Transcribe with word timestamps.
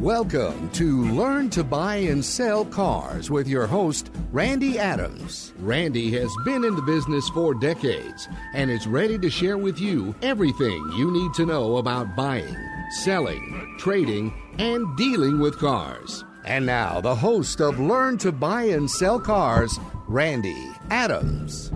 Welcome 0.00 0.70
to 0.70 1.04
Learn 1.12 1.50
to 1.50 1.62
Buy 1.62 1.96
and 1.96 2.24
Sell 2.24 2.64
Cars 2.64 3.30
with 3.30 3.46
your 3.46 3.66
host, 3.66 4.10
Randy 4.32 4.78
Adams. 4.78 5.52
Randy 5.58 6.10
has 6.12 6.34
been 6.46 6.64
in 6.64 6.74
the 6.74 6.80
business 6.80 7.28
for 7.28 7.52
decades 7.52 8.26
and 8.54 8.70
is 8.70 8.86
ready 8.86 9.18
to 9.18 9.28
share 9.28 9.58
with 9.58 9.78
you 9.78 10.14
everything 10.22 10.90
you 10.96 11.10
need 11.10 11.34
to 11.34 11.44
know 11.44 11.76
about 11.76 12.16
buying, 12.16 12.56
selling, 13.02 13.76
trading, 13.78 14.32
and 14.58 14.96
dealing 14.96 15.38
with 15.38 15.58
cars. 15.58 16.24
And 16.46 16.64
now, 16.64 17.02
the 17.02 17.14
host 17.14 17.60
of 17.60 17.78
Learn 17.78 18.16
to 18.18 18.32
Buy 18.32 18.62
and 18.62 18.90
Sell 18.90 19.20
Cars, 19.20 19.78
Randy 20.08 20.70
Adams. 20.88 21.70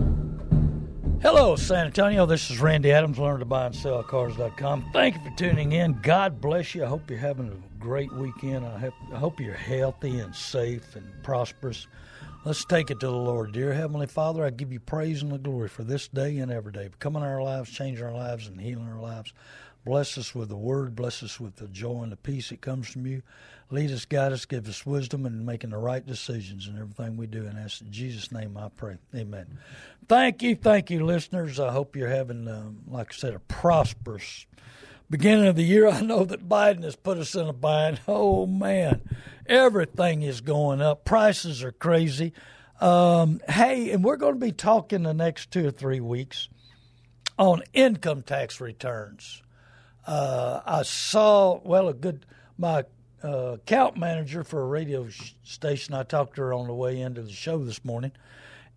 Hello, 1.21 1.55
San 1.55 1.85
Antonio. 1.85 2.25
This 2.25 2.49
is 2.49 2.59
Randy 2.59 2.91
Adams, 2.91 3.19
learn 3.19 3.39
to 3.39 3.45
buy 3.45 3.67
and 3.67 3.75
sell 3.75 4.01
cars.com. 4.01 4.89
Thank 4.93 5.13
you 5.13 5.21
for 5.29 5.37
tuning 5.37 5.73
in. 5.73 5.99
God 6.01 6.41
bless 6.41 6.73
you. 6.73 6.83
I 6.83 6.87
hope 6.87 7.07
you're 7.07 7.19
having 7.19 7.49
a 7.49 7.64
great 7.85 8.11
weekend. 8.13 8.65
I 8.65 8.79
hope, 8.79 8.95
I 9.13 9.17
hope 9.19 9.39
you're 9.39 9.53
healthy 9.53 10.17
and 10.17 10.33
safe 10.33 10.95
and 10.95 11.07
prosperous. 11.21 11.85
Let's 12.43 12.65
take 12.65 12.89
it 12.89 12.99
to 13.01 13.05
the 13.05 13.13
Lord. 13.15 13.51
Dear 13.51 13.73
Heavenly 13.73 14.07
Father, 14.07 14.43
I 14.43 14.49
give 14.49 14.73
you 14.73 14.79
praise 14.79 15.21
and 15.21 15.31
the 15.31 15.37
glory 15.37 15.69
for 15.69 15.83
this 15.83 16.07
day 16.07 16.39
and 16.39 16.51
every 16.51 16.71
day. 16.71 16.89
Come 16.97 17.15
in 17.15 17.21
our 17.21 17.43
lives, 17.43 17.69
changing 17.69 18.03
our 18.03 18.11
lives, 18.11 18.47
and 18.47 18.59
healing 18.59 18.89
our 18.89 18.99
lives. 18.99 19.33
Bless 19.85 20.17
us 20.17 20.33
with 20.33 20.49
the 20.49 20.57
word. 20.57 20.95
Bless 20.95 21.21
us 21.21 21.39
with 21.39 21.57
the 21.57 21.67
joy 21.67 22.01
and 22.01 22.11
the 22.11 22.17
peace 22.17 22.49
that 22.49 22.59
comes 22.59 22.87
from 22.87 23.05
you. 23.05 23.21
Lead 23.69 23.91
us, 23.91 24.05
guide 24.05 24.31
us, 24.31 24.45
give 24.45 24.67
us 24.67 24.83
wisdom 24.83 25.27
in 25.27 25.45
making 25.45 25.69
the 25.69 25.77
right 25.77 26.03
decisions 26.03 26.67
in 26.67 26.79
everything 26.79 27.17
we 27.17 27.27
do. 27.27 27.45
And 27.45 27.59
that's 27.59 27.81
in 27.81 27.91
Jesus' 27.91 28.31
name 28.31 28.57
I 28.57 28.69
pray. 28.69 28.97
Amen. 29.13 29.59
Thank 30.09 30.41
you. 30.41 30.55
Thank 30.55 30.89
you, 30.89 31.05
listeners. 31.05 31.59
I 31.59 31.71
hope 31.71 31.95
you're 31.95 32.09
having, 32.09 32.47
um, 32.47 32.79
like 32.87 33.13
I 33.13 33.15
said, 33.15 33.35
a 33.35 33.39
prosperous 33.39 34.47
beginning 35.09 35.47
of 35.47 35.55
the 35.55 35.63
year. 35.63 35.87
I 35.89 36.01
know 36.01 36.23
that 36.25 36.47
Biden 36.47 36.83
has 36.83 36.95
put 36.95 37.17
us 37.17 37.35
in 37.35 37.47
a 37.47 37.53
bind. 37.53 38.01
Oh, 38.07 38.45
man. 38.45 39.01
Everything 39.47 40.23
is 40.23 40.41
going 40.41 40.81
up. 40.81 41.05
Prices 41.05 41.63
are 41.63 41.71
crazy. 41.71 42.33
Um, 42.81 43.39
hey, 43.47 43.91
and 43.91 44.03
we're 44.03 44.17
going 44.17 44.33
to 44.33 44.39
be 44.39 44.51
talking 44.51 45.03
the 45.03 45.13
next 45.13 45.51
two 45.51 45.67
or 45.67 45.71
three 45.71 45.99
weeks 45.99 46.49
on 47.37 47.63
income 47.73 48.21
tax 48.21 48.59
returns. 48.59 49.41
Uh, 50.05 50.61
I 50.65 50.83
saw, 50.83 51.59
well, 51.63 51.87
a 51.87 51.93
good, 51.93 52.25
my 52.57 52.85
uh, 53.23 53.53
account 53.53 53.97
manager 53.97 54.43
for 54.43 54.61
a 54.61 54.65
radio 54.65 55.07
station. 55.43 55.93
I 55.93 56.03
talked 56.03 56.35
to 56.35 56.41
her 56.41 56.53
on 56.53 56.67
the 56.67 56.73
way 56.73 56.99
into 56.99 57.21
the 57.23 57.31
show 57.31 57.63
this 57.63 57.83
morning, 57.83 58.11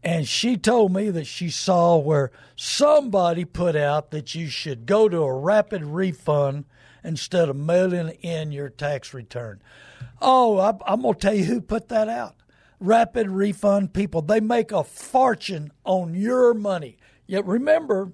and 0.02 0.28
she 0.28 0.56
told 0.56 0.92
me 0.92 1.10
that 1.10 1.26
she 1.26 1.50
saw 1.50 1.96
where 1.96 2.30
somebody 2.54 3.44
put 3.44 3.74
out 3.74 4.10
that 4.10 4.34
you 4.34 4.48
should 4.48 4.86
go 4.86 5.08
to 5.08 5.22
a 5.22 5.38
rapid 5.38 5.84
refund 5.84 6.64
instead 7.02 7.48
of 7.48 7.56
mailing 7.56 8.10
in 8.22 8.52
your 8.52 8.68
tax 8.68 9.12
return. 9.12 9.60
Oh, 10.20 10.58
I, 10.58 10.74
I'm 10.86 11.02
going 11.02 11.14
to 11.14 11.20
tell 11.20 11.34
you 11.34 11.44
who 11.44 11.60
put 11.60 11.88
that 11.88 12.08
out. 12.08 12.36
Rapid 12.80 13.28
refund 13.28 13.92
people. 13.92 14.22
They 14.22 14.40
make 14.40 14.70
a 14.70 14.84
fortune 14.84 15.72
on 15.84 16.14
your 16.14 16.54
money. 16.54 16.98
Yet 17.26 17.44
remember, 17.44 18.12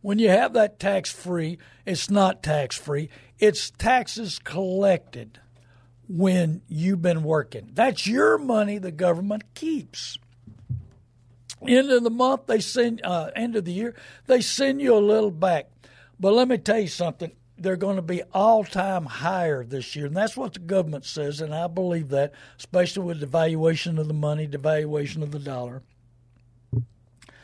when 0.00 0.18
you 0.18 0.28
have 0.30 0.52
that 0.54 0.80
tax 0.80 1.12
free, 1.12 1.58
it's 1.86 2.10
not 2.10 2.42
tax 2.42 2.76
free. 2.76 3.08
It's 3.38 3.70
taxes 3.70 4.40
collected 4.40 5.40
when 6.08 6.62
you've 6.68 7.02
been 7.02 7.22
working. 7.22 7.70
That's 7.72 8.06
your 8.06 8.36
money 8.36 8.78
the 8.78 8.92
government 8.92 9.54
keeps. 9.54 10.18
End 11.66 11.90
of 11.90 12.02
the 12.02 12.10
month, 12.10 12.46
they 12.46 12.60
send. 12.60 13.00
Uh, 13.04 13.30
end 13.34 13.56
of 13.56 13.64
the 13.64 13.72
year, 13.72 13.94
they 14.26 14.40
send 14.40 14.80
you 14.80 14.94
a 14.94 14.98
little 14.98 15.30
back. 15.30 15.70
But 16.18 16.32
let 16.32 16.48
me 16.48 16.58
tell 16.58 16.78
you 16.78 16.88
something. 16.88 17.32
They're 17.56 17.76
going 17.76 17.96
to 17.96 18.02
be 18.02 18.22
all 18.32 18.64
time 18.64 19.06
higher 19.06 19.64
this 19.64 19.94
year, 19.94 20.06
and 20.06 20.16
that's 20.16 20.36
what 20.36 20.54
the 20.54 20.58
government 20.58 21.04
says, 21.04 21.40
and 21.40 21.54
I 21.54 21.68
believe 21.68 22.08
that, 22.08 22.32
especially 22.58 23.04
with 23.04 23.20
the 23.20 23.26
valuation 23.26 23.98
of 23.98 24.08
the 24.08 24.14
money, 24.14 24.46
the 24.46 24.58
valuation 24.58 25.22
of 25.22 25.30
the 25.30 25.38
dollar. 25.38 25.82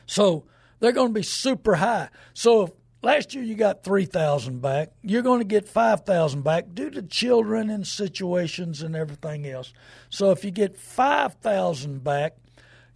So 0.07 0.47
they're 0.81 0.91
going 0.91 1.09
to 1.09 1.15
be 1.15 1.23
super 1.23 1.77
high. 1.77 2.09
So 2.35 2.63
if 2.63 2.71
last 3.03 3.35
year 3.35 3.45
you 3.45 3.55
got 3.55 3.85
3000 3.85 4.61
back, 4.61 4.91
you're 5.03 5.23
going 5.23 5.39
to 5.39 5.45
get 5.45 5.69
5000 5.69 6.43
back 6.43 6.75
due 6.75 6.91
to 6.91 7.03
children 7.03 7.71
and 7.71 7.87
situations 7.87 8.83
and 8.83 8.97
everything 8.97 9.47
else. 9.47 9.73
So 10.09 10.33
if 10.33 10.45
you 10.45 10.51
get 10.51 10.77
5000 10.77 12.03
back, 12.03 12.37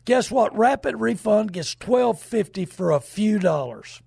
guess 0.04 0.30
what? 0.30 0.56
Rapid 0.56 1.00
Refund 1.00 1.52
gets 1.52 1.74
1250 1.74 2.64
for 2.66 2.90
a 2.90 3.00
few 3.00 3.38
dollars. 3.38 4.00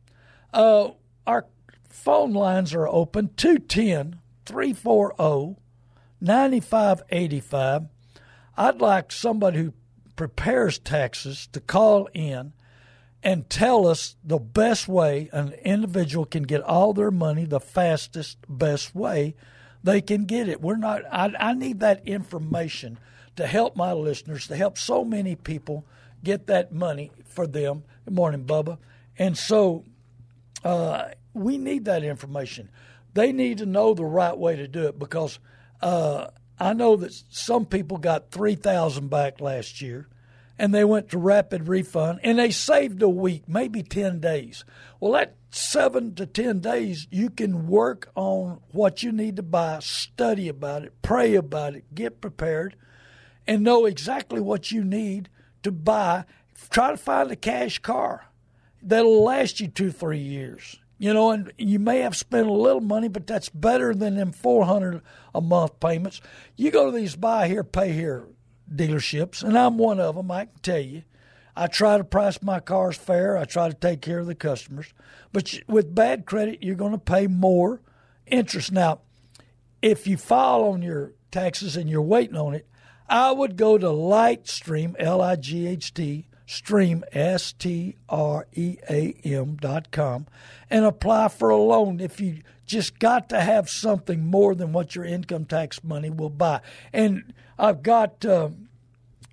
Uh, 0.54 0.92
our 1.26 1.46
phone 1.90 2.34
lines 2.34 2.74
are 2.74 2.88
open 2.88 3.32
210 3.36 4.20
340 4.46 5.60
9585. 6.20 7.84
I'd 8.56 8.82
like 8.82 9.12
somebody 9.12 9.60
who 9.60 9.74
prepares 10.16 10.80
taxes 10.80 11.48
to 11.52 11.60
call 11.60 12.10
in 12.14 12.54
and 13.22 13.50
tell 13.50 13.88
us 13.88 14.16
the 14.24 14.40
best 14.40 14.88
way 14.88 15.30
an 15.34 15.54
individual 15.64 16.26
can 16.26 16.44
get 16.44 16.62
all 16.62 16.94
their 16.94 17.12
money 17.12 17.46
the 17.46 17.60
fastest, 17.60 18.38
best 18.48 18.96
way 18.96 19.36
they 19.84 20.02
can 20.02 20.26
get 20.26 20.50
it. 20.50 20.62
We're 20.62 20.78
not. 20.78 21.02
I, 21.12 21.34
I 21.40 21.54
need 21.54 21.80
that 21.80 22.08
information 22.08 22.98
to 23.38 23.48
help 23.48 23.76
my 23.76 23.94
listeners, 23.94 24.48
to 24.48 24.56
help 24.56 24.78
so 24.78 25.06
many 25.06 25.36
people 25.36 25.86
get 26.24 26.48
that 26.48 26.74
money 26.74 27.12
for 27.26 27.48
them. 27.48 27.84
Good 28.06 28.14
morning, 28.14 28.46
Bubba. 28.46 28.78
And 29.18 29.38
so 29.38 29.86
uh, 30.64 31.10
we 31.34 31.58
need 31.58 31.86
that 31.86 32.04
information. 32.04 32.70
They 33.14 33.32
need 33.32 33.60
to 33.60 33.66
know 33.66 33.94
the 33.94 34.06
right 34.06 34.38
way 34.38 34.56
to 34.58 34.68
do 34.68 34.88
it 34.88 35.00
because 35.00 35.40
uh, 35.82 36.28
I 36.60 36.74
know 36.74 36.96
that 36.98 37.14
some 37.30 37.66
people 37.66 37.98
got 37.98 38.32
three 38.32 38.56
thousand 38.56 39.10
back 39.10 39.40
last 39.40 39.82
year 39.82 40.08
and 40.60 40.74
they 40.74 40.84
went 40.84 41.10
to 41.10 41.18
rapid 41.18 41.68
refund 41.68 42.20
and 42.24 42.40
they 42.40 42.52
saved 42.52 43.02
a 43.02 43.10
week, 43.10 43.48
maybe 43.48 43.84
10 43.84 44.20
days. 44.20 44.66
Well, 45.00 45.12
that 45.14 45.36
seven 45.52 46.16
to 46.16 46.26
10 46.26 46.60
days, 46.60 47.08
you 47.12 47.30
can 47.30 47.68
work 47.68 48.10
on 48.16 48.60
what 48.72 49.04
you 49.04 49.12
need 49.12 49.36
to 49.36 49.44
buy, 49.44 49.80
study 49.80 50.48
about 50.48 50.84
it, 50.84 50.94
pray 51.02 51.36
about 51.36 51.76
it, 51.76 51.94
get 51.94 52.22
prepared, 52.22 52.76
and 53.48 53.64
know 53.64 53.86
exactly 53.86 54.42
what 54.42 54.72
you 54.72 54.84
need 54.84 55.30
to 55.64 55.72
buy. 55.72 56.26
Try 56.70 56.92
to 56.92 56.98
find 56.98 57.32
a 57.32 57.36
cash 57.36 57.80
car 57.80 58.26
that'll 58.82 59.24
last 59.24 59.60
you 59.60 59.68
two, 59.68 59.92
three 59.92 60.20
years. 60.20 60.78
You 61.00 61.14
know, 61.14 61.30
and 61.30 61.52
you 61.60 61.78
may 61.78 62.00
have 62.00 62.16
spent 62.16 62.48
a 62.48 62.54
little 62.54 62.82
money, 62.82 63.08
but 63.08 63.28
that's 63.28 63.50
better 63.50 63.94
than 63.94 64.16
them 64.16 64.32
400 64.32 65.02
a 65.36 65.42
month 65.42 65.80
payments. 65.80 66.22
You 66.56 66.72
go 66.72 66.88
to 66.90 66.98
these 66.98 67.16
buy 67.16 67.48
here, 67.48 67.64
pay 67.64 67.92
here 67.94 68.26
dealerships, 68.74 69.44
and 69.44 69.58
I'm 69.58 69.78
one 69.78 70.00
of 70.00 70.16
them. 70.16 70.32
I 70.32 70.46
can 70.46 70.60
tell 70.64 70.80
you, 70.80 71.04
I 71.56 71.68
try 71.68 71.98
to 71.98 72.04
price 72.04 72.42
my 72.42 72.60
cars 72.60 72.98
fair. 72.98 73.38
I 73.38 73.46
try 73.46 73.68
to 73.68 73.76
take 73.76 74.02
care 74.02 74.20
of 74.20 74.26
the 74.26 74.34
customers, 74.34 74.92
but 75.32 75.60
with 75.68 75.94
bad 75.94 76.26
credit, 76.26 76.64
you're 76.64 76.76
going 76.76 76.94
to 76.94 76.98
pay 76.98 77.28
more 77.28 77.82
interest. 78.26 78.72
Now, 78.72 79.02
if 79.84 80.08
you 80.08 80.18
file 80.18 80.64
on 80.64 80.82
your 80.82 81.14
taxes 81.30 81.78
and 81.78 81.88
you're 81.88 82.02
waiting 82.02 82.36
on 82.36 82.56
it, 82.56 82.68
I 83.10 83.32
would 83.32 83.56
go 83.56 83.78
to 83.78 83.88
Lightstream, 83.88 84.96
L 85.00 85.22
I 85.22 85.36
G 85.36 85.68
H 85.68 85.94
T, 85.94 86.28
stream, 86.46 87.04
S 87.12 87.54
T 87.54 87.96
R 88.10 88.48
E 88.54 88.78
A 88.90 89.14
M 89.24 89.56
dot 89.56 89.92
com, 89.92 90.28
and 90.70 90.86
apply 90.86 91.30
for 91.30 91.50
a 91.50 91.58
loan 91.58 92.00
if 92.00 92.20
you 92.20 92.42
just 92.66 93.00
got 93.00 93.30
to 93.30 93.40
have 93.40 93.70
something 93.70 94.26
more 94.26 94.54
than 94.54 94.74
what 94.74 94.96
your 94.96 95.06
income 95.06 95.46
tax 95.46 95.84
money 95.84 96.10
will 96.10 96.30
buy. 96.30 96.60
And 96.92 97.34
I've 97.58 97.82
got 97.82 98.26
uh, 98.26 98.50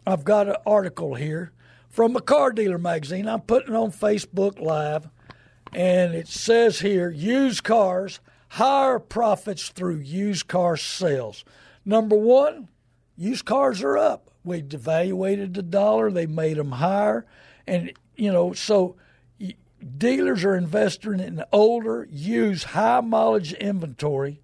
I've 0.06 0.25
got 0.25 0.49
an 0.49 0.56
article 0.65 1.15
here 1.15 1.53
from 1.88 2.15
a 2.17 2.21
car 2.21 2.53
dealer 2.53 2.79
magazine. 2.79 3.29
I'm 3.29 3.41
putting 3.41 3.75
on 3.75 3.91
Facebook 3.91 4.61
Live, 4.61 5.09
and 5.73 6.15
it 6.15 6.29
says 6.29 6.81
here: 6.81 7.11
used 7.11 7.65
cars 7.65 8.21
higher 8.50 9.00
profits 9.00 9.71
through 9.71 9.97
used 9.97 10.47
car 10.47 10.76
sales. 10.76 11.44
Number 11.85 12.17
one, 12.17 12.69
used 13.16 13.44
cars 13.44 13.82
are 13.82 13.99
up. 13.99 14.31
We 14.44 14.62
devaluated 14.62 15.55
the 15.55 15.62
dollar; 15.62 16.11
they 16.11 16.26
made 16.26 16.56
them 16.56 16.72
higher, 16.72 17.26
and 17.66 17.93
you 18.16 18.32
know 18.32 18.52
so 18.52 18.96
dealers 19.99 20.44
are 20.44 20.56
investing 20.56 21.20
in 21.20 21.44
older, 21.52 22.06
used, 22.11 22.64
high 22.64 23.00
mileage 23.00 23.52
inventory, 23.55 24.43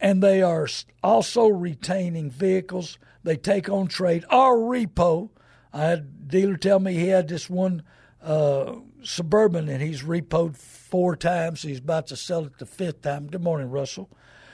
and 0.00 0.22
they 0.22 0.42
are 0.42 0.68
also 1.02 1.46
retaining 1.46 2.30
vehicles 2.30 2.98
they 3.26 3.36
take 3.36 3.68
on 3.68 3.88
trade 3.88 4.24
or 4.30 4.56
repo. 4.56 5.30
I 5.72 5.82
had 5.82 5.98
a 5.98 6.02
dealer 6.02 6.56
tell 6.56 6.78
me 6.78 6.94
he 6.94 7.08
had 7.08 7.28
this 7.28 7.50
one 7.50 7.82
uh, 8.22 8.76
suburban 9.02 9.68
and 9.68 9.82
he's 9.82 10.02
repoed 10.02 10.56
four 10.56 11.16
times. 11.16 11.62
He's 11.62 11.80
about 11.80 12.06
to 12.08 12.16
sell 12.16 12.44
it 12.44 12.58
the 12.58 12.66
fifth 12.66 13.02
time. 13.02 13.26
Good 13.26 13.42
morning, 13.42 13.68
Russell. 13.68 14.08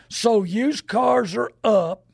So 0.08 0.42
used 0.42 0.86
cars 0.86 1.36
are 1.36 1.52
up, 1.62 2.06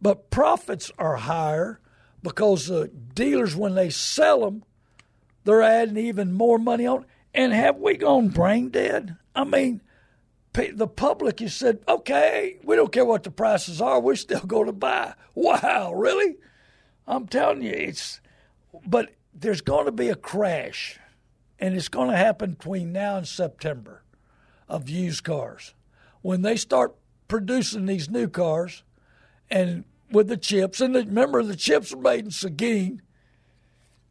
but 0.00 0.30
profits 0.30 0.90
are 0.98 1.16
higher 1.16 1.80
because 2.22 2.66
the 2.66 2.88
dealers, 2.88 3.56
when 3.56 3.74
they 3.74 3.90
sell 3.90 4.40
them, 4.40 4.64
they're 5.44 5.62
adding 5.62 5.96
even 5.96 6.32
more 6.32 6.58
money 6.58 6.86
on. 6.86 7.06
And 7.34 7.52
have 7.52 7.76
we 7.76 7.96
gone 7.96 8.28
brain 8.28 8.70
dead? 8.70 9.16
I 9.34 9.44
mean, 9.44 9.80
the 10.52 10.88
public 10.88 11.40
has 11.40 11.54
said, 11.54 11.80
okay, 11.86 12.58
we 12.64 12.76
don't 12.76 12.92
care 12.92 13.04
what 13.04 13.22
the 13.22 13.30
prices 13.30 13.80
are, 13.80 14.00
we're 14.00 14.16
still 14.16 14.40
going 14.46 14.66
to 14.66 14.72
buy. 14.72 15.14
Wow, 15.34 15.92
really? 15.92 16.36
I'm 17.06 17.26
telling 17.26 17.62
you, 17.62 17.72
it's, 17.72 18.20
but 18.86 19.10
there's 19.34 19.60
going 19.60 19.86
to 19.86 19.92
be 19.92 20.08
a 20.08 20.14
crash, 20.16 20.98
and 21.58 21.74
it's 21.74 21.88
going 21.88 22.10
to 22.10 22.16
happen 22.16 22.52
between 22.52 22.92
now 22.92 23.16
and 23.16 23.26
September 23.26 24.02
of 24.68 24.88
used 24.88 25.24
cars. 25.24 25.74
When 26.22 26.42
they 26.42 26.56
start 26.56 26.94
producing 27.28 27.86
these 27.86 28.10
new 28.10 28.28
cars, 28.28 28.82
and 29.50 29.84
with 30.10 30.28
the 30.28 30.36
chips, 30.36 30.80
and 30.80 30.94
remember 30.94 31.42
the 31.42 31.56
chips 31.56 31.92
are 31.92 31.98
made 31.98 32.24
in 32.26 32.30
Seguin, 32.30 33.02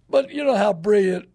but 0.09 0.31
you 0.31 0.43
know 0.43 0.55
how 0.55 0.73
brilliant 0.73 1.29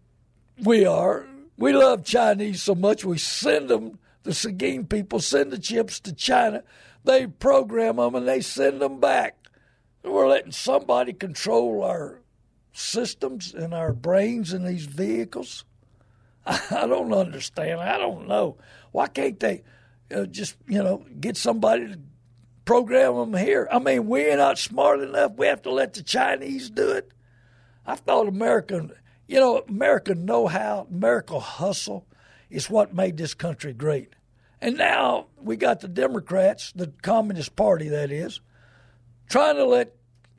we 0.63 0.85
are. 0.85 1.27
We 1.57 1.71
love 1.71 2.03
Chinese 2.03 2.61
so 2.61 2.75
much 2.75 3.05
we 3.05 3.17
send 3.17 3.69
them 3.69 3.99
the 4.25 4.33
Seguin 4.33 4.87
people 4.87 5.19
send 5.19 5.51
the 5.51 5.59
chips 5.59 5.99
to 6.01 6.11
China. 6.11 6.63
They 7.03 7.27
program 7.27 7.97
them 7.97 8.15
and 8.15 8.27
they 8.27 8.41
send 8.41 8.81
them 8.81 8.99
back. 8.99 9.37
We're 10.03 10.27
letting 10.27 10.51
somebody 10.51 11.13
control 11.13 11.83
our 11.83 12.21
systems 12.73 13.53
and 13.53 13.73
our 13.73 13.93
brains 13.93 14.51
in 14.51 14.65
these 14.65 14.85
vehicles. 14.85 15.63
I 16.45 16.87
don't 16.87 17.13
understand. 17.13 17.79
I 17.79 17.99
don't 17.99 18.27
know. 18.27 18.57
Why 18.91 19.07
can't 19.07 19.39
they 19.39 19.63
uh, 20.13 20.25
just, 20.25 20.57
you 20.67 20.81
know, 20.81 21.05
get 21.19 21.37
somebody 21.37 21.87
to 21.87 21.99
program 22.65 23.15
them 23.15 23.33
here? 23.33 23.67
I 23.71 23.79
mean, 23.79 24.07
we're 24.07 24.35
not 24.35 24.57
smart 24.57 24.99
enough. 24.99 25.33
We 25.37 25.47
have 25.47 25.61
to 25.63 25.71
let 25.71 25.93
the 25.93 26.03
Chinese 26.03 26.69
do 26.69 26.91
it. 26.91 27.11
I 27.85 27.95
thought 27.95 28.27
American, 28.27 28.91
you 29.27 29.39
know, 29.39 29.63
American 29.69 30.25
know 30.25 30.47
how, 30.47 30.87
American 30.91 31.39
hustle 31.39 32.05
is 32.49 32.69
what 32.69 32.93
made 32.93 33.17
this 33.17 33.33
country 33.33 33.73
great. 33.73 34.15
And 34.61 34.77
now 34.77 35.27
we 35.37 35.57
got 35.57 35.81
the 35.81 35.87
Democrats, 35.87 36.71
the 36.75 36.91
Communist 37.01 37.55
Party, 37.55 37.89
that 37.89 38.11
is, 38.11 38.39
trying 39.29 39.55
to 39.57 39.65
let 39.65 39.95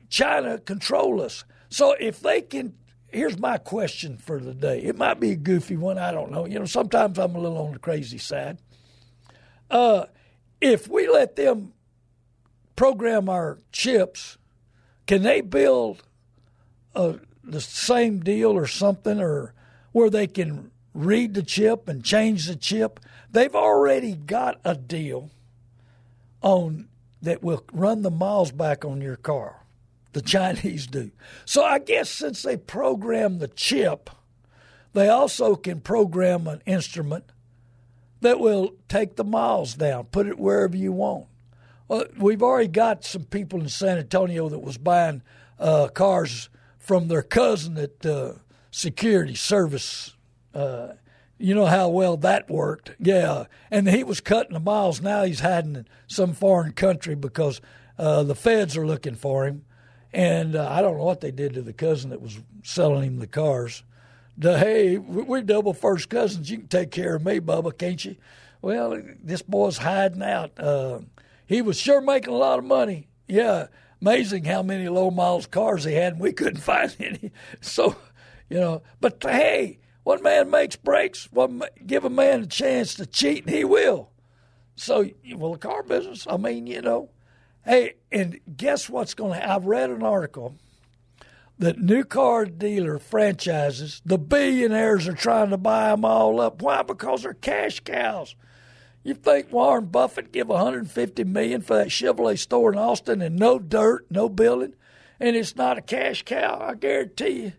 China 0.09 0.57
control 0.57 1.21
us. 1.21 1.45
So 1.69 1.95
if 1.99 2.19
they 2.19 2.41
can, 2.41 2.73
here's 3.07 3.37
my 3.37 3.57
question 3.57 4.17
for 4.17 4.39
the 4.39 4.53
day. 4.53 4.81
It 4.81 4.97
might 4.97 5.19
be 5.19 5.31
a 5.31 5.35
goofy 5.35 5.77
one. 5.77 5.97
I 5.97 6.11
don't 6.11 6.31
know. 6.31 6.45
You 6.45 6.59
know, 6.59 6.65
sometimes 6.65 7.17
I'm 7.17 7.35
a 7.35 7.39
little 7.39 7.59
on 7.59 7.73
the 7.73 7.79
crazy 7.79 8.17
side. 8.17 8.57
Uh, 9.69 10.05
if 10.59 10.87
we 10.87 11.07
let 11.07 11.35
them 11.35 11.73
program 12.77 13.27
our 13.27 13.59
chips, 13.73 14.37
can 15.05 15.23
they 15.23 15.41
build 15.41 16.03
a, 16.95 17.19
the 17.43 17.59
same 17.59 18.21
deal 18.21 18.51
or 18.51 18.67
something, 18.67 19.19
or 19.19 19.53
where 19.91 20.09
they 20.09 20.27
can 20.27 20.71
read 20.93 21.33
the 21.33 21.43
chip 21.43 21.87
and 21.87 22.03
change 22.03 22.47
the 22.47 22.55
chip. 22.55 22.99
They've 23.31 23.55
already 23.55 24.15
got 24.15 24.59
a 24.65 24.75
deal 24.75 25.29
on 26.41 26.87
that 27.21 27.43
will 27.43 27.63
run 27.71 28.01
the 28.01 28.11
miles 28.11 28.51
back 28.51 28.83
on 28.83 29.01
your 29.01 29.15
car. 29.15 29.63
The 30.13 30.21
Chinese 30.21 30.87
do. 30.87 31.11
So 31.45 31.63
I 31.63 31.79
guess 31.79 32.09
since 32.09 32.41
they 32.41 32.57
program 32.57 33.37
the 33.37 33.47
chip, 33.47 34.09
they 34.93 35.07
also 35.07 35.55
can 35.55 35.81
program 35.81 36.47
an 36.47 36.61
instrument 36.65 37.25
that 38.21 38.39
will 38.39 38.73
take 38.87 39.15
the 39.15 39.23
miles 39.23 39.75
down, 39.75 40.05
put 40.05 40.27
it 40.27 40.39
wherever 40.39 40.75
you 40.75 40.91
want. 40.91 41.27
Well, 41.87 42.05
we've 42.17 42.43
already 42.43 42.67
got 42.67 43.03
some 43.05 43.23
people 43.23 43.61
in 43.61 43.69
San 43.69 43.97
Antonio 43.97 44.49
that 44.49 44.59
was 44.59 44.77
buying 44.77 45.21
uh, 45.59 45.87
cars 45.87 46.49
from 46.77 47.07
their 47.07 47.21
cousin 47.21 47.77
at 47.77 48.05
uh, 48.05 48.33
Security 48.71 49.35
Service 49.35 50.15
uh, 50.53 50.93
you 51.37 51.53
know 51.53 51.65
how 51.65 51.89
well 51.89 52.17
that 52.17 52.49
worked. 52.49 52.91
Yeah. 52.99 53.45
And 53.69 53.87
he 53.87 54.03
was 54.03 54.21
cutting 54.21 54.53
the 54.53 54.59
miles. 54.59 55.01
Now 55.01 55.23
he's 55.23 55.41
hiding 55.41 55.75
in 55.75 55.87
some 56.07 56.33
foreign 56.33 56.71
country 56.71 57.15
because 57.15 57.61
uh, 57.97 58.23
the 58.23 58.35
feds 58.35 58.75
are 58.75 58.87
looking 58.87 59.15
for 59.15 59.45
him. 59.45 59.63
And 60.13 60.55
uh, 60.55 60.67
I 60.69 60.81
don't 60.81 60.97
know 60.97 61.03
what 61.03 61.21
they 61.21 61.31
did 61.31 61.53
to 61.53 61.61
the 61.61 61.73
cousin 61.73 62.09
that 62.09 62.21
was 62.21 62.39
selling 62.63 63.03
him 63.03 63.19
the 63.19 63.27
cars. 63.27 63.83
The, 64.37 64.57
hey, 64.57 64.97
we're 64.97 65.41
double 65.41 65.73
first 65.73 66.09
cousins. 66.09 66.49
You 66.49 66.59
can 66.59 66.67
take 66.67 66.91
care 66.91 67.15
of 67.15 67.25
me, 67.25 67.39
Bubba, 67.39 67.77
can't 67.77 68.03
you? 68.03 68.15
Well, 68.61 68.99
this 69.23 69.41
boy's 69.41 69.77
hiding 69.77 70.23
out. 70.23 70.51
Uh, 70.59 71.01
he 71.47 71.61
was 71.61 71.77
sure 71.77 72.01
making 72.01 72.33
a 72.33 72.37
lot 72.37 72.59
of 72.59 72.65
money. 72.65 73.07
Yeah, 73.27 73.67
amazing 74.01 74.45
how 74.45 74.61
many 74.61 74.87
low 74.89 75.09
miles 75.09 75.47
cars 75.47 75.85
he 75.85 75.93
had, 75.93 76.13
and 76.13 76.21
we 76.21 76.33
couldn't 76.33 76.61
find 76.61 76.95
any. 76.99 77.31
So, 77.61 77.95
you 78.49 78.59
know, 78.59 78.83
but 79.01 79.17
hey, 79.23 79.79
one 80.03 80.21
man 80.21 80.49
makes 80.49 80.75
breaks. 80.75 81.31
One 81.31 81.63
give 81.85 82.05
a 82.05 82.09
man 82.09 82.43
a 82.43 82.47
chance 82.47 82.93
to 82.95 83.05
cheat, 83.05 83.45
and 83.45 83.55
he 83.55 83.63
will. 83.63 84.11
So, 84.75 85.09
well, 85.35 85.53
the 85.53 85.57
car 85.57 85.83
business. 85.83 86.27
I 86.29 86.37
mean, 86.37 86.67
you 86.67 86.81
know, 86.81 87.09
hey, 87.65 87.95
and 88.11 88.39
guess 88.55 88.89
what's 88.89 89.15
going 89.15 89.39
to? 89.39 89.51
I've 89.51 89.65
read 89.65 89.89
an 89.89 90.03
article 90.03 90.55
that 91.59 91.79
new 91.79 92.03
car 92.03 92.45
dealer 92.45 92.99
franchises, 92.99 94.01
the 94.05 94.17
billionaires 94.17 95.07
are 95.07 95.13
trying 95.13 95.49
to 95.49 95.57
buy 95.57 95.89
them 95.89 96.05
all 96.05 96.39
up. 96.39 96.61
Why? 96.61 96.83
Because 96.83 97.23
they're 97.23 97.33
cash 97.33 97.79
cows. 97.79 98.35
You 99.07 99.13
think 99.13 99.53
Warren 99.53 99.85
Buffett 99.85 100.33
give 100.33 100.49
150 100.49 101.23
million 101.23 101.61
for 101.61 101.77
that 101.77 101.87
Chevrolet 101.87 102.37
store 102.37 102.73
in 102.73 102.77
Austin 102.77 103.21
and 103.21 103.37
no 103.37 103.57
dirt, 103.57 104.05
no 104.09 104.27
building, 104.27 104.73
and 105.17 105.33
it's 105.33 105.55
not 105.55 105.77
a 105.77 105.81
cash 105.81 106.23
cow? 106.23 106.59
I 106.59 106.75
guarantee 106.75 107.43
you. 107.43 107.53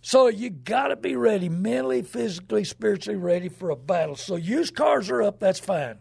So 0.00 0.26
you 0.26 0.50
got 0.50 0.88
to 0.88 0.96
be 0.96 1.14
ready, 1.14 1.48
mentally, 1.48 2.02
physically, 2.02 2.64
spiritually 2.64 3.16
ready 3.16 3.48
for 3.48 3.70
a 3.70 3.76
battle. 3.76 4.16
So 4.16 4.34
used 4.34 4.74
cars 4.74 5.08
are 5.08 5.22
up, 5.22 5.38
that's 5.38 5.60
fine, 5.60 5.98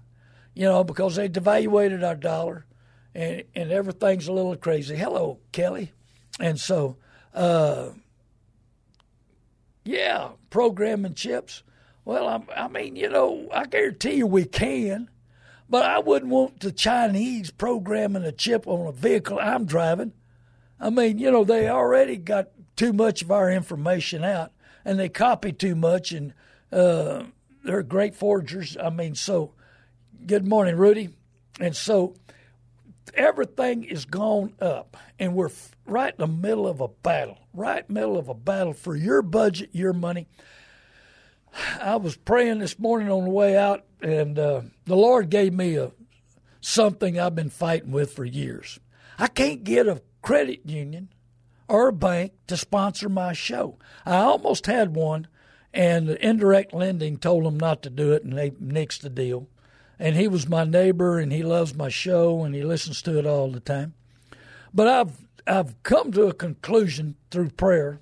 you 0.55 0.63
know, 0.63 0.83
because 0.83 1.15
they 1.15 1.29
devaluated 1.29 2.03
our 2.03 2.15
dollar, 2.15 2.65
and 3.13 3.43
and 3.53 3.71
everything's 3.71 4.27
a 4.27 4.33
little 4.33 4.55
crazy. 4.55 4.95
Hello, 4.95 5.37
Kelly, 5.51 5.91
and 6.39 6.59
so, 6.59 6.97
uh, 7.35 7.89
yeah, 9.85 10.29
programming 10.49 11.13
chips. 11.13 11.61
Well, 12.03 12.27
I, 12.27 12.63
I 12.63 12.67
mean, 12.67 12.95
you 12.95 13.09
know, 13.09 13.47
I 13.53 13.65
guarantee 13.65 14.15
you 14.15 14.27
we 14.27 14.45
can, 14.45 15.09
but 15.69 15.85
I 15.85 15.99
wouldn't 15.99 16.31
want 16.31 16.59
the 16.59 16.71
Chinese 16.71 17.51
programming 17.51 18.23
a 18.23 18.31
chip 18.31 18.67
on 18.67 18.87
a 18.87 18.91
vehicle 18.91 19.39
I'm 19.39 19.65
driving. 19.65 20.13
I 20.79 20.89
mean, 20.89 21.19
you 21.19 21.31
know, 21.31 21.43
they 21.43 21.69
already 21.69 22.17
got 22.17 22.49
too 22.75 22.91
much 22.91 23.21
of 23.21 23.31
our 23.31 23.51
information 23.51 24.23
out, 24.23 24.51
and 24.83 24.99
they 24.99 25.09
copy 25.09 25.51
too 25.51 25.75
much, 25.75 26.11
and 26.11 26.33
uh, 26.71 27.23
they're 27.63 27.83
great 27.83 28.15
forgers. 28.15 28.75
I 28.77 28.89
mean, 28.89 29.13
so 29.13 29.53
good 30.25 30.47
morning, 30.47 30.75
Rudy. 30.77 31.09
And 31.59 31.75
so 31.75 32.15
everything 33.13 33.83
is 33.83 34.05
gone 34.05 34.53
up, 34.59 34.97
and 35.19 35.35
we're 35.35 35.51
right 35.85 36.13
in 36.17 36.19
the 36.19 36.27
middle 36.27 36.67
of 36.67 36.81
a 36.81 36.87
battle, 36.87 37.37
right 37.53 37.87
middle 37.89 38.17
of 38.17 38.29
a 38.29 38.33
battle 38.33 38.73
for 38.73 38.95
your 38.95 39.21
budget, 39.21 39.69
your 39.73 39.93
money. 39.93 40.27
I 41.81 41.95
was 41.97 42.15
praying 42.15 42.59
this 42.59 42.79
morning 42.79 43.09
on 43.11 43.25
the 43.25 43.29
way 43.29 43.57
out, 43.57 43.85
and 44.01 44.37
uh, 44.37 44.61
the 44.85 44.95
Lord 44.95 45.29
gave 45.29 45.53
me 45.53 45.75
a 45.75 45.91
something 46.61 47.19
I've 47.19 47.35
been 47.35 47.49
fighting 47.49 47.91
with 47.91 48.13
for 48.13 48.23
years. 48.23 48.79
I 49.17 49.27
can't 49.27 49.63
get 49.63 49.87
a 49.87 50.01
credit 50.21 50.61
union 50.65 51.09
or 51.67 51.87
a 51.87 51.93
bank 51.93 52.33
to 52.47 52.57
sponsor 52.57 53.09
my 53.09 53.33
show. 53.33 53.77
I 54.05 54.17
almost 54.17 54.67
had 54.67 54.95
one, 54.95 55.27
and 55.73 56.09
indirect 56.09 56.73
lending 56.73 57.17
told 57.17 57.45
them 57.45 57.57
not 57.57 57.81
to 57.83 57.89
do 57.89 58.13
it, 58.13 58.23
and 58.23 58.37
they 58.37 58.51
nixed 58.51 59.01
the 59.01 59.09
deal. 59.09 59.47
And 59.97 60.15
he 60.15 60.27
was 60.27 60.49
my 60.49 60.63
neighbor, 60.63 61.19
and 61.19 61.31
he 61.31 61.43
loves 61.43 61.75
my 61.75 61.89
show, 61.89 62.43
and 62.43 62.53
he 62.55 62.63
listens 62.63 63.01
to 63.03 63.17
it 63.17 63.25
all 63.25 63.51
the 63.51 63.59
time. 63.59 63.93
But 64.73 64.87
I've 64.87 65.27
I've 65.47 65.81
come 65.83 66.11
to 66.11 66.27
a 66.27 66.33
conclusion 66.33 67.15
through 67.29 67.49
prayer. 67.51 67.99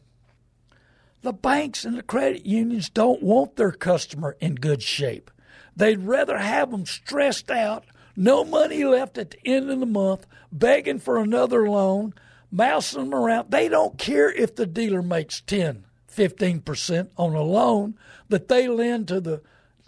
The 1.21 1.33
banks 1.33 1.83
and 1.83 1.97
the 1.97 2.03
credit 2.03 2.45
unions 2.45 2.89
don't 2.89 3.21
want 3.21 3.55
their 3.55 3.71
customer 3.71 4.37
in 4.39 4.55
good 4.55 4.81
shape. 4.81 5.29
They'd 5.75 5.99
rather 5.99 6.37
have 6.37 6.71
them 6.71 6.85
stressed 6.85 7.51
out, 7.51 7.85
no 8.15 8.43
money 8.43 8.83
left 8.83 9.17
at 9.17 9.31
the 9.31 9.39
end 9.45 9.69
of 9.69 9.79
the 9.79 9.85
month, 9.85 10.25
begging 10.51 10.99
for 10.99 11.17
another 11.17 11.69
loan, 11.69 12.13
mousing 12.51 13.09
them 13.09 13.13
around. 13.13 13.51
They 13.51 13.69
don't 13.69 13.97
care 13.97 14.31
if 14.31 14.55
the 14.55 14.65
dealer 14.65 15.01
makes 15.01 15.41
10, 15.41 15.85
fifteen 16.07 16.61
percent 16.61 17.11
on 17.17 17.33
a 17.33 17.41
loan 17.41 17.97
that 18.29 18.47
they 18.47 18.67
lend 18.67 19.07
to 19.07 19.21
the 19.21 19.41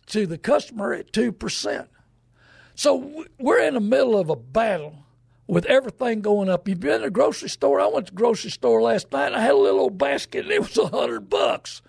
to 0.07 0.25
the 0.25 0.37
customer 0.37 0.93
at 0.93 1.11
two 1.11 1.31
percent. 1.31 1.89
So 2.75 3.25
we're 3.39 3.59
in 3.59 3.73
the 3.73 3.79
middle 3.79 4.17
of 4.17 4.29
a 4.29 4.35
battle 4.35 5.05
with 5.47 5.65
everything 5.65 6.21
going 6.21 6.49
up. 6.49 6.67
You've 6.67 6.79
been 6.79 6.99
to 6.99 7.05
the 7.05 7.11
grocery 7.11 7.49
store. 7.49 7.79
I 7.79 7.87
went 7.87 8.07
to 8.07 8.13
the 8.13 8.17
grocery 8.17 8.51
store 8.51 8.81
last 8.81 9.11
night. 9.11 9.27
and 9.27 9.35
I 9.35 9.41
had 9.41 9.51
a 9.51 9.57
little 9.57 9.81
old 9.81 9.97
basket, 9.97 10.45
and 10.45 10.51
it 10.51 10.61
was 10.61 10.77
a 10.77 10.87
hundred 10.87 11.29
bucks. 11.29 11.81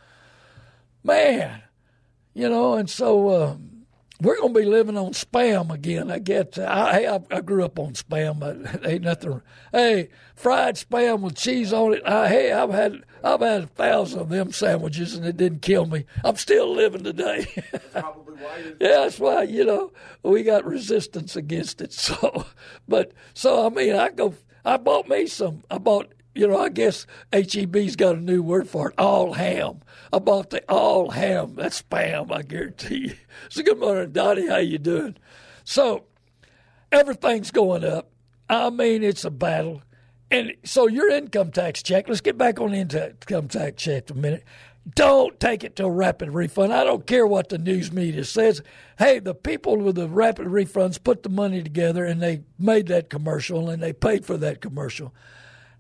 Man, 1.04 1.62
you 2.34 2.48
know, 2.48 2.74
and 2.74 2.88
so. 2.88 3.28
Uh, 3.28 3.56
we're 4.22 4.36
going 4.36 4.54
to 4.54 4.60
be 4.60 4.66
living 4.66 4.96
on 4.96 5.12
spam 5.12 5.72
again. 5.72 6.08
I 6.08 6.20
get. 6.20 6.56
I, 6.56 7.16
I, 7.16 7.20
I 7.28 7.40
grew 7.40 7.64
up 7.64 7.76
on 7.78 7.94
spam. 7.94 8.38
But 8.38 8.86
ain't 8.88 9.02
nothing. 9.02 9.42
Hey, 9.72 10.10
fried 10.36 10.76
spam 10.76 11.22
with 11.22 11.34
cheese 11.34 11.72
on 11.72 11.94
it. 11.94 12.02
I, 12.06 12.28
hey, 12.28 12.52
I've 12.52 12.70
had 12.70 13.02
I've 13.24 13.40
had 13.40 13.62
a 13.64 13.66
thousand 13.66 14.20
of 14.20 14.28
them 14.28 14.52
sandwiches 14.52 15.14
and 15.14 15.26
it 15.26 15.36
didn't 15.36 15.62
kill 15.62 15.86
me. 15.86 16.04
I'm 16.24 16.36
still 16.36 16.72
living 16.72 17.04
today. 17.04 17.46
Probably 17.92 18.34
why. 18.36 18.58
yeah, 18.80 18.88
that's 19.02 19.18
why 19.18 19.44
you 19.44 19.64
know 19.64 19.92
we 20.22 20.42
got 20.42 20.64
resistance 20.64 21.36
against 21.36 21.80
it. 21.80 21.92
So, 22.02 22.46
but 22.88 23.12
so 23.34 23.66
I 23.66 23.68
mean, 23.68 23.94
I 23.94 24.10
go. 24.10 24.34
I 24.64 24.76
bought 24.76 25.08
me 25.08 25.26
some. 25.26 25.62
I 25.70 25.78
bought 25.78 26.12
you 26.34 26.46
know, 26.48 26.58
I 26.58 26.68
guess 26.68 27.06
HEB's 27.32 27.96
got 27.96 28.16
a 28.16 28.20
new 28.20 28.42
word 28.42 28.68
for 28.68 28.88
it, 28.88 28.94
all 28.98 29.34
ham. 29.34 29.80
I 30.12 30.18
bought 30.18 30.50
the 30.50 30.64
all 30.68 31.10
ham. 31.10 31.54
That's 31.56 31.82
spam, 31.82 32.32
I 32.32 32.42
guarantee 32.42 32.96
you. 32.96 33.14
So 33.48 33.62
good 33.62 33.78
morning, 33.78 34.12
Dottie. 34.12 34.46
How 34.48 34.58
you 34.58 34.78
doing? 34.78 35.16
So 35.64 36.04
everything's 36.90 37.50
going 37.50 37.84
up. 37.84 38.10
I 38.48 38.70
mean, 38.70 39.02
it's 39.02 39.24
a 39.24 39.30
battle. 39.30 39.82
And 40.32 40.54
so 40.64 40.86
your 40.88 41.10
income 41.10 41.50
tax 41.50 41.82
check, 41.82 42.08
let's 42.08 42.22
get 42.22 42.38
back 42.38 42.58
on 42.58 42.70
the 42.70 42.78
income 42.78 43.48
tax 43.48 43.82
check 43.82 44.08
for 44.08 44.14
a 44.14 44.16
minute. 44.16 44.44
Don't 44.94 45.38
take 45.38 45.62
it 45.62 45.76
to 45.76 45.84
a 45.84 45.90
rapid 45.90 46.30
refund. 46.30 46.72
I 46.72 46.84
don't 46.84 47.06
care 47.06 47.26
what 47.26 47.50
the 47.50 47.58
news 47.58 47.92
media 47.92 48.24
says. 48.24 48.62
Hey, 48.98 49.18
the 49.18 49.34
people 49.34 49.76
with 49.76 49.96
the 49.96 50.08
rapid 50.08 50.46
refunds 50.46 51.02
put 51.02 51.22
the 51.22 51.28
money 51.28 51.62
together 51.62 52.06
and 52.06 52.22
they 52.22 52.44
made 52.58 52.86
that 52.86 53.10
commercial 53.10 53.68
and 53.68 53.82
they 53.82 53.92
paid 53.92 54.24
for 54.24 54.38
that 54.38 54.62
commercial. 54.62 55.14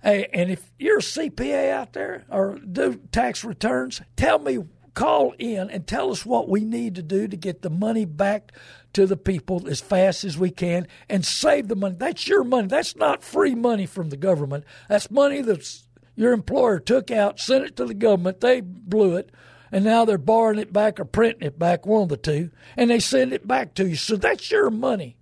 Hey, 0.02 0.28
and 0.34 0.50
if 0.50 0.70
you're 0.78 0.98
a 0.98 1.00
CPA 1.00 1.70
out 1.70 1.94
there 1.94 2.24
or 2.28 2.58
do 2.58 3.00
tax 3.10 3.44
returns, 3.44 4.02
tell 4.16 4.38
me, 4.38 4.58
call 4.94 5.34
in 5.38 5.70
and 5.70 5.86
tell 5.86 6.10
us 6.10 6.26
what 6.26 6.48
we 6.48 6.60
need 6.64 6.94
to 6.96 7.02
do 7.02 7.28
to 7.28 7.36
get 7.36 7.62
the 7.62 7.70
money 7.70 8.04
back 8.04 8.52
to 8.92 9.06
the 9.06 9.16
people 9.16 9.68
as 9.68 9.80
fast 9.80 10.24
as 10.24 10.36
we 10.36 10.50
can 10.50 10.86
and 11.08 11.24
save 11.24 11.68
the 11.68 11.76
money. 11.76 11.96
That's 11.98 12.28
your 12.28 12.44
money. 12.44 12.68
That's 12.68 12.96
not 12.96 13.22
free 13.22 13.54
money 13.54 13.86
from 13.86 14.10
the 14.10 14.16
government. 14.16 14.64
That's 14.88 15.10
money 15.10 15.40
that 15.42 15.66
your 16.14 16.32
employer 16.32 16.78
took 16.78 17.10
out, 17.10 17.40
sent 17.40 17.64
it 17.64 17.76
to 17.76 17.86
the 17.86 17.94
government. 17.94 18.40
They 18.40 18.60
blew 18.60 19.16
it. 19.16 19.30
And 19.70 19.84
now 19.84 20.04
they're 20.04 20.18
borrowing 20.18 20.58
it 20.58 20.72
back 20.72 21.00
or 21.00 21.06
printing 21.06 21.46
it 21.46 21.58
back, 21.58 21.86
one 21.86 22.02
of 22.02 22.08
the 22.10 22.18
two, 22.18 22.50
and 22.76 22.90
they 22.90 23.00
send 23.00 23.32
it 23.32 23.48
back 23.48 23.72
to 23.74 23.88
you. 23.88 23.96
So 23.96 24.16
that's 24.16 24.50
your 24.50 24.68
money 24.68 25.16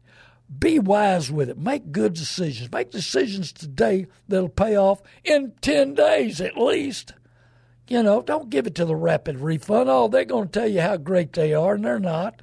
be 0.59 0.79
wise 0.79 1.31
with 1.31 1.49
it. 1.49 1.59
Make 1.59 1.93
good 1.93 2.15
decisions. 2.15 2.73
Make 2.73 2.91
decisions 2.91 3.53
today 3.53 4.07
that'll 4.29 4.49
pay 4.49 4.77
off 4.77 5.01
in 5.25 5.53
10 5.61 5.95
days 5.95 6.41
at 6.41 6.57
least. 6.57 7.15
You 7.91 8.05
know, 8.05 8.23
don't 8.23 8.51
give 8.51 8.69
it 8.69 8.77
to 8.77 8.85
the 8.85 8.95
rapid 8.95 9.41
refund. 9.41 9.91
Oh, 9.91 10.07
they're 10.07 10.25
going 10.25 10.47
to 10.47 10.61
tell 10.61 10.69
you 10.69 10.81
how 10.81 10.97
great 10.97 11.33
they 11.33 11.53
are, 11.53 11.75
and 11.75 11.85
they're 11.85 11.99
not. 11.99 12.41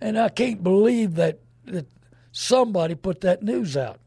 And 0.00 0.18
I 0.18 0.30
can't 0.30 0.64
believe 0.64 1.14
that, 1.14 1.38
that 1.66 1.86
somebody 2.32 2.96
put 2.96 3.20
that 3.20 3.40
news 3.40 3.76
out 3.76 4.00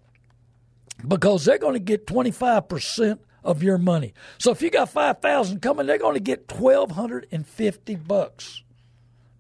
because 1.08 1.46
they're 1.46 1.58
going 1.58 1.76
to 1.76 1.80
get 1.80 2.06
25% 2.06 3.20
of 3.46 3.64
your 3.64 3.78
money. 3.78 4.14
So 4.38 4.52
if 4.52 4.62
you 4.62 4.70
got 4.70 4.90
5000 4.90 5.62
coming, 5.62 5.88
they're 5.88 5.98
going 5.98 6.16
to 6.16 6.20
get 6.20 6.52
1250 6.52 7.96
bucks. 7.96 8.64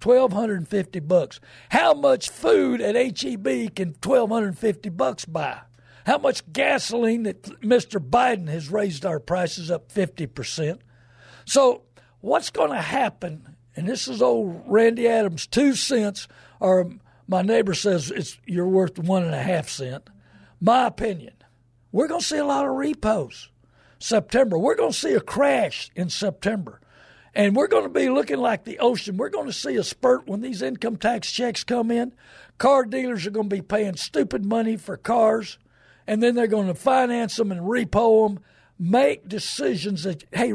1250 0.01 0.99
bucks. 1.01 1.41
How 1.69 1.93
much 1.93 2.29
food 2.29 2.79
at 2.79 2.95
HEB 2.95 3.75
can 3.75 3.95
1250 4.01 4.89
bucks 4.89 5.25
buy? 5.25 5.59
How 6.05 6.17
much 6.17 6.51
gasoline 6.53 7.23
that 7.23 7.43
Mr. 7.61 7.99
Biden 7.99 8.47
has 8.47 8.69
raised 8.69 9.05
our 9.05 9.19
prices 9.19 9.69
up 9.69 9.91
50%? 9.91 10.79
So, 11.45 11.83
what's 12.21 12.49
going 12.49 12.71
to 12.71 12.81
happen? 12.81 13.55
And 13.75 13.87
this 13.87 14.07
is 14.07 14.21
old 14.21 14.63
Randy 14.67 15.07
Adams, 15.07 15.47
two 15.47 15.73
cents, 15.73 16.27
or 16.59 16.91
my 17.27 17.41
neighbor 17.41 17.73
says 17.73 18.11
it's 18.11 18.37
you're 18.45 18.67
worth 18.67 18.99
one 18.99 19.23
and 19.23 19.33
a 19.33 19.41
half 19.41 19.69
cent. 19.69 20.09
My 20.61 20.87
opinion, 20.87 21.33
we're 21.91 22.07
going 22.07 22.21
to 22.21 22.25
see 22.25 22.37
a 22.37 22.45
lot 22.45 22.65
of 22.65 22.75
repos. 22.75 23.49
September, 23.99 24.57
we're 24.57 24.75
going 24.75 24.91
to 24.91 24.97
see 24.97 25.13
a 25.13 25.21
crash 25.21 25.89
in 25.95 26.09
September. 26.09 26.81
And 27.35 27.55
we're 27.55 27.67
going 27.67 27.83
to 27.83 27.89
be 27.89 28.09
looking 28.09 28.37
like 28.37 28.63
the 28.63 28.79
ocean. 28.79 29.17
We're 29.17 29.29
going 29.29 29.47
to 29.47 29.53
see 29.53 29.75
a 29.75 29.83
spurt 29.83 30.27
when 30.27 30.41
these 30.41 30.61
income 30.61 30.97
tax 30.97 31.31
checks 31.31 31.63
come 31.63 31.89
in. 31.89 32.13
Car 32.57 32.85
dealers 32.85 33.25
are 33.25 33.31
going 33.31 33.49
to 33.49 33.55
be 33.55 33.61
paying 33.61 33.95
stupid 33.95 34.45
money 34.45 34.77
for 34.77 34.97
cars, 34.97 35.57
and 36.05 36.21
then 36.21 36.35
they're 36.35 36.47
going 36.47 36.67
to 36.67 36.75
finance 36.75 37.37
them 37.37 37.51
and 37.51 37.61
repo 37.61 38.27
them. 38.27 38.43
Make 38.79 39.27
decisions 39.27 40.03
that, 40.03 40.23
hey, 40.31 40.53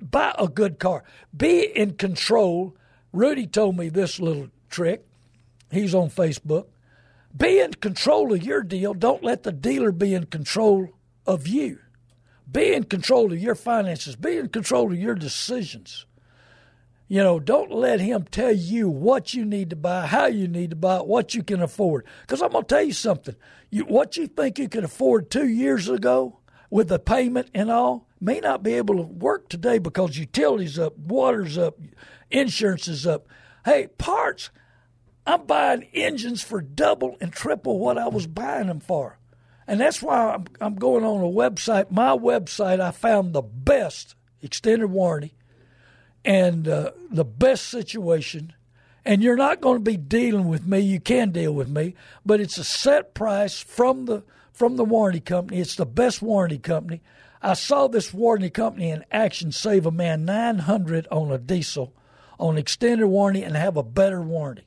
buy 0.00 0.34
a 0.38 0.48
good 0.48 0.78
car. 0.78 1.02
Be 1.36 1.64
in 1.64 1.94
control. 1.94 2.76
Rudy 3.12 3.46
told 3.46 3.76
me 3.76 3.88
this 3.88 4.20
little 4.20 4.48
trick. 4.68 5.06
He's 5.70 5.94
on 5.94 6.10
Facebook. 6.10 6.66
Be 7.36 7.60
in 7.60 7.74
control 7.74 8.32
of 8.32 8.44
your 8.44 8.62
deal. 8.62 8.94
Don't 8.94 9.24
let 9.24 9.42
the 9.42 9.52
dealer 9.52 9.90
be 9.90 10.14
in 10.14 10.26
control 10.26 10.88
of 11.26 11.48
you. 11.48 11.78
Be 12.50 12.74
in 12.74 12.84
control 12.84 13.32
of 13.32 13.40
your 13.40 13.54
finances. 13.54 14.14
Be 14.14 14.36
in 14.36 14.50
control 14.50 14.92
of 14.92 14.98
your 14.98 15.14
decisions. 15.14 16.06
You 17.08 17.22
know, 17.22 17.40
don't 17.40 17.72
let 17.72 18.00
him 18.00 18.24
tell 18.30 18.52
you 18.52 18.88
what 18.88 19.34
you 19.34 19.44
need 19.44 19.70
to 19.70 19.76
buy, 19.76 20.06
how 20.06 20.26
you 20.26 20.48
need 20.48 20.70
to 20.70 20.76
buy 20.76 20.98
what 20.98 21.34
you 21.34 21.42
can 21.42 21.60
afford. 21.60 22.06
Because 22.22 22.40
I'm 22.40 22.52
going 22.52 22.64
to 22.64 22.68
tell 22.68 22.84
you 22.84 22.92
something. 22.92 23.34
You, 23.70 23.84
what 23.84 24.16
you 24.16 24.26
think 24.26 24.58
you 24.58 24.68
could 24.68 24.84
afford 24.84 25.30
two 25.30 25.48
years 25.48 25.88
ago 25.88 26.38
with 26.74 26.88
the 26.88 26.98
payment 26.98 27.48
and 27.54 27.70
all 27.70 28.04
may 28.20 28.40
not 28.40 28.64
be 28.64 28.74
able 28.74 28.96
to 28.96 29.02
work 29.02 29.48
today 29.48 29.78
because 29.78 30.18
utilities 30.18 30.76
up, 30.76 30.98
water's 30.98 31.56
up, 31.56 31.78
insurance 32.32 32.88
is 32.88 33.06
up. 33.06 33.28
Hey, 33.64 33.86
parts. 33.96 34.50
I'm 35.24 35.46
buying 35.46 35.84
engines 35.94 36.42
for 36.42 36.60
double 36.60 37.16
and 37.20 37.32
triple 37.32 37.78
what 37.78 37.96
I 37.96 38.08
was 38.08 38.26
buying 38.26 38.66
them 38.66 38.80
for. 38.80 39.20
And 39.68 39.80
that's 39.80 40.02
why 40.02 40.34
I'm, 40.34 40.46
I'm 40.60 40.74
going 40.74 41.04
on 41.04 41.20
a 41.20 41.32
website. 41.32 41.92
My 41.92 42.10
website, 42.10 42.80
I 42.80 42.90
found 42.90 43.34
the 43.34 43.42
best 43.42 44.16
extended 44.42 44.88
warranty 44.88 45.36
and 46.24 46.66
uh, 46.66 46.90
the 47.08 47.24
best 47.24 47.68
situation. 47.68 48.52
And 49.04 49.22
you're 49.22 49.36
not 49.36 49.60
going 49.60 49.76
to 49.76 49.90
be 49.90 49.96
dealing 49.96 50.48
with 50.48 50.66
me. 50.66 50.80
You 50.80 50.98
can 50.98 51.30
deal 51.30 51.52
with 51.52 51.68
me, 51.68 51.94
but 52.26 52.40
it's 52.40 52.58
a 52.58 52.64
set 52.64 53.14
price 53.14 53.60
from 53.60 54.06
the 54.06 54.24
from 54.54 54.76
the 54.76 54.84
warranty 54.84 55.20
company. 55.20 55.60
It's 55.60 55.76
the 55.76 55.84
best 55.84 56.22
warranty 56.22 56.58
company. 56.58 57.02
I 57.42 57.52
saw 57.52 57.88
this 57.88 58.14
warranty 58.14 58.48
company 58.48 58.88
in 58.88 59.04
action 59.10 59.52
save 59.52 59.84
a 59.84 59.90
man 59.90 60.24
900 60.24 61.06
on 61.10 61.30
a 61.30 61.36
diesel 61.36 61.92
on 62.40 62.56
extended 62.56 63.06
warranty 63.06 63.42
and 63.42 63.54
have 63.54 63.76
a 63.76 63.82
better 63.82 64.22
warranty. 64.22 64.66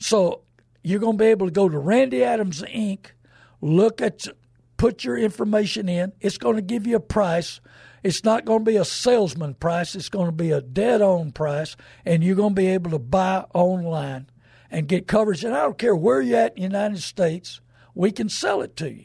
So 0.00 0.40
you're 0.82 0.98
going 0.98 1.16
to 1.18 1.22
be 1.24 1.30
able 1.30 1.46
to 1.46 1.52
go 1.52 1.68
to 1.68 1.78
Randy 1.78 2.24
Adams 2.24 2.62
Inc. 2.62 3.06
Look 3.60 4.02
at 4.02 4.26
put 4.76 5.04
your 5.04 5.16
information 5.16 5.88
in. 5.88 6.12
It's 6.20 6.36
going 6.36 6.56
to 6.56 6.62
give 6.62 6.84
you 6.84 6.96
a 6.96 7.00
price 7.00 7.60
it's 8.04 8.22
not 8.22 8.44
going 8.44 8.66
to 8.66 8.70
be 8.70 8.76
a 8.76 8.84
salesman 8.84 9.54
price, 9.54 9.94
it's 9.94 10.10
going 10.10 10.26
to 10.26 10.32
be 10.32 10.50
a 10.50 10.60
dead 10.60 11.00
on 11.00 11.32
price, 11.32 11.74
and 12.04 12.22
you're 12.22 12.36
going 12.36 12.54
to 12.54 12.60
be 12.60 12.66
able 12.66 12.90
to 12.90 12.98
buy 12.98 13.46
online 13.54 14.26
and 14.70 14.86
get 14.86 15.08
coverage. 15.08 15.42
And 15.42 15.54
I 15.54 15.62
don't 15.62 15.78
care 15.78 15.96
where 15.96 16.20
you're 16.20 16.38
at 16.38 16.54
in 16.54 16.56
the 16.56 16.68
United 16.68 17.02
States, 17.02 17.62
we 17.94 18.10
can 18.10 18.28
sell 18.28 18.62
it 18.62 18.76
to 18.76 18.90
you. 18.90 19.04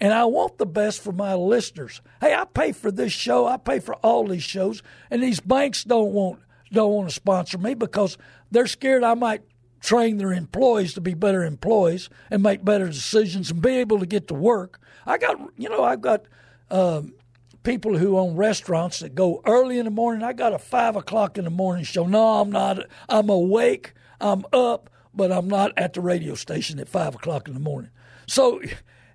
And 0.00 0.12
I 0.12 0.24
want 0.24 0.58
the 0.58 0.66
best 0.66 1.00
for 1.00 1.12
my 1.12 1.34
listeners. 1.34 2.00
Hey, 2.20 2.34
I 2.34 2.44
pay 2.44 2.72
for 2.72 2.90
this 2.90 3.12
show, 3.12 3.46
I 3.46 3.56
pay 3.56 3.78
for 3.78 3.94
all 3.96 4.26
these 4.26 4.42
shows, 4.42 4.82
and 5.10 5.22
these 5.22 5.40
banks 5.40 5.84
don't 5.84 6.12
want 6.12 6.40
don't 6.72 6.92
want 6.92 7.08
to 7.08 7.14
sponsor 7.14 7.56
me 7.56 7.74
because 7.74 8.18
they're 8.50 8.66
scared 8.66 9.04
I 9.04 9.14
might 9.14 9.42
train 9.80 10.16
their 10.16 10.32
employees 10.32 10.94
to 10.94 11.00
be 11.00 11.14
better 11.14 11.44
employees 11.44 12.08
and 12.30 12.42
make 12.42 12.64
better 12.64 12.86
decisions 12.86 13.50
and 13.50 13.62
be 13.62 13.76
able 13.76 14.00
to 14.00 14.06
get 14.06 14.28
to 14.28 14.34
work. 14.34 14.80
I 15.06 15.18
got, 15.18 15.38
you 15.56 15.68
know, 15.68 15.84
I've 15.84 16.00
got 16.00 16.24
um, 16.70 17.14
people 17.62 17.98
who 17.98 18.18
own 18.18 18.34
restaurants 18.34 19.00
that 19.00 19.14
go 19.14 19.42
early 19.46 19.78
in 19.78 19.84
the 19.84 19.90
morning. 19.90 20.24
I 20.24 20.32
got 20.32 20.54
a 20.54 20.58
five 20.58 20.96
o'clock 20.96 21.36
in 21.36 21.44
the 21.44 21.50
morning 21.50 21.84
show. 21.84 22.06
No, 22.06 22.40
I'm 22.40 22.50
not. 22.50 22.86
I'm 23.08 23.28
awake. 23.28 23.92
I'm 24.20 24.44
up, 24.52 24.90
but 25.12 25.30
I'm 25.30 25.48
not 25.48 25.72
at 25.76 25.92
the 25.92 26.00
radio 26.00 26.34
station 26.34 26.80
at 26.80 26.88
five 26.88 27.14
o'clock 27.14 27.46
in 27.46 27.54
the 27.54 27.60
morning. 27.60 27.90
So, 28.26 28.60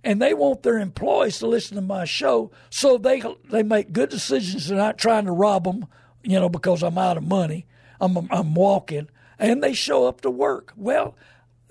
and 0.03 0.21
they 0.21 0.33
want 0.33 0.63
their 0.63 0.79
employees 0.79 1.39
to 1.39 1.47
listen 1.47 1.75
to 1.75 1.81
my 1.81 2.05
show, 2.05 2.51
so 2.69 2.97
they 2.97 3.21
they 3.49 3.63
make 3.63 3.93
good 3.93 4.09
decisions. 4.09 4.67
They're 4.67 4.77
not 4.77 4.97
trying 4.97 5.25
to 5.25 5.31
rob 5.31 5.65
them, 5.65 5.85
you 6.23 6.39
know, 6.39 6.49
because 6.49 6.83
I'm 6.83 6.97
out 6.97 7.17
of 7.17 7.23
money. 7.23 7.65
I'm 7.99 8.17
I'm 8.31 8.53
walking, 8.53 9.09
and 9.37 9.63
they 9.63 9.73
show 9.73 10.07
up 10.07 10.21
to 10.21 10.31
work. 10.31 10.73
Well, 10.75 11.15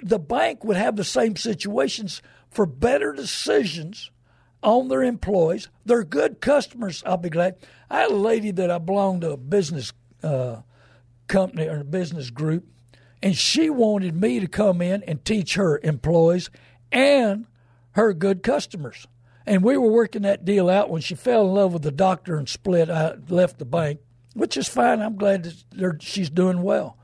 the 0.03 0.19
bank 0.19 0.65
would 0.65 0.77
have 0.77 0.97
the 0.97 1.05
same 1.05 1.37
situations 1.37 2.23
for 2.51 2.67
better 2.67 3.13
decisions 3.13 4.11
on 4.63 4.89
their 4.89 5.03
employees. 5.03 5.69
They're 5.85 6.05
good 6.05 6.41
customers. 6.41 7.03
I'll 7.07 7.17
be 7.17 7.31
glad. 7.31 7.57
I 7.91 8.01
had 8.01 8.11
a 8.11 8.17
lady 8.17 8.51
that 8.53 8.71
I 8.71 8.79
belonged 8.79 9.23
to 9.23 9.33
a 9.33 9.37
business 9.37 9.93
uh, 10.23 10.63
company 11.29 11.69
or 11.69 11.81
a 11.81 11.85
business 11.85 12.31
group, 12.31 12.67
and 13.23 13.37
she 13.37 13.71
wanted 13.71 14.15
me 14.21 14.41
to 14.41 14.47
come 14.47 14.83
in 14.83 15.03
and 15.05 15.25
teach 15.25 15.55
her 15.55 15.81
employees 15.83 16.51
and 16.93 17.47
her 17.93 18.13
good 18.13 18.43
customers. 18.43 19.07
And 19.47 19.63
we 19.63 19.77
were 19.77 19.91
working 19.91 20.23
that 20.23 20.45
deal 20.45 20.69
out 20.69 20.91
when 20.91 21.01
she 21.01 21.15
fell 21.15 21.47
in 21.47 21.55
love 21.55 21.73
with 21.73 21.83
the 21.83 21.91
doctor 21.91 22.37
and 22.37 22.49
split. 22.49 22.91
I 22.91 23.15
left 23.29 23.59
the 23.59 23.65
bank, 23.65 24.01
which 24.35 24.57
is 24.57 24.69
fine. 24.69 25.01
I'm 25.01 25.17
glad 25.17 25.53
that 25.73 26.03
she's 26.03 26.31
doing 26.31 26.63
well. 26.63 26.99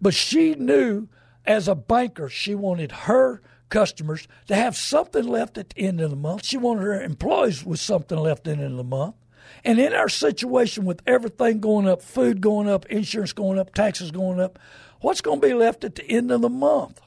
But 0.00 0.14
she 0.14 0.54
knew 0.54 1.08
as 1.44 1.66
a 1.66 1.74
banker, 1.74 2.28
she 2.28 2.54
wanted 2.54 2.92
her 2.92 3.42
customers 3.68 4.28
to 4.46 4.54
have 4.54 4.76
something 4.76 5.26
left 5.26 5.58
at 5.58 5.70
the 5.70 5.80
end 5.80 6.00
of 6.00 6.10
the 6.10 6.16
month. 6.16 6.44
She 6.44 6.56
wanted 6.56 6.82
her 6.82 7.02
employees 7.02 7.64
with 7.64 7.80
something 7.80 8.18
left 8.18 8.46
at 8.46 8.58
the 8.58 8.62
end 8.62 8.72
of 8.72 8.76
the 8.76 8.84
month. 8.84 9.16
And 9.64 9.78
in 9.78 9.92
our 9.92 10.08
situation 10.08 10.84
with 10.84 11.02
everything 11.06 11.60
going 11.60 11.88
up, 11.88 12.02
food 12.02 12.40
going 12.40 12.68
up, 12.68 12.86
insurance 12.86 13.32
going 13.32 13.58
up, 13.58 13.74
taxes 13.74 14.10
going 14.10 14.40
up, 14.40 14.58
what's 15.00 15.20
going 15.20 15.40
to 15.40 15.46
be 15.46 15.54
left 15.54 15.84
at 15.84 15.96
the 15.96 16.04
end 16.04 16.30
of 16.30 16.42
the 16.42 16.48
month? 16.48 17.00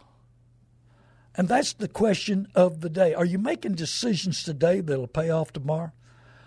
And 1.38 1.48
that's 1.48 1.74
the 1.74 1.88
question 1.88 2.48
of 2.56 2.82
the 2.82 2.90
day. 2.90 3.14
Are 3.14 3.26
you 3.26 3.38
making 3.38 3.76
decisions 3.76 4.44
today 4.44 4.80
that'll 4.82 5.08
pay 5.08 5.30
off 5.30 5.52
tomorrow? 5.52 5.92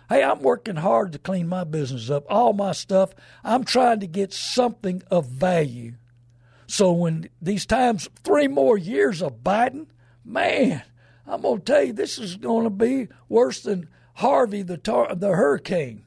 Hey, 0.08 0.22
I'm 0.22 0.40
working 0.40 0.76
hard 0.76 1.12
to 1.12 1.18
clean 1.18 1.48
my 1.48 1.64
business 1.64 2.08
up, 2.08 2.24
all 2.30 2.54
my 2.54 2.72
stuff. 2.72 3.10
I'm 3.44 3.64
trying 3.64 4.00
to 4.00 4.06
get 4.06 4.32
something 4.32 5.02
of 5.10 5.26
value. 5.26 5.94
So 6.66 6.92
when 6.92 7.28
these 7.42 7.66
times, 7.66 8.08
three 8.24 8.48
more 8.48 8.78
years 8.78 9.22
of 9.22 9.44
Biden, 9.44 9.86
man, 10.24 10.82
I'm 11.26 11.42
going 11.42 11.58
to 11.58 11.64
tell 11.64 11.84
you, 11.84 11.92
this 11.92 12.18
is 12.18 12.36
going 12.36 12.64
to 12.64 12.70
be 12.70 13.08
worse 13.28 13.60
than 13.60 13.88
Harvey, 14.14 14.62
the 14.62 14.78
tar- 14.78 15.14
the 15.14 15.34
hurricane. 15.34 16.04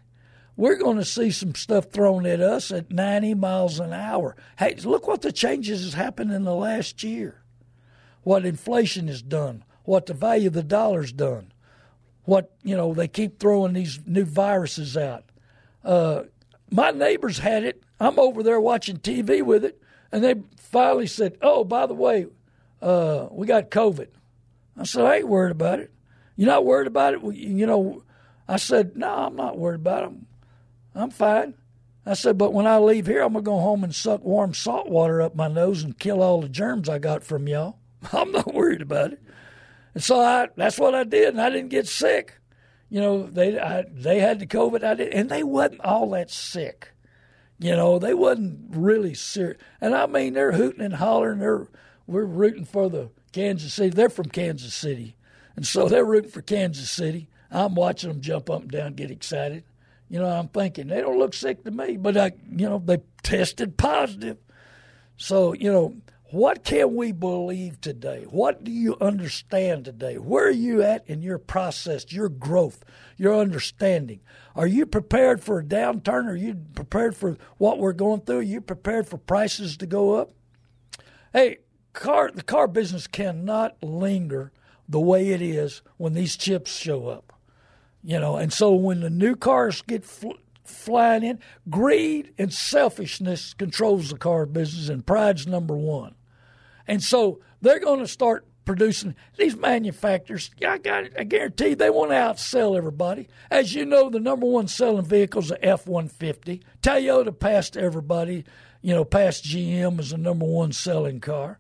We're 0.57 0.77
going 0.77 0.97
to 0.97 1.05
see 1.05 1.31
some 1.31 1.55
stuff 1.55 1.91
thrown 1.91 2.25
at 2.25 2.41
us 2.41 2.71
at 2.71 2.91
90 2.91 3.35
miles 3.35 3.79
an 3.79 3.93
hour. 3.93 4.35
Hey, 4.57 4.75
look 4.83 5.07
what 5.07 5.21
the 5.21 5.31
changes 5.31 5.83
has 5.83 5.93
happened 5.93 6.31
in 6.31 6.43
the 6.43 6.55
last 6.55 7.03
year. 7.03 7.40
What 8.23 8.45
inflation 8.45 9.07
has 9.07 9.21
done, 9.21 9.63
what 9.83 10.05
the 10.05 10.13
value 10.13 10.47
of 10.47 10.53
the 10.53 10.63
dollar's 10.63 11.11
done, 11.11 11.51
what 12.23 12.51
you 12.63 12.77
know 12.77 12.93
they 12.93 13.07
keep 13.07 13.39
throwing 13.39 13.73
these 13.73 13.99
new 14.05 14.25
viruses 14.25 14.95
out. 14.95 15.25
Uh, 15.83 16.23
my 16.69 16.91
neighbors 16.91 17.39
had 17.39 17.63
it. 17.63 17.83
I'm 17.99 18.19
over 18.19 18.43
there 18.43 18.61
watching 18.61 18.97
TV 18.97 19.41
with 19.41 19.65
it, 19.65 19.81
and 20.11 20.23
they 20.23 20.35
finally 20.57 21.07
said, 21.07 21.37
"Oh, 21.41 21.63
by 21.63 21.85
the 21.87 21.95
way, 21.95 22.27
uh, 22.81 23.27
we 23.31 23.47
got 23.47 23.71
COVID." 23.71 24.07
I 24.77 24.83
said, 24.83 25.05
"I 25.05 25.17
ain't 25.17 25.27
worried 25.27 25.51
about 25.51 25.79
it." 25.79 25.91
You're 26.41 26.49
not 26.49 26.65
worried 26.65 26.87
about 26.87 27.13
it? 27.13 27.23
You 27.35 27.67
know, 27.67 28.03
I 28.47 28.57
said, 28.57 28.97
no, 28.97 29.07
I'm 29.07 29.35
not 29.35 29.59
worried 29.59 29.81
about 29.81 30.05
it. 30.05 30.11
I'm 30.95 31.11
fine. 31.11 31.53
I 32.03 32.15
said, 32.15 32.37
but 32.37 32.51
when 32.51 32.65
I 32.65 32.79
leave 32.79 33.05
here, 33.05 33.21
I'm 33.21 33.35
to 33.35 33.41
go 33.41 33.59
home 33.59 33.83
and 33.83 33.93
suck 33.93 34.23
warm 34.23 34.53
salt 34.55 34.89
water 34.89 35.21
up 35.21 35.35
my 35.35 35.47
nose 35.47 35.83
and 35.83 35.99
kill 35.99 36.23
all 36.23 36.41
the 36.41 36.49
germs 36.49 36.89
I 36.89 36.97
got 36.97 37.23
from 37.23 37.47
y'all. 37.47 37.77
I'm 38.13 38.31
not 38.31 38.53
worried 38.53 38.81
about 38.81 39.13
it. 39.13 39.21
And 39.93 40.03
so 40.03 40.19
I, 40.19 40.47
that's 40.55 40.79
what 40.79 40.95
I 40.95 41.03
did, 41.03 41.29
and 41.29 41.41
I 41.41 41.49
didn't 41.49 41.69
get 41.69 41.87
sick. 41.87 42.37
You 42.89 43.01
know, 43.01 43.23
they 43.23 43.59
I, 43.59 43.85
they 43.91 44.19
had 44.19 44.39
the 44.39 44.47
COVID, 44.47 44.83
I 44.83 44.95
did, 44.95 45.13
and 45.13 45.29
they 45.29 45.43
wasn't 45.43 45.81
all 45.81 46.09
that 46.11 46.29
sick. 46.29 46.89
You 47.59 47.75
know, 47.75 47.99
they 47.99 48.13
wasn't 48.13 48.75
really 48.75 49.13
serious. 49.13 49.61
And 49.79 49.95
I 49.95 50.07
mean, 50.07 50.33
they're 50.33 50.51
hooting 50.51 50.81
and 50.83 50.95
hollering. 50.95 51.39
They're 51.39 51.67
we're 52.07 52.25
rooting 52.25 52.65
for 52.65 52.89
the 52.89 53.09
Kansas 53.31 53.73
City. 53.73 53.89
They're 53.89 54.09
from 54.09 54.29
Kansas 54.29 54.73
City. 54.73 55.15
And 55.55 55.65
so 55.65 55.87
they're 55.87 56.05
rooting 56.05 56.31
for 56.31 56.41
Kansas 56.41 56.89
City. 56.89 57.29
I'm 57.49 57.75
watching 57.75 58.09
them 58.09 58.21
jump 58.21 58.49
up 58.49 58.61
and 58.61 58.71
down, 58.71 58.93
get 58.93 59.11
excited. 59.11 59.63
You 60.09 60.19
know, 60.19 60.27
I'm 60.27 60.47
thinking 60.47 60.87
they 60.87 61.01
don't 61.01 61.19
look 61.19 61.33
sick 61.33 61.63
to 61.63 61.71
me, 61.71 61.97
but 61.97 62.17
I, 62.17 62.31
you 62.49 62.67
know, 62.67 62.81
they 62.83 62.97
tested 63.23 63.77
positive. 63.77 64.37
So, 65.17 65.53
you 65.53 65.71
know, 65.71 65.95
what 66.31 66.63
can 66.63 66.95
we 66.95 67.11
believe 67.11 67.81
today? 67.81 68.25
What 68.29 68.63
do 68.63 68.71
you 68.71 68.95
understand 69.01 69.83
today? 69.83 70.15
Where 70.15 70.47
are 70.47 70.49
you 70.49 70.81
at 70.81 71.05
in 71.07 71.21
your 71.21 71.37
process, 71.37 72.11
your 72.11 72.29
growth, 72.29 72.85
your 73.17 73.35
understanding? 73.35 74.21
Are 74.55 74.67
you 74.67 74.85
prepared 74.85 75.43
for 75.43 75.59
a 75.59 75.63
downturn? 75.63 76.27
Are 76.27 76.35
you 76.35 76.55
prepared 76.73 77.17
for 77.17 77.37
what 77.57 77.79
we're 77.79 77.91
going 77.91 78.21
through? 78.21 78.39
Are 78.39 78.43
you 78.43 78.61
prepared 78.61 79.09
for 79.09 79.17
prices 79.17 79.75
to 79.77 79.85
go 79.85 80.13
up? 80.13 80.31
Hey, 81.33 81.59
car 81.91 82.31
the 82.33 82.43
car 82.43 82.67
business 82.67 83.07
cannot 83.07 83.75
linger 83.83 84.53
the 84.87 85.01
way 85.01 85.29
it 85.29 85.41
is 85.41 85.81
when 85.97 86.13
these 86.13 86.37
chips 86.37 86.77
show 86.77 87.07
up. 87.07 87.33
You 88.03 88.19
know, 88.19 88.37
and 88.37 88.53
so 88.53 88.73
when 88.73 89.01
the 89.01 89.09
new 89.09 89.35
cars 89.35 89.81
get 89.81 90.05
fl- 90.05 90.31
flying 90.63 91.23
in, 91.23 91.39
greed 91.69 92.33
and 92.37 92.53
selfishness 92.53 93.53
controls 93.53 94.09
the 94.09 94.17
car 94.17 94.45
business, 94.45 94.87
and 94.87 95.05
pride's 95.05 95.45
number 95.45 95.75
one. 95.75 96.15
And 96.91 97.01
so 97.01 97.39
they're 97.61 97.79
going 97.79 98.01
to 98.01 98.07
start 98.07 98.45
producing 98.65 99.15
these 99.37 99.55
manufacturers. 99.55 100.51
I 100.67 100.77
got 100.77 101.05
I 101.17 101.23
guarantee 101.23 101.73
they 101.73 101.89
want 101.89 102.11
to 102.11 102.15
outsell 102.15 102.75
everybody. 102.75 103.29
As 103.49 103.73
you 103.73 103.85
know, 103.85 104.09
the 104.09 104.19
number 104.19 104.45
one 104.45 104.67
selling 104.67 105.05
vehicle 105.05 105.41
is 105.41 105.47
the 105.47 105.65
F 105.65 105.87
one 105.87 106.09
fifty. 106.09 106.61
Toyota 106.81 107.39
passed 107.39 107.77
everybody. 107.77 108.43
You 108.81 108.93
know, 108.93 109.05
past 109.05 109.45
GM 109.45 109.99
as 109.99 110.09
the 110.09 110.17
number 110.17 110.45
one 110.45 110.73
selling 110.73 111.21
car. 111.21 111.59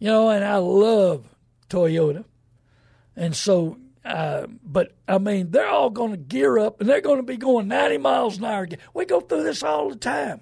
You 0.00 0.08
know, 0.08 0.30
and 0.30 0.44
I 0.44 0.56
love 0.56 1.28
Toyota. 1.70 2.24
And 3.14 3.36
so, 3.36 3.78
uh, 4.04 4.48
but 4.64 4.96
I 5.06 5.18
mean, 5.18 5.52
they're 5.52 5.68
all 5.68 5.90
going 5.90 6.10
to 6.10 6.16
gear 6.16 6.58
up 6.58 6.80
and 6.80 6.90
they're 6.90 7.00
going 7.00 7.18
to 7.18 7.22
be 7.22 7.36
going 7.36 7.68
90 7.68 7.98
miles 7.98 8.38
an 8.38 8.46
hour. 8.46 8.66
We 8.94 9.04
go 9.04 9.20
through 9.20 9.44
this 9.44 9.62
all 9.62 9.90
the 9.90 9.96
time. 9.96 10.40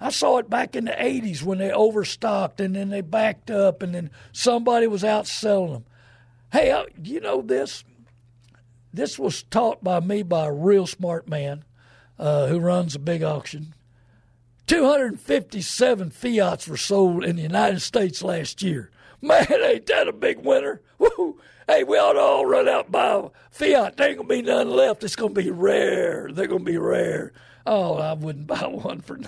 I 0.00 0.10
saw 0.10 0.38
it 0.38 0.48
back 0.48 0.74
in 0.74 0.86
the 0.86 0.92
80s 0.92 1.42
when 1.42 1.58
they 1.58 1.70
overstocked 1.70 2.60
and 2.60 2.74
then 2.74 2.88
they 2.88 3.02
backed 3.02 3.50
up 3.50 3.82
and 3.82 3.94
then 3.94 4.10
somebody 4.32 4.86
was 4.86 5.04
out 5.04 5.26
selling 5.26 5.72
them. 5.72 5.84
Hey, 6.52 6.70
uh, 6.70 6.84
you 7.02 7.20
know 7.20 7.42
this? 7.42 7.84
This 8.92 9.18
was 9.18 9.42
taught 9.44 9.84
by 9.84 10.00
me 10.00 10.22
by 10.22 10.46
a 10.46 10.52
real 10.52 10.86
smart 10.86 11.28
man 11.28 11.64
uh, 12.18 12.46
who 12.46 12.58
runs 12.58 12.94
a 12.94 12.98
big 12.98 13.22
auction. 13.22 13.74
257 14.66 16.10
Fiats 16.10 16.68
were 16.68 16.76
sold 16.76 17.24
in 17.24 17.36
the 17.36 17.42
United 17.42 17.80
States 17.80 18.22
last 18.22 18.62
year. 18.62 18.90
Man, 19.22 19.46
ain't 19.50 19.86
that 19.86 20.08
a 20.08 20.12
big 20.12 20.38
winner? 20.38 20.80
Woo! 20.98 21.40
Hey, 21.66 21.84
we 21.84 21.98
ought 21.98 22.14
to 22.14 22.20
all 22.20 22.46
run 22.46 22.68
out 22.68 22.84
and 22.84 22.92
buy 22.92 23.14
a 23.14 23.28
Fiat. 23.50 23.96
There 23.96 24.08
ain't 24.08 24.16
gonna 24.16 24.28
be 24.28 24.42
none 24.42 24.70
left. 24.70 25.04
It's 25.04 25.16
gonna 25.16 25.34
be 25.34 25.50
rare. 25.50 26.30
They're 26.32 26.46
gonna 26.46 26.64
be 26.64 26.78
rare. 26.78 27.32
Oh, 27.66 27.94
I 27.94 28.12
wouldn't 28.14 28.46
buy 28.48 28.66
one 28.66 29.00
for. 29.00 29.20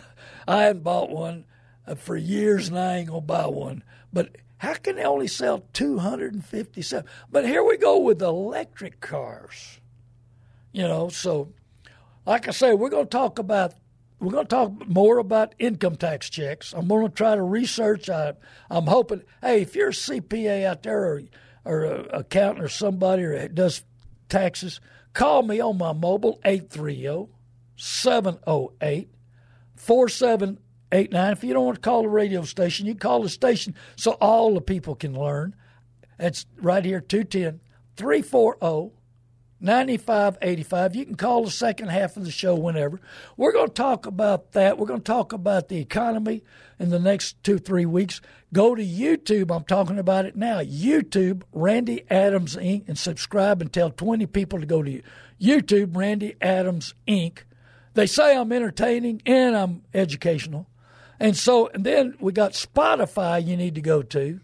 I 0.47 0.63
haven't 0.63 0.83
bought 0.83 1.11
one 1.11 1.45
uh, 1.87 1.95
for 1.95 2.17
years, 2.17 2.69
and 2.69 2.79
I 2.79 2.99
ain't 2.99 3.09
gonna 3.09 3.21
buy 3.21 3.47
one. 3.47 3.83
But 4.13 4.37
how 4.59 4.75
can 4.75 4.97
they 4.97 5.05
only 5.05 5.27
sell 5.27 5.65
257? 5.73 7.05
But 7.31 7.47
here 7.47 7.65
we 7.65 7.77
go 7.77 7.99
with 7.99 8.23
electric 8.23 9.01
cars. 9.01 9.81
You 10.71 10.83
know, 10.83 11.09
so 11.09 11.53
like 12.25 12.49
I 12.49 12.53
say, 12.53 12.73
we're 12.73 12.89
going 12.89 13.07
to 13.07 13.11
talk 13.11 13.39
about 13.39 13.75
we're 14.21 14.31
going 14.31 14.47
to 14.47 14.49
talk 14.49 14.89
more 14.89 15.19
about 15.19 15.57
income 15.59 15.97
tax 15.97 16.31
checks. 16.31 16.73
I'm 16.73 16.87
going 16.87 17.09
to 17.09 17.13
try 17.13 17.35
to 17.35 17.43
research. 17.43 18.09
I, 18.09 18.35
I'm 18.71 18.87
hoping. 18.87 19.23
Hey, 19.41 19.63
if 19.63 19.75
you're 19.75 19.89
a 19.89 19.93
CPA 19.93 20.65
out 20.65 20.85
there 20.85 21.03
or 21.03 21.23
or 21.65 21.85
a 21.85 22.19
accountant 22.19 22.65
or 22.65 22.69
somebody 22.69 23.25
or 23.25 23.49
does 23.49 23.83
taxes, 24.29 24.81
call 25.13 25.43
me 25.43 25.61
on 25.61 25.77
my 25.77 25.93
mobile 25.93 26.41
830 26.45 27.27
708 27.77 29.09
4789. 29.77 31.33
If 31.33 31.45
you 31.45 31.55
don't 31.55 31.65
want 31.65 31.77
to 31.77 31.81
call 31.81 32.03
the 32.03 32.09
radio 32.09 32.43
station, 32.43 32.87
you 32.87 32.95
call 32.95 33.23
the 33.23 33.29
station 33.29 33.75
so 33.97 34.13
all 34.13 34.55
the 34.55 34.61
people 34.61 34.95
can 34.95 35.19
learn. 35.19 35.55
It's 36.19 36.47
right 36.61 36.85
here 36.85 37.01
210 37.01 37.61
340 37.97 38.93
9585. 39.63 40.97
You 40.97 41.07
can 41.07 41.15
call 41.15 41.45
the 41.45 41.51
second 41.51 41.89
half 41.89 42.17
of 42.17 42.25
the 42.25 42.31
show 42.31 42.55
whenever. 42.55 43.01
We're 43.37 43.53
going 43.53 43.69
to 43.69 43.75
talk 43.75 44.07
about 44.07 44.53
that. 44.53 44.77
We're 44.77 44.87
going 44.87 45.01
to 45.01 45.05
talk 45.05 45.33
about 45.33 45.69
the 45.69 45.79
economy 45.79 46.43
in 46.79 46.91
the 46.91 46.99
next 46.99 47.43
two, 47.45 47.59
three 47.59 47.87
weeks. 47.87 48.21
Go 48.53 48.75
to 48.75 48.85
YouTube. 48.85 49.55
I'm 49.55 49.65
talking 49.65 50.01
about 50.01 50.27
it 50.27 50.37
now. 50.37 50.59
YouTube, 50.61 51.43
Randy 51.53 52.05
Adams 52.11 52.57
Inc., 52.57 52.89
and 52.89 52.99
subscribe 52.99 53.63
and 53.63 53.73
tell 53.73 53.91
20 53.91 54.27
people 54.27 54.59
to 54.59 54.67
go 54.67 54.83
to 54.83 55.01
YouTube, 55.41 55.97
Randy 55.97 56.35
Adams 56.41 56.95
Inc. 57.07 57.39
They 57.95 58.07
say 58.07 58.37
I'm 58.37 58.53
entertaining 58.53 59.23
and 59.27 59.57
I'm 59.57 59.83
educational. 59.93 60.67
And 61.21 61.37
so, 61.37 61.69
and 61.69 61.85
then 61.85 62.17
we 62.21 62.33
got 62.33 62.53
Spotify 62.53 63.47
you 63.47 63.57
need 63.57 63.77
to 63.77 63.81
go 63.81 64.03
to, 64.03 64.41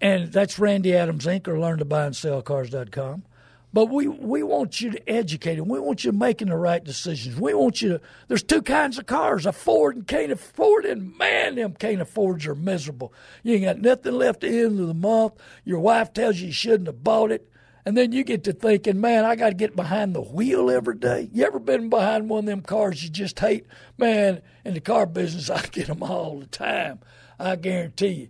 and 0.00 0.32
that's 0.32 0.58
Randy 0.58 0.94
Adams 0.96 1.26
Inc. 1.26 1.46
or 1.48 1.58
learn 1.58 1.78
to 1.78 1.84
buy 1.84 2.06
and 2.06 2.16
sell 2.16 2.40
cars.com. 2.40 3.24
But 3.72 3.90
we, 3.90 4.08
we 4.08 4.42
want 4.42 4.80
you 4.80 4.90
to 4.92 5.08
educate 5.08 5.58
and 5.58 5.68
we 5.68 5.78
want 5.78 6.02
you 6.02 6.12
making 6.12 6.48
the 6.48 6.56
right 6.56 6.82
decisions. 6.82 7.38
We 7.38 7.52
want 7.52 7.82
you 7.82 7.90
to, 7.90 8.00
there's 8.26 8.42
two 8.42 8.62
kinds 8.62 8.98
of 8.98 9.04
cars, 9.04 9.44
a 9.44 9.52
Ford 9.52 9.96
and 9.96 10.06
can't 10.06 10.32
afford, 10.32 10.86
and 10.86 11.16
man, 11.18 11.56
them 11.56 11.74
can't 11.74 12.00
affords 12.00 12.46
are 12.46 12.54
miserable. 12.54 13.12
You 13.42 13.56
ain't 13.56 13.64
got 13.64 13.80
nothing 13.80 14.14
left 14.14 14.42
at 14.42 14.50
the 14.50 14.60
end 14.60 14.80
of 14.80 14.86
the 14.86 14.94
month. 14.94 15.34
Your 15.64 15.80
wife 15.80 16.14
tells 16.14 16.40
you 16.40 16.46
you 16.46 16.52
shouldn't 16.52 16.86
have 16.86 17.04
bought 17.04 17.30
it. 17.30 17.50
And 17.88 17.96
then 17.96 18.12
you 18.12 18.22
get 18.22 18.44
to 18.44 18.52
thinking, 18.52 19.00
man, 19.00 19.24
I 19.24 19.34
got 19.34 19.48
to 19.48 19.54
get 19.54 19.74
behind 19.74 20.14
the 20.14 20.20
wheel 20.20 20.70
every 20.70 20.96
day. 20.96 21.30
You 21.32 21.46
ever 21.46 21.58
been 21.58 21.88
behind 21.88 22.28
one 22.28 22.40
of 22.40 22.44
them 22.44 22.60
cars 22.60 23.02
you 23.02 23.08
just 23.08 23.38
hate? 23.38 23.64
Man, 23.96 24.42
in 24.62 24.74
the 24.74 24.80
car 24.80 25.06
business, 25.06 25.48
I 25.58 25.62
get 25.62 25.86
them 25.86 26.02
all 26.02 26.38
the 26.38 26.44
time. 26.48 27.00
I 27.40 27.56
guarantee 27.56 28.08
you. 28.08 28.28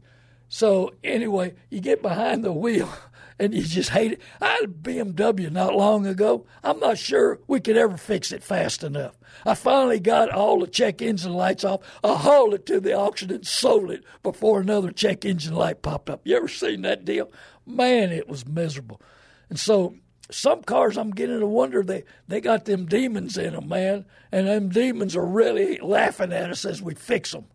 So 0.48 0.94
anyway, 1.02 1.54
you 1.70 1.80
get 1.80 2.02
behind 2.02 2.44
the 2.44 2.52
wheel 2.52 2.88
and 3.40 3.52
you 3.52 3.64
just 3.64 3.90
hate 3.90 4.12
it. 4.12 4.20
I 4.40 4.46
had 4.46 4.62
a 4.62 4.68
BMW 4.68 5.50
not 5.50 5.74
long 5.74 6.06
ago. 6.06 6.46
I'm 6.62 6.78
not 6.78 6.96
sure 6.96 7.40
we 7.48 7.58
could 7.58 7.76
ever 7.76 7.96
fix 7.96 8.30
it 8.30 8.44
fast 8.44 8.84
enough. 8.84 9.18
I 9.44 9.56
finally 9.56 9.98
got 9.98 10.30
all 10.30 10.60
the 10.60 10.68
check 10.68 11.02
engine 11.02 11.32
lights 11.32 11.64
off. 11.64 11.80
I 12.04 12.14
hauled 12.14 12.54
it 12.54 12.64
to 12.66 12.78
the 12.78 12.92
auction 12.92 13.32
and 13.32 13.44
sold 13.44 13.90
it 13.90 14.04
before 14.22 14.60
another 14.60 14.92
check 14.92 15.24
engine 15.24 15.56
light 15.56 15.82
popped 15.82 16.10
up. 16.10 16.20
You 16.22 16.36
ever 16.36 16.46
seen 16.46 16.82
that 16.82 17.04
deal? 17.04 17.28
Man, 17.66 18.12
it 18.12 18.28
was 18.28 18.46
miserable. 18.46 19.00
And 19.48 19.58
so 19.58 19.94
some 20.30 20.62
cars 20.62 20.96
I'm 20.96 21.10
getting 21.10 21.40
to 21.40 21.46
wonder 21.46 21.82
they 21.82 22.04
they 22.26 22.40
got 22.40 22.64
them 22.64 22.86
demons 22.86 23.38
in 23.38 23.54
them, 23.54 23.68
man, 23.68 24.04
and 24.30 24.46
them 24.46 24.68
demons 24.68 25.16
are 25.16 25.26
really 25.26 25.78
laughing 25.78 26.32
at 26.32 26.50
us 26.50 26.64
as 26.64 26.82
we 26.82 26.94
fix 26.94 27.32
them. 27.32 27.46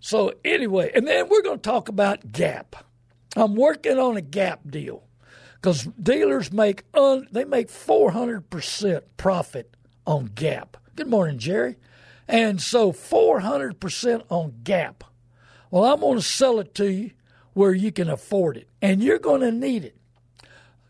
So 0.00 0.34
anyway, 0.44 0.90
and 0.94 1.06
then 1.06 1.28
we're 1.28 1.42
going 1.42 1.58
to 1.58 1.62
talk 1.62 1.88
about 1.88 2.32
Gap. 2.32 2.76
I'm 3.36 3.54
working 3.54 3.98
on 3.98 4.16
a 4.16 4.22
Gap 4.22 4.60
deal 4.68 5.04
because 5.54 5.84
dealers 6.00 6.52
make 6.52 6.84
un, 6.94 7.28
they 7.32 7.44
make 7.44 7.68
400% 7.68 9.02
profit 9.16 9.76
on 10.06 10.26
Gap. 10.26 10.76
Good 10.96 11.08
morning, 11.08 11.38
Jerry. 11.38 11.76
And 12.26 12.60
so 12.60 12.92
400% 12.92 14.24
on 14.28 14.54
Gap. 14.62 15.04
Well, 15.70 15.84
I'm 15.84 16.00
going 16.00 16.18
to 16.18 16.22
sell 16.22 16.60
it 16.60 16.74
to 16.76 16.90
you 16.90 17.10
where 17.54 17.74
you 17.74 17.90
can 17.90 18.08
afford 18.08 18.56
it, 18.56 18.68
and 18.80 19.02
you're 19.02 19.18
going 19.18 19.40
to 19.40 19.50
need 19.50 19.84
it. 19.84 19.97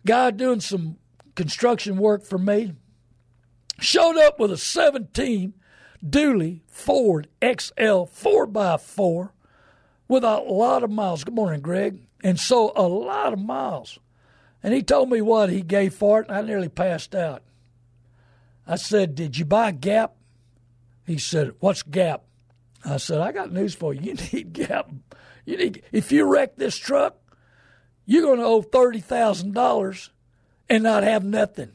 Guy 0.08 0.30
doing 0.30 0.60
some 0.60 0.96
construction 1.34 1.98
work 1.98 2.24
for 2.24 2.38
me 2.38 2.72
showed 3.78 4.16
up 4.16 4.40
with 4.40 4.50
a 4.50 4.56
17 4.56 5.52
Dually 6.02 6.62
Ford 6.66 7.28
XL 7.44 8.08
4x4 8.08 9.30
with 10.08 10.24
a 10.24 10.36
lot 10.38 10.82
of 10.82 10.90
miles. 10.90 11.24
Good 11.24 11.34
morning, 11.34 11.60
Greg. 11.60 12.06
And 12.24 12.40
so 12.40 12.72
a 12.74 12.88
lot 12.88 13.34
of 13.34 13.38
miles. 13.38 13.98
And 14.62 14.72
he 14.72 14.82
told 14.82 15.10
me 15.10 15.20
what 15.20 15.50
he 15.50 15.60
gave 15.60 15.92
for 15.92 16.20
it, 16.22 16.28
and 16.28 16.38
I 16.38 16.40
nearly 16.40 16.70
passed 16.70 17.14
out. 17.14 17.42
I 18.66 18.76
said, 18.76 19.14
Did 19.14 19.36
you 19.36 19.44
buy 19.44 19.72
Gap? 19.72 20.16
He 21.06 21.18
said, 21.18 21.52
What's 21.60 21.82
Gap? 21.82 22.24
I 22.82 22.96
said, 22.96 23.20
I 23.20 23.32
got 23.32 23.52
news 23.52 23.74
for 23.74 23.92
you. 23.92 24.00
You 24.14 24.14
need 24.32 24.54
Gap. 24.54 24.90
You 25.44 25.58
need 25.58 25.82
if 25.92 26.10
you 26.10 26.24
wreck 26.24 26.56
this 26.56 26.78
truck, 26.78 27.18
you're 28.10 28.22
going 28.22 28.38
to 28.38 28.44
owe 28.44 28.62
thirty 28.62 29.00
thousand 29.00 29.52
dollars 29.52 30.08
and 30.66 30.82
not 30.82 31.02
have 31.02 31.24
nothing 31.24 31.72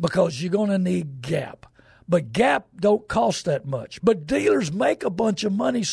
because 0.00 0.40
you're 0.40 0.50
going 0.50 0.70
to 0.70 0.78
need 0.78 1.20
Gap. 1.20 1.66
But 2.08 2.32
Gap 2.32 2.68
don't 2.74 3.06
cost 3.08 3.44
that 3.44 3.66
much. 3.66 4.00
But 4.02 4.26
dealers 4.26 4.72
make 4.72 5.04
a 5.04 5.10
bunch 5.10 5.44
of 5.44 5.52
money. 5.52 5.84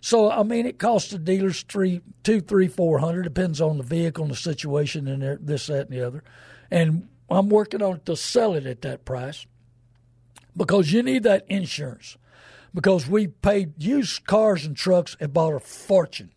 So 0.00 0.30
I 0.30 0.44
mean, 0.44 0.64
it 0.64 0.78
costs 0.78 1.10
the 1.10 1.18
dealers 1.18 1.64
three, 1.64 2.02
two, 2.22 2.40
three, 2.40 2.68
four 2.68 3.00
hundred. 3.00 3.24
Depends 3.24 3.60
on 3.60 3.78
the 3.78 3.82
vehicle 3.82 4.22
and 4.22 4.32
the 4.32 4.36
situation 4.36 5.08
and 5.08 5.44
this, 5.44 5.66
that, 5.66 5.88
and 5.88 5.90
the 5.90 6.06
other. 6.06 6.22
And 6.70 7.08
I'm 7.28 7.48
working 7.48 7.82
on 7.82 8.02
to 8.02 8.14
sell 8.14 8.54
it 8.54 8.64
at 8.64 8.82
that 8.82 9.04
price 9.04 9.44
because 10.56 10.92
you 10.92 11.02
need 11.02 11.24
that 11.24 11.46
insurance. 11.48 12.16
Because 12.72 13.08
we 13.08 13.26
paid 13.26 13.72
used 13.82 14.24
cars 14.24 14.64
and 14.64 14.76
trucks 14.76 15.16
and 15.18 15.32
bought 15.32 15.54
a 15.54 15.58
fortune. 15.58 16.30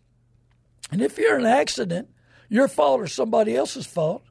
And 0.90 1.00
if 1.00 1.18
you're 1.18 1.38
in 1.38 1.46
an 1.46 1.52
accident, 1.52 2.08
your 2.54 2.68
fault 2.68 3.00
or 3.00 3.08
somebody 3.08 3.56
else's 3.56 3.84
fault, 3.84 4.22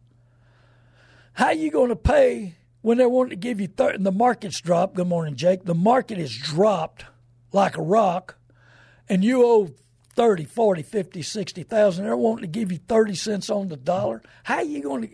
how 1.34 1.52
you 1.52 1.70
going 1.70 1.90
to 1.90 1.96
pay 1.96 2.56
when 2.82 2.98
they're 2.98 3.10
wanting 3.10 3.32
to 3.32 3.36
give 3.36 3.60
you 3.60 3.68
30, 3.68 4.02
the 4.02 4.14
market's 4.14 4.62
dropped. 4.62 4.96
Good 4.96 5.08
morning, 5.08 5.36
Jake. 5.36 5.66
The 5.66 5.76
market 5.76 6.18
is 6.18 6.34
dropped 6.34 7.04
like 7.52 7.78
a 7.78 7.82
rock, 7.82 8.38
and 9.10 9.26
you 9.26 9.44
owe 9.44 9.72
30, 10.16 10.46
40, 10.46 10.84
50, 10.84 11.22
60,000. 11.22 12.06
They're 12.06 12.16
wanting 12.16 12.44
to 12.44 12.48
give 12.48 12.72
you 12.72 12.78
30 12.88 13.14
cents 13.16 13.50
on 13.50 13.68
the 13.68 13.76
dollar. 13.76 14.22
How 14.44 14.62
you 14.62 14.82
going 14.82 15.02
to, 15.02 15.10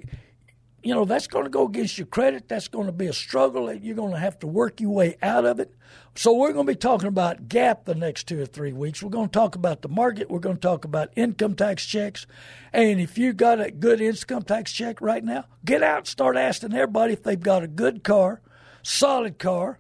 you 0.84 0.94
know, 0.94 1.06
that's 1.06 1.28
going 1.28 1.46
to 1.46 1.50
go 1.50 1.66
against 1.66 1.98
your 1.98 2.08
credit. 2.08 2.48
That's 2.48 2.68
going 2.68 2.86
to 2.86 2.92
be 2.92 3.08
a 3.08 3.14
struggle. 3.14 3.68
that 3.68 3.84
You're 3.84 3.96
going 3.96 4.14
to 4.14 4.20
have 4.20 4.40
to 4.40 4.48
work 4.48 4.80
your 4.80 4.92
way 4.92 5.18
out 5.22 5.46
of 5.46 5.60
it. 5.60 5.76
So 6.16 6.34
we're 6.34 6.54
going 6.54 6.66
to 6.66 6.72
be 6.74 6.78
talking 6.78 7.08
about 7.08 7.48
gap 7.48 7.86
the 7.86 7.96
next 7.96 8.28
two 8.28 8.42
or 8.42 8.46
three 8.46 8.74
weeks. 8.74 9.02
We're 9.02 9.10
going 9.10 9.30
to 9.30 9.34
talk 9.34 9.56
about 9.56 9.82
the 9.82 9.90
market. 9.90 10.30
We're 10.30 10.40
going 10.40 10.56
to 10.56 10.62
talk 10.62 10.86
about 10.86 11.10
income 11.16 11.56
tax 11.56 11.86
checks. 11.86 12.26
And 12.74 13.00
if 13.00 13.18
you 13.18 13.34
got 13.34 13.62
a 13.62 13.72
good 13.72 14.02
income 14.02 14.44
tax 14.44 14.72
check 14.72 15.02
right 15.02 15.24
now, 15.24 15.46
get 15.66 15.84
out 15.84 16.00
and 16.00 16.08
start 16.08 16.38
asking 16.38 16.74
everybody 16.74 17.14
if 17.14 17.24
they've 17.24 17.40
got 17.40 17.64
a 17.64 17.68
good 17.68 18.04
car, 18.04 18.42
solid 18.84 19.40
car. 19.40 19.80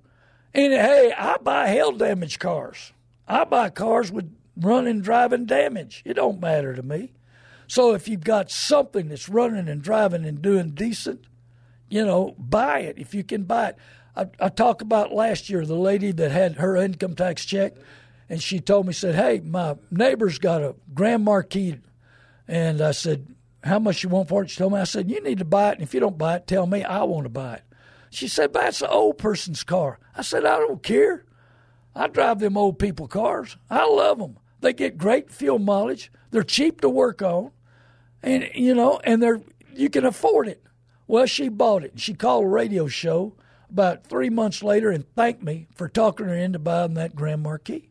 And 0.54 0.74
hey, 0.74 1.14
I 1.18 1.38
buy 1.38 1.68
hail 1.68 1.92
damage 1.92 2.40
cars. 2.40 2.94
I 3.28 3.44
buy 3.44 3.70
cars 3.70 4.12
with 4.12 4.34
running 4.58 5.02
driving 5.02 5.46
damage. 5.46 6.02
It 6.06 6.16
don't 6.16 6.40
matter 6.40 6.74
to 6.74 6.84
me. 6.84 7.14
So 7.70 7.94
if 7.94 8.08
you've 8.08 8.24
got 8.24 8.50
something 8.50 9.10
that's 9.10 9.30
running 9.30 9.70
and 9.70 9.80
driving 9.80 10.26
and 10.26 10.42
doing 10.42 10.72
decent, 10.72 11.26
you 11.88 12.04
know, 12.04 12.34
buy 12.40 12.80
it 12.80 12.98
if 12.98 13.14
you 13.14 13.24
can 13.24 13.44
buy 13.44 13.70
it. 13.70 13.78
I, 14.16 14.26
I 14.40 14.50
talked 14.50 14.82
about 14.82 15.14
last 15.14 15.52
year 15.52 15.64
the 15.64 15.76
lady 15.76 16.12
that 16.14 16.32
had 16.32 16.56
her 16.56 16.76
income 16.76 17.16
tax 17.16 17.46
check, 17.46 17.76
and 18.28 18.42
she 18.42 18.60
told 18.60 18.88
me, 18.88 18.94
said, 18.94 19.14
"Hey, 19.14 19.40
my 19.40 19.76
neighbor's 19.92 20.40
got 20.40 20.64
a 20.64 20.76
Grand 20.96 21.24
Marquis," 21.24 21.80
and 22.48 22.82
I 22.82 22.90
said, 22.92 23.28
"How 23.64 23.78
much 23.78 24.02
you 24.02 24.10
want 24.10 24.30
for 24.30 24.42
it?" 24.42 24.50
She 24.50 24.58
told 24.58 24.74
me. 24.74 24.80
I 24.80 24.86
said, 24.86 25.12
"You 25.12 25.24
need 25.24 25.38
to 25.38 25.46
buy 25.46 25.70
it, 25.70 25.74
and 25.76 25.84
if 25.84 25.94
you 25.94 26.00
don't 26.00 26.18
buy 26.18 26.38
it, 26.38 26.48
tell 26.48 26.66
me. 26.66 26.84
I 26.84 27.04
want 27.04 27.26
to 27.26 27.30
buy 27.30 27.56
it." 27.56 27.64
She 28.10 28.28
said, 28.28 28.52
"But 28.52 28.64
that's 28.64 28.82
an 28.82 28.90
old 28.90 29.20
person's 29.20 29.64
car." 29.64 30.00
I 30.16 30.24
said, 30.24 30.44
"I 30.44 30.58
don't 30.58 30.82
care. 30.82 31.24
I 31.96 32.08
drive 32.08 32.40
them 32.40 32.58
old 32.58 32.80
people 32.80 33.08
cars. 33.08 33.58
I 33.70 33.86
love 33.86 34.18
them. 34.18 34.38
They 34.62 34.74
get 34.74 34.98
great 34.98 35.32
fuel 35.32 35.60
mileage. 35.60 36.12
They're 36.32 36.44
cheap 36.44 36.82
to 36.82 36.90
work 36.90 37.22
on, 37.22 37.52
and 38.24 38.50
you 38.54 38.76
know, 38.76 39.00
and 39.04 39.22
they're 39.22 39.42
you 39.74 39.90
can 39.90 40.06
afford 40.06 40.48
it." 40.48 40.64
Well, 41.08 41.26
she 41.26 41.50
bought 41.50 41.84
it. 41.84 42.00
She 42.00 42.14
called 42.14 42.46
a 42.46 42.48
radio 42.48 42.88
show 42.88 43.34
about 43.72 44.06
three 44.06 44.30
months 44.30 44.64
later 44.64 44.92
and 44.92 45.06
thanked 45.16 45.44
me 45.44 45.68
for 45.76 45.88
talking 45.88 46.28
her 46.28 46.36
into 46.36 46.60
buying 46.60 46.94
that 46.96 47.16
Grand 47.16 47.42
Marquis. 47.42 47.90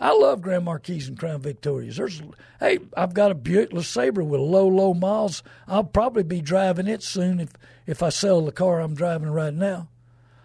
I 0.00 0.12
love 0.12 0.42
Grand 0.42 0.64
Marquis 0.64 1.04
and 1.06 1.18
Crown 1.18 1.40
Victorias. 1.40 1.96
There's, 1.96 2.20
hey, 2.60 2.80
I've 2.96 3.14
got 3.14 3.30
a 3.30 3.34
Buick 3.34 3.70
LeSabre 3.70 4.26
with 4.26 4.40
low, 4.40 4.66
low 4.66 4.92
miles. 4.92 5.42
I'll 5.68 5.84
probably 5.84 6.24
be 6.24 6.40
driving 6.40 6.88
it 6.88 7.02
soon 7.02 7.40
if, 7.40 7.50
if 7.86 8.02
I 8.02 8.08
sell 8.08 8.42
the 8.42 8.52
car 8.52 8.80
I'm 8.80 8.94
driving 8.94 9.30
right 9.30 9.54
now. 9.54 9.88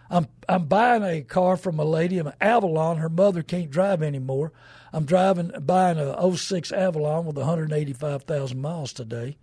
I'm 0.09 0.27
I'm 0.47 0.65
buying 0.65 1.03
a 1.03 1.21
car 1.21 1.55
from 1.55 1.79
a 1.79 1.83
lady, 1.85 2.17
an 2.17 2.33
Avalon. 2.41 2.97
Her 2.97 3.09
mother 3.09 3.43
can't 3.43 3.69
drive 3.69 4.01
anymore. 4.01 4.51
I'm 4.91 5.05
driving 5.05 5.51
buying 5.61 5.97
a 5.99 6.37
06 6.37 6.71
Avalon 6.71 7.25
with 7.25 7.37
185,000 7.37 8.59
miles 8.59 8.93
today, 8.93 9.37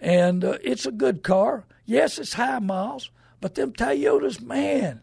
and 0.00 0.44
uh, 0.44 0.58
it's 0.62 0.86
a 0.86 0.92
good 0.92 1.22
car. 1.22 1.66
Yes, 1.84 2.18
it's 2.18 2.34
high 2.34 2.58
miles, 2.58 3.10
but 3.40 3.54
them 3.54 3.72
Toyotas, 3.72 4.40
man, 4.40 5.02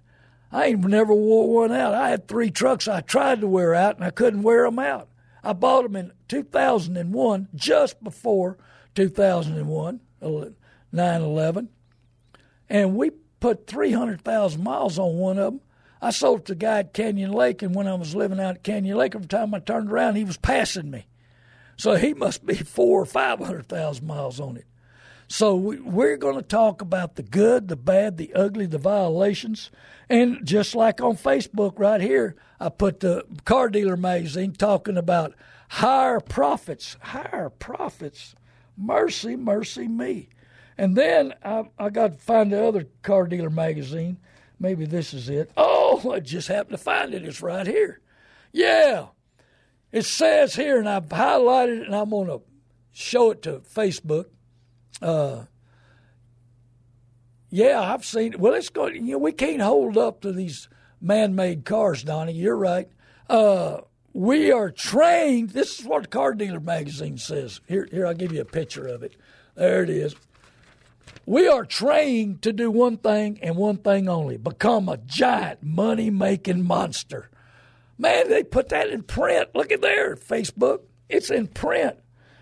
I 0.52 0.68
ain't 0.68 0.86
never 0.86 1.14
wore 1.14 1.54
one 1.54 1.72
out. 1.72 1.94
I 1.94 2.10
had 2.10 2.28
three 2.28 2.52
trucks 2.52 2.88
I 2.88 3.02
tried 3.02 3.42
to 3.42 3.48
wear 3.48 3.74
out, 3.74 3.96
and 3.96 4.06
I 4.06 4.12
couldn't 4.12 4.44
wear 4.44 4.64
them 4.64 4.80
out. 4.80 5.10
I 5.44 5.54
bought 5.54 5.84
them 5.84 5.96
in 5.96 6.12
2001, 6.28 7.50
just 7.54 8.04
before 8.04 8.58
2001, 8.96 10.00
9 10.22 11.22
11. 11.22 11.70
And 12.70 12.96
we 12.96 13.12
put 13.40 13.68
300,000 13.68 14.64
miles 14.64 14.98
on 14.98 15.18
one 15.18 15.38
of 15.38 15.54
them. 15.54 15.62
I 16.02 16.12
sold 16.12 16.50
a 16.50 16.56
guy 16.56 16.80
at 16.80 16.94
Canyon 16.94 17.32
Lake, 17.32 17.62
and 17.62 17.74
when 17.74 17.88
I 17.88 17.96
was 17.96 18.16
living 18.16 18.40
out 18.40 18.56
at 18.56 18.64
Canyon 18.64 18.98
Lake, 18.98 19.16
every 19.16 19.28
time 19.28 19.54
I 19.54 19.60
turned 19.60 19.92
around, 19.92 20.16
he 20.16 20.24
was 20.24 20.38
passing 20.38 20.92
me. 20.92 21.08
So 21.78 21.96
he 21.96 22.14
must 22.14 22.46
be 22.46 22.56
four 22.56 23.02
or 23.02 23.06
500,000 23.06 24.06
miles 24.06 24.40
on 24.40 24.58
it. 24.58 24.66
So 25.28 25.56
we're 25.56 26.18
going 26.18 26.36
to 26.36 26.44
talk 26.44 26.82
about 26.82 27.16
the 27.16 27.24
good, 27.24 27.68
the 27.68 27.76
bad, 27.76 28.18
the 28.18 28.34
ugly, 28.34 28.68
the 28.68 28.78
violations. 28.78 29.72
And 30.08 30.46
just 30.46 30.76
like 30.76 31.02
on 31.02 31.18
Facebook 31.18 31.80
right 31.80 32.00
here, 32.00 32.36
I 32.60 32.70
put 32.70 33.00
the 33.00 33.26
car 33.44 33.70
dealer 33.70 33.98
magazine 33.98 34.54
talking 34.54 34.98
about 34.98 35.34
higher 35.70 36.20
profits, 36.20 36.96
higher 37.02 37.50
profits. 37.50 38.36
Mercy, 38.78 39.36
mercy 39.36 39.88
me. 39.88 40.30
And 40.78 40.96
then 40.96 41.34
I, 41.44 41.64
I 41.80 41.90
got 41.90 42.12
to 42.12 42.18
find 42.18 42.52
the 42.52 42.64
other 42.64 42.88
car 43.02 43.26
dealer 43.26 43.50
magazine. 43.50 44.18
Maybe 44.60 44.86
this 44.86 45.14
is 45.14 45.30
it. 45.30 45.52
Oh, 45.58 46.12
I 46.12 46.20
just 46.20 46.48
happened 46.48 46.78
to 46.78 46.84
find 46.84 47.14
it. 47.14 47.26
It's 47.26 47.42
right 47.42 47.68
here. 47.68 48.02
Yeah. 48.52 49.08
It 49.92 50.06
says 50.06 50.56
here, 50.56 50.78
and 50.80 50.90
I've 50.90 51.10
highlighted 51.10 51.82
it, 51.82 51.86
and 51.88 51.96
I'm 51.96 52.10
going 52.10 52.28
to 52.28 52.42
show 52.92 53.32
it 53.32 53.42
to 53.44 53.60
Facebook. 53.60 54.26
Uh, 55.02 55.46
yeah, 57.50 57.82
I've 57.82 58.06
seen. 58.06 58.34
it. 58.34 58.40
Well, 58.40 58.54
it's 58.54 58.70
going. 58.70 58.96
You 59.06 59.14
know, 59.14 59.18
we 59.20 59.32
can't 59.32 59.62
hold 59.62 59.98
up 59.98 60.22
to 60.22 60.32
these 60.32 60.68
man-made 61.00 61.66
cars, 61.66 62.04
Donnie. 62.04 62.34
You're 62.34 62.58
right. 62.58 62.90
Uh, 63.30 63.82
we 64.14 64.52
are 64.52 64.72
trained. 64.72 65.52
This 65.52 65.80
is 65.80 65.86
what 65.86 66.10
Car 66.10 66.34
Dealer 66.34 66.60
magazine 66.60 67.18
says. 67.18 67.62
Here, 67.68 67.88
here, 67.92 68.08
I'll 68.08 68.14
give 68.14 68.32
you 68.32 68.42
a 68.42 68.46
picture 68.46 68.88
of 68.88 69.04
it. 69.04 69.16
There 69.56 69.84
it 69.84 69.90
is. 69.90 70.16
We 71.28 71.48
are 71.48 71.66
trained 71.66 72.44
to 72.44 72.54
do 72.54 72.70
one 72.70 72.98
thing 72.98 73.40
and 73.42 73.56
one 73.56 73.78
thing 73.78 74.08
only 74.08 74.38
become 74.38 74.88
a 74.88 74.98
giant 74.98 75.64
money 75.64 76.12
making 76.12 76.68
monster. 76.68 77.32
Man, 77.98 78.30
they 78.30 78.44
put 78.44 78.70
that 78.70 78.90
in 78.90 79.02
print. 79.02 79.50
Look 79.56 79.72
at 79.72 79.82
there, 79.82 80.16
Facebook. 80.16 80.82
It's 81.10 81.32
in 81.32 81.48
print. 81.48 81.98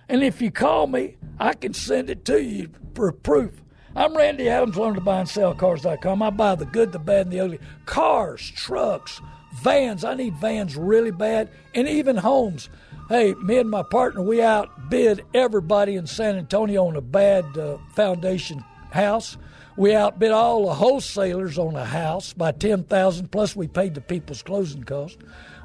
And 0.10 0.22
if 0.22 0.42
you 0.42 0.52
call 0.52 0.88
me, 0.88 1.16
I 1.40 1.54
can 1.54 1.74
send 1.74 2.10
it 2.10 2.26
to 2.26 2.44
you 2.44 2.72
for 2.94 3.14
proof. 3.14 3.62
I'm 3.96 4.18
Randy 4.18 4.50
Adams, 4.50 4.76
learn 4.76 4.96
to 4.96 5.02
buy 5.02 5.22
and 5.22 5.30
sell 5.30 5.54
cars.com. 5.54 6.22
I 6.22 6.30
buy 6.32 6.56
the 6.56 6.66
good, 6.66 6.92
the 6.92 7.00
bad, 7.00 7.28
and 7.28 7.32
the 7.32 7.40
ugly. 7.40 7.60
Cars, 7.86 8.52
trucks, 8.52 9.22
vans. 9.62 10.04
I 10.04 10.16
need 10.16 10.36
vans 10.36 10.76
really 10.76 11.12
bad, 11.12 11.50
and 11.74 11.88
even 11.88 12.18
homes. 12.18 12.70
Hey, 13.08 13.34
me 13.36 13.60
and 13.60 13.70
my 13.70 13.84
partner, 13.84 14.22
we 14.22 14.42
outbid 14.42 15.24
everybody 15.34 15.96
in 15.96 16.08
San 16.08 16.36
Antonio 16.36 16.88
on 16.88 16.96
a 16.96 17.02
bad 17.02 17.46
uh, 17.58 17.78
foundation 17.94 18.64
house. 18.94 19.38
We 19.76 19.94
outbid 19.96 20.32
all 20.32 20.68
the 20.68 20.74
wholesalers 20.76 21.58
on 21.58 21.76
a 21.76 21.86
house 21.86 22.34
by 22.34 22.52
ten 22.52 22.84
thousand. 22.84 23.32
Plus, 23.32 23.56
we 23.56 23.68
paid 23.68 23.96
the 23.96 24.02
people's 24.02 24.44
closing 24.44 24.84
costs. 24.84 25.18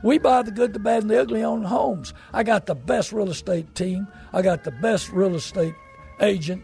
We 0.02 0.18
buy 0.18 0.42
the 0.42 0.50
good, 0.50 0.72
the 0.72 0.78
bad, 0.78 1.02
and 1.02 1.10
the 1.10 1.20
ugly 1.20 1.42
on 1.42 1.64
homes. 1.64 2.14
I 2.32 2.42
got 2.42 2.66
the 2.66 2.74
best 2.74 3.12
real 3.12 3.30
estate 3.30 3.74
team. 3.74 4.08
I 4.32 4.42
got 4.42 4.64
the 4.64 4.70
best 4.70 5.10
real 5.10 5.34
estate 5.34 5.74
agent 6.20 6.62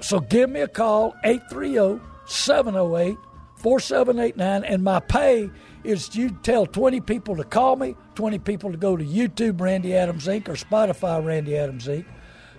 so 0.00 0.20
give 0.20 0.50
me 0.50 0.60
a 0.60 0.68
call, 0.68 1.14
830 1.24 2.02
708 2.26 3.16
4789, 3.56 4.64
and 4.64 4.84
my 4.84 5.00
pay 5.00 5.50
is 5.82 6.14
you 6.14 6.30
tell 6.42 6.66
20 6.66 7.00
people 7.00 7.36
to 7.36 7.44
call 7.44 7.76
me, 7.76 7.96
20 8.14 8.38
people 8.40 8.70
to 8.70 8.76
go 8.76 8.96
to 8.96 9.04
YouTube 9.04 9.60
Randy 9.60 9.96
Adams 9.96 10.26
Inc. 10.26 10.48
or 10.48 10.54
Spotify 10.54 11.24
Randy 11.24 11.56
Adams 11.56 11.86
Inc. 11.86 12.04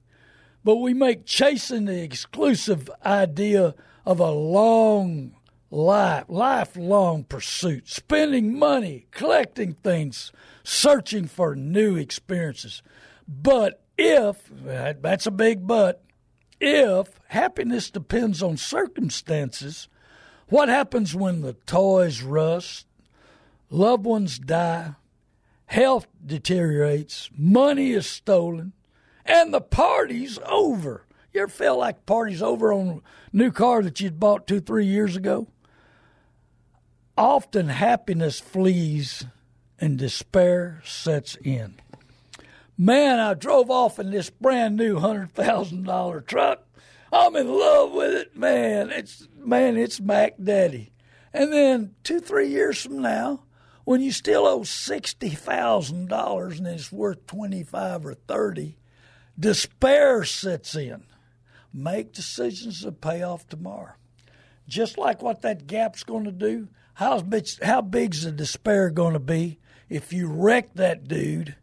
but 0.63 0.78
we 0.78 0.93
make 0.93 1.26
chasing 1.26 1.86
the 1.86 2.02
exclusive 2.02 2.89
idea 3.06 3.76
of 4.06 4.19
a 4.19 4.32
long 4.32 5.36
life, 5.69 6.26
lifelong 6.28 7.23
pursuit, 7.23 7.89
spending 7.89 8.58
money, 8.58 9.08
collecting 9.12 9.73
things, 9.73 10.32
searching 10.63 11.28
for 11.28 11.56
new 11.56 11.95
experiences. 11.97 12.84
But 13.28 13.84
if, 13.97 14.49
that's 14.63 15.26
a 15.26 15.32
big 15.32 15.65
but, 15.65 16.04
if 16.60 17.19
happiness 17.28 17.89
depends 17.89 18.41
on 18.41 18.58
circumstances, 18.58 19.89
what 20.47 20.69
happens 20.69 21.15
when 21.15 21.41
the 21.41 21.54
toys 21.65 22.21
rust, 22.21 22.86
loved 23.69 24.06
ones 24.06 24.38
die, 24.39 24.93
health 25.65 26.08
deteriorates, 26.26 27.30
money 27.36 27.91
is 27.91 28.06
stolen, 28.06 28.73
and 29.26 29.54
the 29.54 29.62
party's 29.62 30.40
over. 30.46 31.06
You 31.34 31.42
ever 31.42 31.52
felt 31.52 31.80
like 31.80 32.06
party's 32.06 32.42
over 32.42 32.72
on 32.72 33.02
a 33.34 33.36
new 33.36 33.52
car 33.52 33.82
that 33.82 34.00
you'd 34.00 34.20
bought 34.20 34.48
two, 34.48 34.60
three 34.60 34.86
years 34.86 35.16
ago? 35.16 35.48
Often 37.18 37.70
happiness 37.70 38.40
flees 38.40 39.26
and 39.80 39.98
despair 39.98 40.82
sets 40.86 41.36
in. 41.44 41.76
Man, 42.78 43.20
I 43.20 43.34
drove 43.34 43.70
off 43.70 44.00
in 44.00 44.12
this 44.12 44.30
brand 44.30 44.78
new 44.78 44.98
hundred 44.98 45.32
thousand 45.34 45.84
dollar 45.84 46.22
truck. 46.22 46.66
I'm 47.12 47.36
in 47.36 47.48
love 47.48 47.92
with 47.92 48.14
it, 48.14 48.36
man. 48.36 48.90
It's 48.90 49.28
man, 49.38 49.78
it's 49.78 50.02
Mac 50.02 50.34
Daddy. 50.44 50.92
And 51.32 51.54
then 51.54 51.96
two, 52.04 52.20
three 52.20 52.48
years 52.48 52.82
from 52.82 53.02
now, 53.02 53.44
when 53.84 54.02
you 54.02 54.12
still 54.12 54.48
owe 54.48 54.64
sixty 54.64 55.30
thousand 55.30 56.10
dollars 56.10 56.58
and 56.58 56.68
it's 56.68 56.92
worth 56.92 57.28
twenty 57.28 57.64
five 57.64 58.06
or 58.06 58.16
thirty, 58.16 58.78
despair 59.39 60.24
sets 60.24 60.76
in. 60.76 61.04
Make 61.74 62.13
decisions 62.13 62.82
to 62.82 62.91
pay 62.91 63.24
off 63.24 63.48
tomorrow. 63.48 63.93
Just 64.67 64.98
like 64.98 65.22
what 65.22 65.41
that 65.41 65.67
gap's 65.67 66.04
going 66.04 66.26
to 66.26 66.32
do. 66.32 66.69
How 66.93 67.19
big, 67.22 67.48
how 67.62 67.82
big's 67.82 68.24
the 68.24 68.32
despair 68.32 68.89
going 68.89 69.13
to 69.13 69.19
be 69.19 69.60
if 69.89 70.13
you 70.13 70.28
wreck 70.28 70.76
that 70.76 71.08
dude 71.08 71.56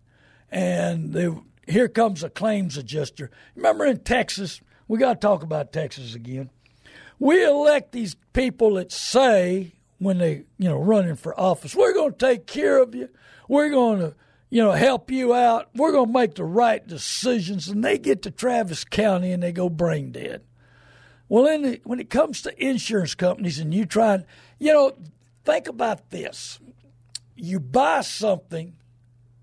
and 0.51 1.13
the, 1.13 1.41
here 1.69 1.89
comes 1.89 2.25
a 2.25 2.31
claims 2.31 2.77
adjuster? 2.77 3.31
Remember 3.55 3.87
in 3.87 4.01
Texas, 4.01 4.61
we 4.89 4.99
got 4.99 5.21
to 5.21 5.27
talk 5.27 5.43
about 5.45 5.73
Texas 5.73 6.15
again. 6.15 6.51
We 7.21 7.45
elect 7.45 7.93
these 7.93 8.17
people 8.33 8.75
that 8.75 8.91
say 8.91 9.75
when 9.99 10.19
they, 10.19 10.45
you 10.59 10.69
know, 10.69 10.79
running 10.79 11.17
for 11.17 11.39
office. 11.39 11.77
We're 11.77 11.95
going 11.95 12.13
to 12.13 12.19
take 12.19 12.47
care 12.47 12.83
of 12.83 12.95
you. 12.95 13.09
We're 13.47 13.71
going 13.71 14.01
to, 14.01 14.15
you 14.51 14.63
know, 14.63 14.73
help 14.73 15.11
you 15.11 15.33
out. 15.33 15.71
We're 15.75 15.93
going 15.93 16.09
to 16.09 16.13
make 16.13 16.35
the 16.35 16.45
right 16.45 16.85
decisions. 16.87 17.69
And 17.69 17.85
they 17.85 17.99
get 17.99 18.23
to 18.23 18.31
Travis 18.31 18.85
County 18.85 19.33
and 19.33 19.43
they 19.43 19.53
go 19.53 19.69
brain 19.69 20.11
dead. 20.11 20.43
Well, 21.29 21.45
the, 21.45 21.81
when 21.85 22.01
it 22.01 22.11
comes 22.11 22.43
to 22.43 22.65
insurance 22.65 23.15
companies 23.15 23.61
and 23.61 23.73
you 23.73 23.87
try 23.87 24.15
and, 24.15 24.27
you 24.59 24.73
know, 24.73 24.93
think 25.45 25.69
about 25.69 26.11
this. 26.11 26.59
You 27.37 27.61
buy 27.61 28.01
something 28.01 28.75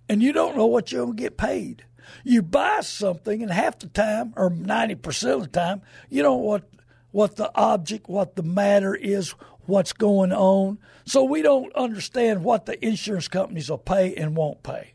and 0.09 0.21
you 0.21 0.33
don't 0.33 0.57
know 0.57 0.65
what 0.65 0.91
you're 0.91 1.05
going 1.05 1.15
to 1.15 1.23
get 1.23 1.37
paid. 1.37 1.85
You 2.23 2.41
buy 2.41 2.81
something 2.81 3.41
and 3.41 3.51
half 3.51 3.79
the 3.79 3.87
time, 3.87 4.33
or 4.35 4.49
90% 4.49 5.33
of 5.33 5.41
the 5.41 5.47
time, 5.47 5.81
you 6.09 6.21
don't 6.21 6.41
know 6.41 6.47
what, 6.47 6.69
what 7.11 7.35
the 7.37 7.51
object, 7.55 8.07
what 8.07 8.35
the 8.35 8.43
matter 8.43 8.93
is, 8.93 9.31
what's 9.65 9.93
going 9.93 10.31
on. 10.31 10.79
So 11.05 11.23
we 11.23 11.41
don't 11.41 11.73
understand 11.75 12.43
what 12.43 12.65
the 12.65 12.85
insurance 12.85 13.27
companies 13.27 13.69
will 13.69 13.77
pay 13.77 14.13
and 14.15 14.35
won't 14.35 14.63
pay. 14.63 14.93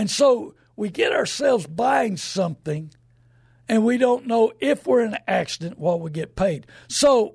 And 0.00 0.10
so 0.10 0.54
we 0.76 0.88
get 0.88 1.12
ourselves 1.12 1.66
buying 1.66 2.16
something 2.16 2.90
and 3.68 3.84
we 3.84 3.98
don't 3.98 4.26
know 4.26 4.50
if 4.58 4.86
we're 4.86 5.02
in 5.02 5.12
an 5.12 5.20
accident 5.28 5.78
what 5.78 6.00
we 6.00 6.10
get 6.10 6.34
paid. 6.34 6.66
So, 6.88 7.34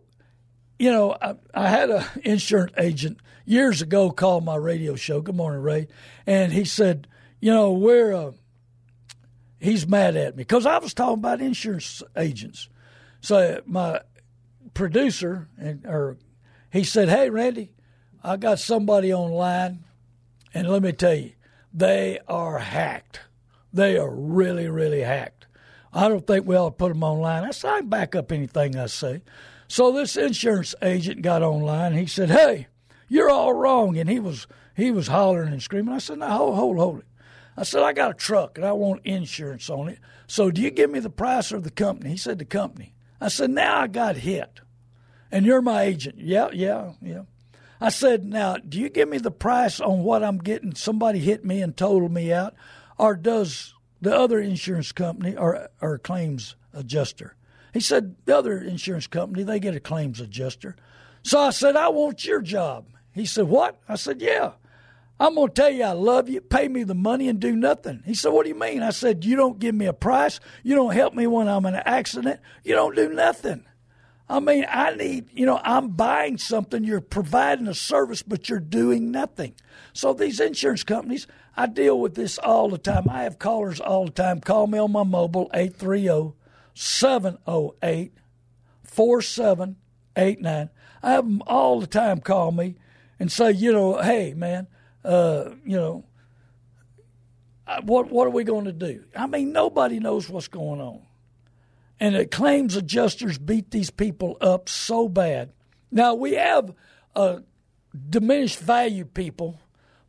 you 0.79 0.89
know, 0.89 1.15
I, 1.21 1.35
I 1.53 1.69
had 1.69 1.91
an 1.91 2.03
insurance 2.23 2.73
agent 2.79 3.19
years 3.45 3.83
ago 3.83 4.09
call 4.09 4.41
my 4.41 4.55
radio 4.55 4.95
show. 4.95 5.21
Good 5.21 5.35
morning, 5.35 5.61
Ray. 5.61 5.89
And 6.25 6.51
he 6.51 6.65
said, 6.65 7.07
you 7.39 7.51
know, 7.51 7.71
we're, 7.71 8.11
uh, 8.11 8.31
he's 9.59 9.87
mad 9.87 10.15
at 10.15 10.35
me 10.35 10.41
because 10.41 10.65
I 10.65 10.79
was 10.79 10.95
talking 10.95 11.19
about 11.19 11.41
insurance 11.41 12.01
agents. 12.17 12.67
So 13.21 13.61
my 13.67 14.01
producer 14.73 15.49
and 15.59 15.85
or 15.85 16.17
he 16.71 16.83
said, 16.83 17.09
"Hey 17.09 17.29
Randy, 17.29 17.73
I 18.23 18.37
got 18.37 18.57
somebody 18.57 19.13
online, 19.13 19.83
and 20.51 20.67
let 20.67 20.81
me 20.81 20.93
tell 20.93 21.13
you, 21.13 21.33
they 21.75 22.19
are 22.27 22.59
hacked. 22.59 23.21
They 23.73 23.97
are 23.97 24.09
really, 24.09 24.67
really 24.69 25.01
hacked. 25.01 25.47
I 25.93 26.07
don't 26.07 26.25
think 26.25 26.45
we 26.45 26.55
ought 26.55 26.69
to 26.69 26.75
put 26.75 26.89
them 26.89 27.03
online." 27.03 27.43
I 27.43 27.67
"I 27.67 27.81
back 27.81 28.15
up 28.15 28.31
anything 28.31 28.77
I 28.77 28.85
say." 28.87 29.21
So 29.67 29.91
this 29.91 30.15
insurance 30.15 30.75
agent 30.81 31.21
got 31.21 31.43
online. 31.43 31.93
He 31.93 32.05
said, 32.05 32.29
"Hey, 32.29 32.67
you're 33.07 33.29
all 33.29 33.53
wrong," 33.53 33.97
and 33.97 34.09
he 34.09 34.19
was 34.19 34.47
he 34.75 34.91
was 34.91 35.07
hollering 35.07 35.51
and 35.51 35.61
screaming. 35.61 35.93
I 35.93 35.99
said, 35.99 36.19
"No, 36.19 36.29
hold, 36.29 36.55
hold, 36.55 36.77
hold 36.77 36.99
it." 36.99 37.05
I 37.57 37.63
said, 37.63 37.83
I 37.83 37.93
got 37.93 38.11
a 38.11 38.15
truck 38.15 38.57
and 38.57 38.65
I 38.65 38.73
want 38.73 39.05
insurance 39.05 39.69
on 39.69 39.87
it. 39.87 39.99
So 40.27 40.51
do 40.51 40.61
you 40.61 40.71
give 40.71 40.91
me 40.91 40.99
the 40.99 41.09
price 41.09 41.51
or 41.51 41.59
the 41.59 41.71
company? 41.71 42.11
He 42.11 42.17
said, 42.17 42.37
the 42.37 42.45
company. 42.45 42.93
I 43.21 43.29
said, 43.29 43.49
now 43.49 43.79
I 43.79 43.87
got 43.87 44.17
hit. 44.17 44.59
And 45.31 45.45
you're 45.45 45.61
my 45.61 45.83
agent. 45.83 46.17
Yeah, 46.17 46.49
yeah, 46.51 46.93
yeah. 47.01 47.23
I 47.81 47.89
said, 47.89 48.25
now, 48.25 48.57
do 48.57 48.79
you 48.79 48.89
give 48.89 49.09
me 49.09 49.17
the 49.17 49.31
price 49.31 49.79
on 49.79 50.03
what 50.03 50.23
I'm 50.23 50.37
getting? 50.37 50.75
Somebody 50.75 51.19
hit 51.19 51.43
me 51.43 51.61
and 51.61 51.75
totaled 51.75 52.11
me 52.11 52.31
out. 52.31 52.53
Or 52.97 53.15
does 53.15 53.73
the 54.01 54.15
other 54.15 54.39
insurance 54.39 54.91
company 54.91 55.35
or, 55.35 55.69
or 55.81 55.97
claims 55.97 56.55
adjuster? 56.73 57.35
He 57.73 57.81
said, 57.81 58.15
the 58.25 58.37
other 58.37 58.61
insurance 58.61 59.07
company, 59.07 59.43
they 59.43 59.59
get 59.59 59.75
a 59.75 59.81
claims 59.81 60.21
adjuster. 60.21 60.75
So 61.23 61.39
I 61.39 61.49
said, 61.49 61.75
I 61.75 61.89
want 61.89 62.23
your 62.23 62.41
job. 62.41 62.85
He 63.11 63.25
said, 63.25 63.45
What? 63.45 63.79
I 63.89 63.95
said, 63.95 64.21
Yeah. 64.21 64.51
I'm 65.19 65.35
going 65.35 65.47
to 65.47 65.53
tell 65.53 65.69
you 65.69 65.83
I 65.83 65.93
love 65.93 66.29
you, 66.29 66.41
pay 66.41 66.67
me 66.67 66.83
the 66.83 66.93
money, 66.93 67.29
and 67.29 67.39
do 67.39 67.55
nothing. 67.55 68.03
He 68.05 68.13
said, 68.13 68.29
What 68.29 68.43
do 68.43 68.49
you 68.49 68.59
mean? 68.59 68.83
I 68.83 68.91
said, 68.91 69.25
You 69.25 69.35
don't 69.35 69.57
give 69.57 69.73
me 69.73 69.87
a 69.87 69.93
price. 69.93 70.39
You 70.61 70.75
don't 70.75 70.93
help 70.93 71.13
me 71.13 71.25
when 71.25 71.47
I'm 71.47 71.65
in 71.65 71.73
an 71.73 71.83
accident. 71.85 72.41
You 72.63 72.75
don't 72.75 72.95
do 72.95 73.09
nothing. 73.09 73.65
I 74.27 74.39
mean, 74.39 74.65
I 74.67 74.95
need, 74.95 75.29
you 75.33 75.45
know, 75.45 75.61
I'm 75.63 75.89
buying 75.89 76.37
something, 76.37 76.83
you're 76.83 77.01
providing 77.01 77.67
a 77.67 77.75
service, 77.75 78.23
but 78.23 78.49
you're 78.49 78.59
doing 78.59 79.11
nothing. 79.11 79.53
So 79.93 80.13
these 80.13 80.39
insurance 80.39 80.83
companies, 80.83 81.27
I 81.55 81.67
deal 81.67 81.99
with 81.99 82.15
this 82.15 82.37
all 82.39 82.69
the 82.69 82.79
time. 82.79 83.07
I 83.09 83.23
have 83.23 83.37
callers 83.37 83.79
all 83.79 84.05
the 84.05 84.11
time. 84.11 84.41
Call 84.41 84.67
me 84.67 84.79
on 84.79 84.91
my 84.91 85.03
mobile, 85.03 85.49
830 85.53 86.33
708 86.73 88.11
4789. 88.83 90.69
I 91.03 91.11
have 91.11 91.25
them 91.25 91.43
all 91.45 91.79
the 91.79 91.87
time 91.87 92.19
call 92.19 92.51
me 92.51 92.75
and 93.19 93.31
say, 93.31 93.51
you 93.51 93.71
know, 93.71 94.01
hey, 94.01 94.33
man, 94.33 94.67
uh, 95.03 95.51
you 95.63 95.77
know, 95.77 96.03
uh, 97.67 97.81
what 97.81 98.11
what 98.11 98.27
are 98.27 98.31
we 98.31 98.43
going 98.43 98.65
to 98.65 98.71
do? 98.71 99.03
I 99.15 99.27
mean, 99.27 99.51
nobody 99.51 99.99
knows 99.99 100.29
what's 100.29 100.47
going 100.47 100.81
on, 100.81 101.01
and 101.99 102.15
the 102.15 102.25
claims 102.25 102.75
adjusters 102.75 103.37
beat 103.37 103.71
these 103.71 103.89
people 103.89 104.37
up 104.41 104.69
so 104.69 105.07
bad. 105.07 105.53
Now 105.91 106.13
we 106.13 106.33
have 106.33 106.73
uh, 107.15 107.39
diminished 108.09 108.59
value 108.59 109.05
people 109.05 109.59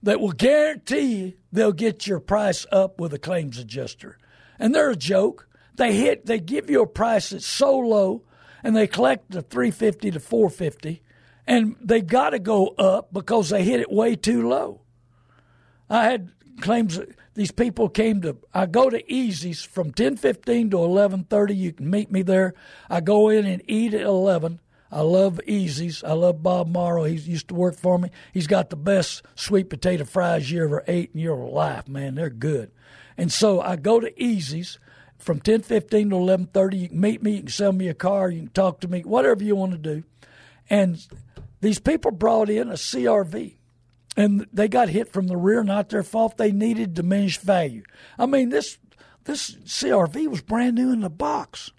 that 0.02 0.20
will 0.20 0.32
guarantee 0.32 1.36
they'll 1.52 1.72
get 1.72 2.06
your 2.06 2.20
price 2.20 2.66
up 2.70 3.00
with 3.00 3.14
a 3.14 3.18
claims 3.18 3.58
adjuster, 3.58 4.18
and 4.58 4.74
they're 4.74 4.90
a 4.90 4.96
joke. 4.96 5.48
They 5.76 5.94
hit, 5.94 6.26
they 6.26 6.38
give 6.40 6.70
you 6.70 6.82
a 6.82 6.86
price 6.86 7.30
that's 7.30 7.46
so 7.46 7.78
low, 7.78 8.22
and 8.62 8.76
they 8.76 8.86
collect 8.86 9.30
the 9.30 9.42
three 9.42 9.70
fifty 9.70 10.10
to 10.10 10.20
four 10.20 10.50
fifty, 10.50 11.02
and 11.46 11.76
they 11.80 12.00
got 12.00 12.30
to 12.30 12.38
go 12.38 12.68
up 12.78 13.12
because 13.12 13.50
they 13.50 13.62
hit 13.62 13.80
it 13.80 13.92
way 13.92 14.16
too 14.16 14.48
low. 14.48 14.80
I 15.88 16.04
had 16.04 16.32
claims 16.60 16.98
these 17.36 17.52
people 17.52 17.88
came 17.88 18.22
to 18.22 18.36
I 18.52 18.66
go 18.66 18.90
to 18.90 19.12
Easy's 19.12 19.62
from 19.62 19.92
10:15 19.92 20.70
to 20.70 20.78
11:30 20.78 21.54
you 21.54 21.72
can 21.72 21.88
meet 21.88 22.10
me 22.10 22.22
there. 22.22 22.54
I 22.90 23.00
go 23.00 23.28
in 23.28 23.46
and 23.46 23.62
eat 23.66 23.94
at 23.94 24.00
11 24.00 24.58
I 24.90 25.00
love 25.00 25.40
Easy's. 25.46 26.02
I 26.02 26.12
love 26.12 26.42
Bob 26.42 26.68
Morrow 26.68 27.04
he 27.04 27.16
used 27.16 27.48
to 27.48 27.54
work 27.54 27.76
for 27.76 27.98
me. 27.98 28.10
He's 28.32 28.46
got 28.46 28.70
the 28.70 28.76
best 28.76 29.22
sweet 29.34 29.68
potato 29.68 30.04
fries 30.04 30.50
you 30.50 30.64
ever 30.64 30.82
ate 30.88 31.10
in 31.12 31.20
your 31.20 31.48
life 31.48 31.86
man. 31.86 32.14
They're 32.14 32.30
good. 32.30 32.70
And 33.16 33.30
so 33.30 33.60
I 33.60 33.76
go 33.76 34.00
to 34.00 34.20
Easy's 34.20 34.78
from 35.18 35.40
10:15 35.40 36.10
to 36.10 36.16
11:30 36.16 36.78
you 36.78 36.88
can 36.88 37.00
meet 37.00 37.22
me. 37.22 37.32
You 37.32 37.40
can 37.40 37.48
sell 37.48 37.72
me 37.72 37.88
a 37.88 37.94
car. 37.94 38.30
You 38.30 38.40
can 38.40 38.48
talk 38.48 38.80
to 38.80 38.88
me. 38.88 39.02
Whatever 39.02 39.44
you 39.44 39.56
want 39.56 39.72
to 39.72 39.78
do. 39.78 40.04
And 40.70 41.06
these 41.60 41.78
people 41.78 42.10
brought 42.10 42.48
in 42.48 42.68
a 42.68 42.76
CRV 42.76 43.55
and 44.16 44.46
they 44.52 44.68
got 44.68 44.88
hit 44.88 45.12
from 45.12 45.26
the 45.26 45.36
rear, 45.36 45.62
not 45.62 45.90
their 45.90 46.02
fault. 46.02 46.36
They 46.36 46.52
needed 46.52 46.94
diminished 46.94 47.42
value. 47.42 47.82
I 48.18 48.26
mean, 48.26 48.48
this 48.48 48.78
this 49.24 49.52
CRV 49.64 50.28
was 50.28 50.40
brand 50.40 50.76
new 50.76 50.92
in 50.92 51.00
the 51.00 51.10
box. 51.10 51.72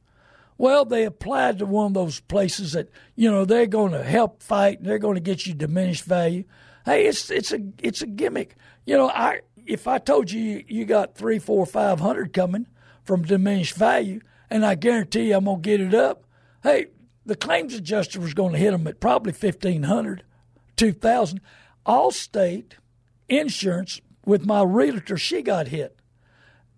Well, 0.58 0.86
they 0.86 1.04
applied 1.04 1.60
to 1.60 1.66
one 1.66 1.88
of 1.88 1.94
those 1.94 2.20
places 2.20 2.74
that 2.74 2.90
you 3.16 3.30
know 3.30 3.46
they're 3.46 3.68
going 3.68 3.92
to 3.92 4.04
help 4.04 4.42
fight. 4.42 4.80
and 4.80 4.88
They're 4.88 5.00
going 5.00 5.16
to 5.16 5.22
get 5.22 5.46
you 5.46 5.54
diminished 5.54 6.04
value. 6.04 6.44
Hey, 6.86 7.06
it's 7.06 7.30
it's 7.30 7.52
a 7.52 7.60
it's 7.80 8.02
a 8.02 8.08
gimmick. 8.08 8.56
You 8.86 8.98
know, 8.98 9.10
I 9.10 9.42
if 9.66 9.88
I 9.88 9.98
told 9.98 10.32
you 10.32 10.64
you 10.68 10.86
got 10.86 11.16
three, 11.16 11.40
four, 11.40 11.66
five 11.66 12.00
hundred 12.00 12.34
coming 12.34 12.68
from 13.04 13.24
diminished 13.24 13.76
value, 13.76 14.22
and 14.50 14.66
I 14.66 14.76
guarantee 14.76 15.30
you 15.30 15.36
I'm 15.36 15.46
going 15.46 15.62
to 15.62 15.70
get 15.70 15.82
it 15.82 15.94
up. 15.94 16.24
Hey, 16.64 16.88
the 17.26 17.36
claims 17.36 17.74
adjuster 17.74 18.20
was 18.20 18.34
going 18.34 18.54
to 18.54 18.60
hit 18.60 18.72
them 18.72 18.88
at 18.88 19.00
probably 19.00 19.34
fifteen 19.34 19.84
hundred, 19.84 20.24
two 20.76 20.92
thousand. 20.92 21.42
Allstate 21.88 22.74
Insurance 23.30 24.02
with 24.26 24.46
my 24.46 24.64
realtor, 24.64 25.18
she 25.18 25.42
got 25.42 25.70
hit. 25.70 25.98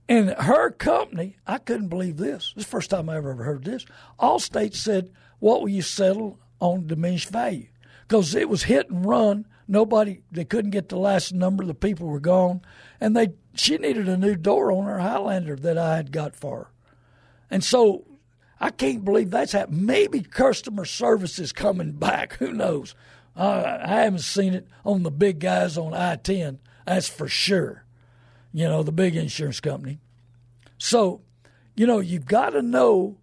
And 0.07 0.31
her 0.31 0.71
company, 0.71 1.37
I 1.45 1.59
couldn't 1.59 1.89
believe 1.89 2.17
this. 2.17 2.53
This 2.55 2.63
is 2.63 2.65
the 2.65 2.71
first 2.71 2.89
time 2.89 3.09
I 3.09 3.17
ever 3.17 3.33
heard 3.35 3.63
this. 3.63 3.85
Allstate 4.19 4.75
said, 4.75 5.11
What 5.39 5.61
will 5.61 5.69
you 5.69 5.83
settle 5.83 6.39
on 6.59 6.87
diminished 6.87 7.29
value? 7.29 7.67
Because 8.07 8.33
it 8.33 8.49
was 8.49 8.63
hit 8.63 8.89
and 8.89 9.05
run. 9.05 9.45
Nobody, 9.67 10.21
they 10.31 10.45
couldn't 10.45 10.71
get 10.71 10.89
the 10.89 10.97
last 10.97 11.31
number. 11.31 11.63
The 11.63 11.75
people 11.75 12.07
were 12.07 12.19
gone. 12.19 12.61
And 12.99 13.15
they, 13.15 13.29
she 13.53 13.77
needed 13.77 14.09
a 14.09 14.17
new 14.17 14.35
door 14.35 14.71
on 14.71 14.85
her 14.85 14.99
Highlander 14.99 15.55
that 15.57 15.77
I 15.77 15.97
had 15.97 16.11
got 16.11 16.35
for 16.35 16.57
her. 16.57 16.71
And 17.51 17.63
so 17.63 18.05
I 18.59 18.71
can't 18.71 19.05
believe 19.05 19.29
that's 19.29 19.51
happened. 19.51 19.85
Maybe 19.85 20.21
customer 20.21 20.85
service 20.85 21.37
is 21.37 21.51
coming 21.51 21.91
back. 21.91 22.33
Who 22.37 22.51
knows? 22.51 22.95
I, 23.39 23.79
I 23.83 24.01
haven't 24.03 24.19
seen 24.19 24.53
it 24.53 24.67
on 24.85 25.03
the 25.03 25.11
big 25.11 25.39
guys 25.39 25.77
on 25.77 25.93
I 25.93 26.17
10, 26.17 26.59
that's 26.85 27.07
for 27.07 27.27
sure. 27.27 27.85
You 28.51 28.65
know, 28.65 28.83
the 28.83 28.91
big 28.91 29.15
insurance 29.15 29.59
company. 29.59 29.99
So, 30.77 31.21
you 31.75 31.87
know, 31.87 31.99
you've 31.99 32.25
got 32.25 32.49
to 32.51 32.61
know 32.61 33.17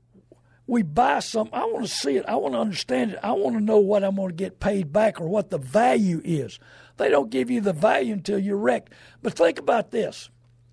we 0.66 0.82
buy 0.82 1.20
something. 1.20 1.54
I 1.54 1.64
want 1.66 1.84
to 1.86 1.92
see 1.92 2.16
it. 2.16 2.24
I 2.26 2.36
want 2.36 2.54
to 2.54 2.60
understand 2.60 3.12
it. 3.12 3.18
I 3.22 3.32
want 3.32 3.56
to 3.56 3.62
know 3.62 3.78
what 3.78 4.02
I'm 4.02 4.16
going 4.16 4.30
to 4.30 4.34
get 4.34 4.58
paid 4.58 4.92
back 4.92 5.20
or 5.20 5.28
what 5.28 5.50
the 5.50 5.58
value 5.58 6.20
is. 6.24 6.58
They 6.96 7.08
don't 7.08 7.30
give 7.30 7.50
you 7.50 7.60
the 7.60 7.72
value 7.72 8.14
until 8.14 8.38
you're 8.38 8.56
wrecked. 8.56 8.92
But 9.22 9.34
think 9.34 9.58
about 9.58 9.90
this 9.90 10.30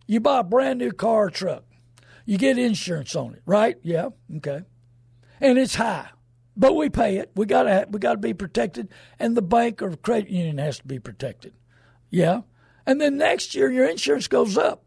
you 0.07 0.19
buy 0.19 0.39
a 0.39 0.43
brand 0.43 0.79
new 0.79 0.91
car 0.91 1.25
or 1.25 1.29
truck, 1.29 1.63
you 2.25 2.37
get 2.37 2.57
insurance 2.57 3.15
on 3.15 3.33
it, 3.33 3.41
right? 3.45 3.77
Yeah, 3.83 4.09
okay. 4.37 4.61
And 5.39 5.57
it's 5.57 5.75
high. 5.75 6.09
But 6.55 6.75
we 6.75 6.89
pay 6.89 7.17
it. 7.17 7.31
We 7.35 7.45
gotta 7.45 7.87
we 7.89 7.99
gotta 7.99 8.19
be 8.19 8.33
protected, 8.33 8.89
and 9.19 9.35
the 9.35 9.41
bank 9.41 9.81
or 9.81 9.95
credit 9.95 10.29
union 10.29 10.59
has 10.59 10.77
to 10.77 10.85
be 10.85 10.99
protected. 10.99 11.53
Yeah, 12.09 12.41
and 12.85 13.01
then 13.01 13.17
next 13.17 13.55
year 13.55 13.71
your 13.71 13.87
insurance 13.87 14.27
goes 14.27 14.57
up, 14.57 14.83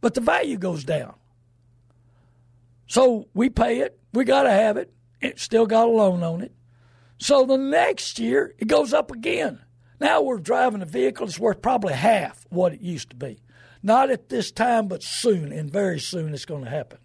but 0.00 0.14
the 0.14 0.20
value 0.20 0.58
goes 0.58 0.84
down. 0.84 1.14
So 2.86 3.28
we 3.32 3.48
pay 3.48 3.80
it. 3.80 3.98
We 4.12 4.24
gotta 4.24 4.50
have 4.50 4.76
it. 4.76 4.92
It 5.20 5.38
still 5.38 5.66
got 5.66 5.88
a 5.88 5.90
loan 5.90 6.22
on 6.22 6.42
it. 6.42 6.52
So 7.18 7.46
the 7.46 7.56
next 7.56 8.18
year 8.18 8.54
it 8.58 8.68
goes 8.68 8.92
up 8.92 9.10
again. 9.10 9.60
Now 10.00 10.22
we're 10.22 10.38
driving 10.38 10.82
a 10.82 10.86
vehicle 10.86 11.26
that's 11.26 11.38
worth 11.38 11.62
probably 11.62 11.92
half 11.92 12.46
what 12.50 12.72
it 12.72 12.80
used 12.80 13.10
to 13.10 13.16
be. 13.16 13.40
Not 13.82 14.10
at 14.10 14.28
this 14.28 14.50
time, 14.50 14.88
but 14.88 15.02
soon, 15.02 15.52
and 15.52 15.70
very 15.70 16.00
soon 16.00 16.34
it's 16.34 16.44
going 16.44 16.64
to 16.64 16.70
happen. 16.70 16.98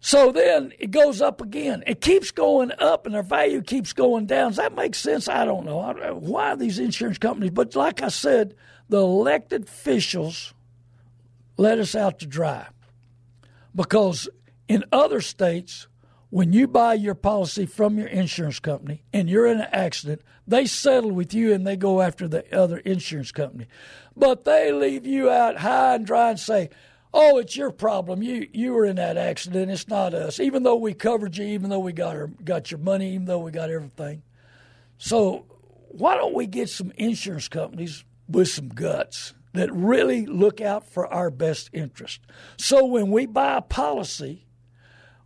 So 0.00 0.30
then 0.30 0.72
it 0.78 0.90
goes 0.90 1.20
up 1.20 1.40
again. 1.40 1.82
It 1.86 2.00
keeps 2.00 2.30
going 2.30 2.70
up, 2.78 3.06
and 3.06 3.14
their 3.14 3.22
value 3.22 3.62
keeps 3.62 3.92
going 3.92 4.26
down. 4.26 4.50
Does 4.50 4.58
that 4.58 4.74
make 4.74 4.94
sense? 4.94 5.28
I 5.28 5.44
don't 5.44 5.64
know. 5.64 6.16
Why 6.20 6.54
these 6.54 6.78
insurance 6.78 7.18
companies? 7.18 7.50
But 7.50 7.74
like 7.74 8.02
I 8.02 8.08
said, 8.08 8.54
the 8.88 9.00
elected 9.00 9.64
officials 9.64 10.54
let 11.56 11.78
us 11.78 11.94
out 11.94 12.18
to 12.20 12.26
dry 12.26 12.66
because 13.74 14.28
in 14.68 14.84
other 14.92 15.20
states, 15.20 15.88
when 16.30 16.52
you 16.52 16.66
buy 16.66 16.94
your 16.94 17.14
policy 17.14 17.66
from 17.66 17.98
your 17.98 18.08
insurance 18.08 18.60
company 18.60 19.02
and 19.12 19.28
you're 19.28 19.46
in 19.46 19.60
an 19.60 19.68
accident, 19.72 20.22
they 20.46 20.66
settle 20.66 21.12
with 21.12 21.32
you 21.32 21.52
and 21.52 21.66
they 21.66 21.76
go 21.76 22.00
after 22.00 22.28
the 22.28 22.44
other 22.56 22.78
insurance 22.78 23.32
company. 23.32 23.66
But 24.16 24.44
they 24.44 24.72
leave 24.72 25.06
you 25.06 25.30
out 25.30 25.58
high 25.58 25.94
and 25.94 26.06
dry 26.06 26.30
and 26.30 26.38
say, 26.38 26.70
oh, 27.16 27.38
it's 27.38 27.56
your 27.56 27.70
problem. 27.70 28.22
You 28.22 28.46
you 28.52 28.74
were 28.74 28.84
in 28.84 28.96
that 28.96 29.16
accident. 29.16 29.70
It's 29.70 29.88
not 29.88 30.14
us. 30.14 30.38
Even 30.38 30.62
though 30.62 30.76
we 30.76 30.92
covered 30.92 31.36
you, 31.36 31.46
even 31.46 31.70
though 31.70 31.80
we 31.80 31.92
got 31.92 32.14
our, 32.14 32.26
got 32.26 32.70
your 32.70 32.78
money, 32.78 33.14
even 33.14 33.24
though 33.24 33.38
we 33.38 33.50
got 33.50 33.70
everything. 33.70 34.22
So 34.98 35.46
why 35.88 36.16
don't 36.16 36.34
we 36.34 36.46
get 36.46 36.68
some 36.68 36.92
insurance 36.96 37.48
companies 37.48 38.04
with 38.28 38.48
some 38.48 38.68
guts 38.68 39.34
that 39.54 39.72
really 39.72 40.26
look 40.26 40.60
out 40.60 40.88
for 40.88 41.06
our 41.06 41.30
best 41.30 41.70
interest? 41.72 42.20
So 42.58 42.84
when 42.84 43.10
we 43.10 43.24
buy 43.24 43.56
a 43.56 43.62
policy, 43.62 44.46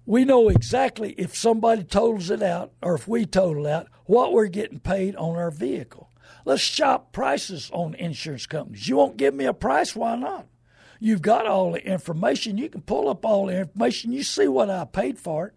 we 0.07 0.25
know 0.25 0.49
exactly 0.49 1.13
if 1.19 1.37
somebody 1.37 1.83
totals 1.83 2.31
it 2.31 2.43
out 2.43 2.73
or 2.83 2.95
if 2.95 3.09
we 3.09 3.27
total 3.27 3.67
out 3.67 3.89
what 4.07 4.33
we're 4.33 4.47
getting 4.47 4.79
paid 4.81 5.17
on 5.17 5.37
our 5.37 5.51
vehicle. 5.51 6.09
Let's 6.45 6.63
shop 6.63 7.13
prices 7.13 7.71
on 7.73 7.95
insurance 7.95 8.47
companies. 8.47 8.89
You 8.89 8.97
won't 8.97 9.17
give 9.17 9.35
me 9.35 9.45
a 9.45 9.53
price, 9.53 9.95
why 9.95 10.17
not? 10.17 10.47
You've 11.01 11.23
got 11.23 11.47
all 11.47 11.73
the 11.73 11.85
information. 11.85 12.59
You 12.59 12.69
can 12.69 12.83
pull 12.83 13.09
up 13.09 13.25
all 13.25 13.47
the 13.47 13.59
information. 13.59 14.13
You 14.13 14.23
see 14.23 14.47
what 14.47 14.69
I 14.69 14.85
paid 14.85 15.19
for 15.19 15.47
it. 15.47 15.55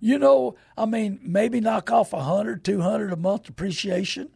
You 0.00 0.18
know, 0.18 0.54
I 0.78 0.86
mean, 0.86 1.18
maybe 1.22 1.60
knock 1.60 1.90
off 1.90 2.12
a 2.12 2.22
hundred, 2.22 2.64
two 2.64 2.80
hundred 2.80 3.12
a 3.12 3.16
month 3.16 3.44
depreciation. 3.44 4.30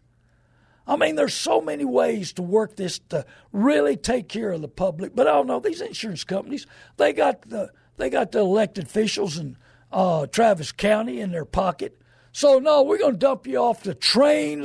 I 0.87 0.97
mean, 0.97 1.17
there's 1.17 1.35
so 1.35 1.61
many 1.61 1.85
ways 1.85 2.33
to 2.35 2.43
work 2.43 2.77
this 2.77 2.99
to 3.11 3.25
really 3.53 3.97
take 3.97 4.29
care 4.29 4.51
of 4.51 4.63
the 4.63 4.69
public. 4.69 5.15
But 5.15 5.29
I 5.29 5.33
don't 5.33 5.47
know 5.47 5.61
these 5.61 5.81
insurance 5.81 6.25
companies. 6.25 6.67
They 6.97 7.13
got 7.13 7.43
the 7.43 7.71
they 7.97 8.11
got 8.11 8.33
the 8.33 8.41
elected 8.41 8.87
officials 8.87 9.39
in 9.39 9.57
uh, 9.93 10.27
Travis 10.27 10.73
County 10.73 11.21
in 11.21 11.31
their 11.31 11.45
pocket. 11.45 12.01
So 12.33 12.59
no, 12.59 12.83
we're 12.83 12.99
going 12.99 13.15
to 13.15 13.19
dump 13.19 13.47
you 13.47 13.59
off 13.59 13.83
to 13.83 13.95
trained 13.95 14.65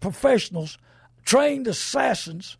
professionals, 0.00 0.78
trained 1.24 1.66
assassins. 1.66 2.56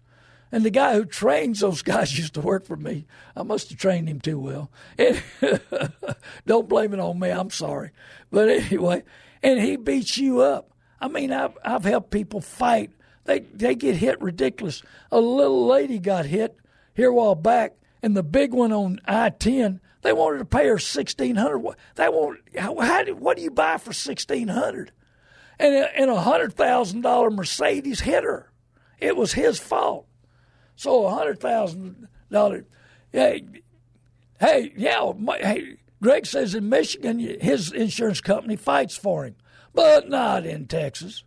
And 0.55 0.65
the 0.65 0.71
guy 0.71 0.95
who 0.95 1.05
trains 1.05 1.59
those 1.59 1.83
guys 1.83 2.17
used 2.19 2.35
to 2.35 2.41
work 2.41 2.65
for 2.65 2.77
me. 2.77 3.07
I 3.35 3.43
must 3.43 3.71
have 3.71 3.79
trained 3.79 4.09
him 4.09 4.21
too 4.21 4.39
well. 4.39 4.71
And 4.97 5.21
don't 6.47 6.69
blame 6.69 6.95
it 6.95 7.01
on 7.01 7.19
me. 7.19 7.31
I'm 7.31 7.51
sorry. 7.51 7.91
But 8.31 8.49
anyway, 8.49 9.03
and 9.43 9.61
he 9.61 9.75
beats 9.75 10.17
you 10.17 10.43
up. 10.43 10.71
I 11.01 11.09
mean, 11.09 11.33
I've, 11.33 11.59
I've 11.65 11.83
helped 11.83 12.13
people 12.13 12.41
fight. 12.41 12.93
They 13.25 13.41
they 13.41 13.75
get 13.75 13.97
hit 13.97 14.21
ridiculous. 14.21 14.81
A 15.11 15.19
little 15.19 15.67
lady 15.67 15.99
got 15.99 16.25
hit 16.25 16.57
here 16.95 17.09
a 17.09 17.15
while 17.15 17.35
back, 17.35 17.75
and 18.01 18.17
the 18.17 18.23
big 18.23 18.55
one 18.55 18.73
on 18.73 19.01
I 19.07 19.31
ten. 19.31 19.81
They 20.03 20.13
wanted 20.13 20.39
to 20.39 20.45
pay 20.45 20.69
her 20.69 20.79
sixteen 20.79 21.35
hundred. 21.35 21.75
They 21.97 22.09
want 22.09 22.39
how, 22.57 22.79
how 22.79 23.05
what 23.15 23.37
do 23.39 23.43
you 23.43 23.51
buy 23.51 23.79
for 23.79 23.93
sixteen 23.93 24.47
hundred? 24.47 24.93
And 25.59 25.75
a, 25.75 25.99
and 25.99 26.11
a 26.13 26.21
hundred 26.21 26.53
thousand 26.53 27.01
dollar 27.01 27.31
Mercedes 27.31 28.01
hit 28.03 28.23
her. 28.23 28.53
It 29.01 29.17
was 29.17 29.33
his 29.33 29.59
fault. 29.59 30.07
So 30.77 31.07
a 31.07 31.15
hundred 31.15 31.41
thousand 31.41 32.09
dollar. 32.31 32.65
Hey, 33.13 33.45
hey, 34.41 34.73
yeah. 34.77 35.13
My, 35.17 35.39
hey, 35.39 35.77
Greg 36.03 36.27
says 36.27 36.55
in 36.55 36.69
Michigan, 36.69 37.19
his 37.19 37.73
insurance 37.73 38.21
company 38.21 38.57
fights 38.57 38.97
for 38.97 39.25
him 39.25 39.37
but 39.75 40.09
not 40.09 40.47
in 40.47 40.67
Texas. 40.67 41.25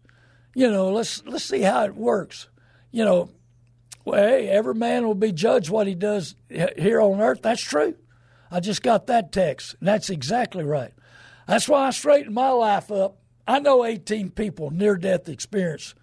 You 0.55 0.71
know, 0.71 0.91
let's 0.91 1.23
let's 1.25 1.43
see 1.43 1.61
how 1.61 1.83
it 1.83 1.95
works. 1.95 2.47
You 2.91 3.05
know, 3.05 3.29
well, 4.05 4.27
hey, 4.27 4.47
every 4.47 4.73
man 4.73 5.05
will 5.05 5.13
be 5.13 5.31
judged 5.31 5.69
what 5.69 5.85
he 5.85 5.93
does 5.93 6.35
here 6.49 7.01
on 7.01 7.21
earth. 7.21 7.41
That's 7.43 7.61
true. 7.61 7.95
I 8.49 8.61
just 8.61 8.81
got 8.81 9.07
that 9.07 9.31
text, 9.31 9.75
and 9.79 9.87
that's 9.87 10.09
exactly 10.09 10.63
right. 10.63 10.93
That's 11.47 11.67
why 11.67 11.87
I 11.87 11.89
straightened 11.91 12.33
my 12.33 12.49
life 12.49 12.91
up. 12.91 13.17
I 13.45 13.59
know 13.59 13.85
18 13.85 14.31
people 14.31 14.71
near 14.71 14.95
death 14.95 15.29
experience, 15.29 15.93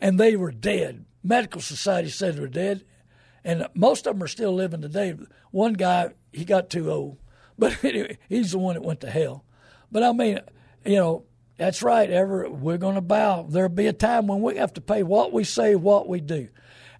and 0.00 0.18
they 0.18 0.36
were 0.36 0.52
dead. 0.52 1.04
Medical 1.22 1.60
Society 1.60 2.08
said 2.08 2.38
were 2.38 2.48
dead, 2.48 2.84
and 3.44 3.66
most 3.74 4.06
of 4.06 4.14
them 4.14 4.22
are 4.22 4.28
still 4.28 4.54
living 4.54 4.82
today. 4.82 5.14
One 5.50 5.74
guy, 5.74 6.10
he 6.32 6.44
got 6.44 6.70
too 6.70 6.90
old, 6.90 7.18
but 7.58 7.82
anyway, 7.84 8.18
he's 8.28 8.52
the 8.52 8.58
one 8.58 8.74
that 8.74 8.82
went 8.82 9.00
to 9.00 9.10
hell. 9.10 9.44
But 9.90 10.02
I 10.02 10.12
mean, 10.12 10.40
you 10.84 10.96
know, 10.96 11.24
that's 11.56 11.82
right. 11.82 12.08
Ever 12.08 12.48
we're 12.48 12.78
going 12.78 12.94
to 12.94 13.00
bow. 13.00 13.46
There'll 13.48 13.68
be 13.68 13.86
a 13.86 13.92
time 13.92 14.26
when 14.26 14.42
we 14.42 14.56
have 14.56 14.72
to 14.74 14.80
pay 14.80 15.02
what 15.02 15.32
we 15.32 15.44
say, 15.44 15.74
what 15.74 16.08
we 16.08 16.20
do. 16.20 16.48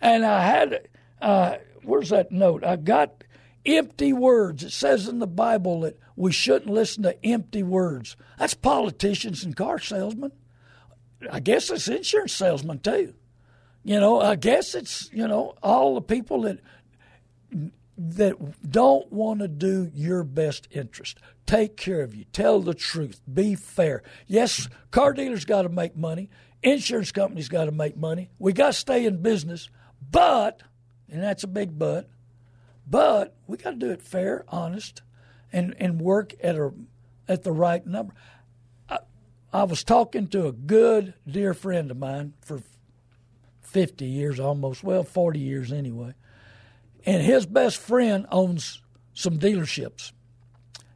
And 0.01 0.25
I 0.25 0.45
had, 0.45 0.89
uh, 1.21 1.57
where's 1.83 2.11
that 2.11 2.33
note? 2.33 2.65
I 2.65 2.77
got 2.77 3.25
empty 3.65 4.13
words. 4.13 4.65
It 4.65 4.73
says 4.73 5.09
in 5.09 5.19
the 5.19 5.27
Bible 5.27 5.81
that 5.83 5.99
we 6.17 6.33
shouldn't 6.33 6.71
listen 6.71 7.05
to 7.05 7.25
empty 7.25 7.63
words. 7.63 8.17
That's 8.39 8.55
politicians 8.55 9.45
and 9.45 9.57
car 9.57 9.79
salesmen. 9.79 10.33
I 11.31 11.41
guess 11.41 11.71
it's 11.71 11.89
insurance 11.89 12.33
salesmen 12.33 12.81
too. 12.81 13.15
You 13.89 13.99
know, 14.01 14.21
I 14.21 14.37
guess 14.37 14.75
it's 14.75 15.11
you 15.15 15.27
know 15.27 15.55
all 15.63 15.95
the 15.95 16.03
people 16.03 16.43
that 16.43 16.59
that 17.97 18.71
don't 18.71 19.11
want 19.11 19.41
to 19.41 19.49
do 19.49 19.91
your 19.95 20.25
best 20.25 20.69
interest. 20.71 21.19
Take 21.47 21.79
care 21.79 22.03
of 22.03 22.15
you. 22.15 22.27
Tell 22.31 22.61
the 22.61 22.75
truth. 22.75 23.23
Be 23.33 23.55
fair. 23.55 24.03
Yes, 24.27 24.69
car 24.91 25.15
dealers 25.15 25.47
got 25.47 25.63
to 25.63 25.71
make 25.71 25.97
money. 25.97 26.29
Insurance 26.63 27.13
companies 27.13 27.49
got 27.49 27.65
to 27.65 27.73
make 27.73 27.97
money. 27.97 28.29
We 28.39 28.53
got 28.53 28.67
to 28.67 28.73
stay 28.75 29.07
in 29.07 29.23
business, 29.23 29.71
but, 30.11 30.63
and 31.11 31.23
that's 31.23 31.45
a 31.45 31.49
big 31.49 31.79
but, 31.79 32.11
but 32.87 33.37
we 33.47 33.57
got 33.57 33.71
to 33.71 33.77
do 33.77 33.91
it 33.91 34.03
fair, 34.03 34.45
honest, 34.49 35.01
and, 35.51 35.75
and 35.79 35.99
work 35.99 36.35
at 36.43 36.57
a 36.57 36.75
at 37.27 37.43
the 37.43 37.53
right 37.53 37.87
number. 37.87 38.13
I, 38.91 38.99
I 39.51 39.63
was 39.65 39.83
talking 39.83 40.29
to 40.29 40.47
a 40.47 40.53
good 40.53 41.15
dear 41.27 41.55
friend 41.55 41.91
of 41.91 41.97
mine 41.97 42.35
for 42.43 42.61
50 43.69 44.05
years 44.05 44.41
almost, 44.41 44.83
well, 44.83 45.05
40 45.05 45.39
years 45.39 45.73
anyway 45.73 46.15
and 47.09 47.23
his 47.23 47.47
best 47.47 47.79
friend 47.79 48.27
owns 48.31 48.83
some 49.15 49.39
dealerships. 49.39 50.13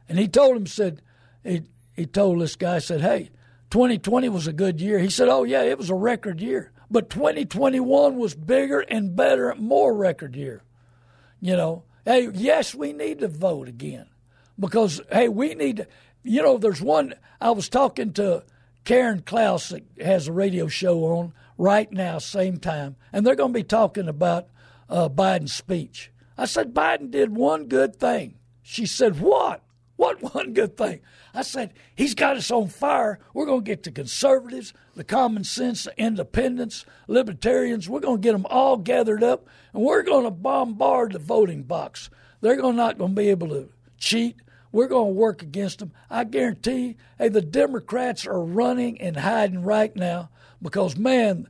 And 0.07 0.19
he 0.19 0.27
told 0.27 0.55
him, 0.55 0.67
said, 0.67 1.01
he, 1.43 1.63
he 1.93 2.05
told 2.05 2.39
this 2.39 2.55
guy, 2.55 2.77
said, 2.79 3.01
hey, 3.01 3.31
2020 3.71 4.29
was 4.29 4.45
a 4.45 4.53
good 4.53 4.79
year. 4.79 4.99
He 4.99 5.09
said, 5.09 5.27
oh, 5.27 5.43
yeah, 5.43 5.63
it 5.63 5.77
was 5.77 5.89
a 5.89 5.95
record 5.95 6.39
year. 6.39 6.71
But 6.91 7.09
2021 7.09 8.17
was 8.17 8.35
bigger 8.35 8.81
and 8.81 9.15
better, 9.15 9.55
more 9.57 9.95
record 9.95 10.35
year. 10.35 10.61
You 11.41 11.57
know, 11.57 11.83
hey, 12.05 12.29
yes, 12.31 12.75
we 12.75 12.93
need 12.93 13.19
to 13.19 13.27
vote 13.27 13.67
again 13.67 14.05
because, 14.59 15.01
hey, 15.11 15.29
we 15.29 15.55
need 15.55 15.77
to, 15.77 15.87
you 16.21 16.43
know, 16.43 16.59
there's 16.59 16.81
one, 16.81 17.15
I 17.41 17.49
was 17.49 17.69
talking 17.69 18.13
to 18.13 18.43
Karen 18.85 19.23
Klaus 19.25 19.69
that 19.69 19.83
has 19.99 20.27
a 20.27 20.31
radio 20.31 20.67
show 20.67 21.05
on 21.05 21.33
right 21.63 21.91
now, 21.93 22.17
same 22.17 22.57
time, 22.57 22.97
and 23.13 23.25
they're 23.25 23.35
going 23.35 23.53
to 23.53 23.59
be 23.59 23.63
talking 23.63 24.09
about 24.09 24.49
uh, 24.89 25.07
Biden's 25.07 25.53
speech. 25.53 26.11
I 26.37 26.45
said, 26.45 26.73
Biden 26.73 27.09
did 27.09 27.35
one 27.35 27.67
good 27.67 27.95
thing. 27.95 28.35
She 28.61 28.85
said, 28.85 29.19
What? 29.19 29.63
What 29.95 30.21
one 30.35 30.53
good 30.53 30.75
thing? 30.75 30.99
I 31.33 31.41
said, 31.41 31.73
He's 31.95 32.15
got 32.15 32.35
us 32.35 32.51
on 32.51 32.67
fire. 32.67 33.19
We're 33.33 33.45
going 33.45 33.63
to 33.63 33.65
get 33.65 33.83
the 33.83 33.91
conservatives, 33.91 34.73
the 34.95 35.05
common 35.05 35.45
sense, 35.45 35.85
the 35.85 35.97
independents, 35.97 36.85
libertarians. 37.07 37.87
We're 37.87 38.01
going 38.01 38.21
to 38.21 38.25
get 38.25 38.33
them 38.33 38.45
all 38.49 38.75
gathered 38.75 39.23
up, 39.23 39.47
and 39.71 39.83
we're 39.83 40.03
going 40.03 40.25
to 40.25 40.31
bombard 40.31 41.13
the 41.13 41.19
voting 41.19 41.63
box. 41.63 42.09
They're 42.41 42.57
going 42.57 42.75
not 42.75 42.97
going 42.97 43.15
to 43.15 43.21
be 43.21 43.29
able 43.29 43.47
to 43.49 43.69
cheat. 43.97 44.35
We're 44.73 44.87
going 44.87 45.13
to 45.13 45.19
work 45.19 45.41
against 45.41 45.79
them. 45.79 45.93
I 46.09 46.25
guarantee 46.25 46.97
hey, 47.17 47.29
the 47.29 47.41
Democrats 47.41 48.25
are 48.27 48.43
running 48.43 48.99
and 48.99 49.15
hiding 49.15 49.63
right 49.63 49.95
now 49.95 50.29
because, 50.63 50.97
man, 50.97 51.47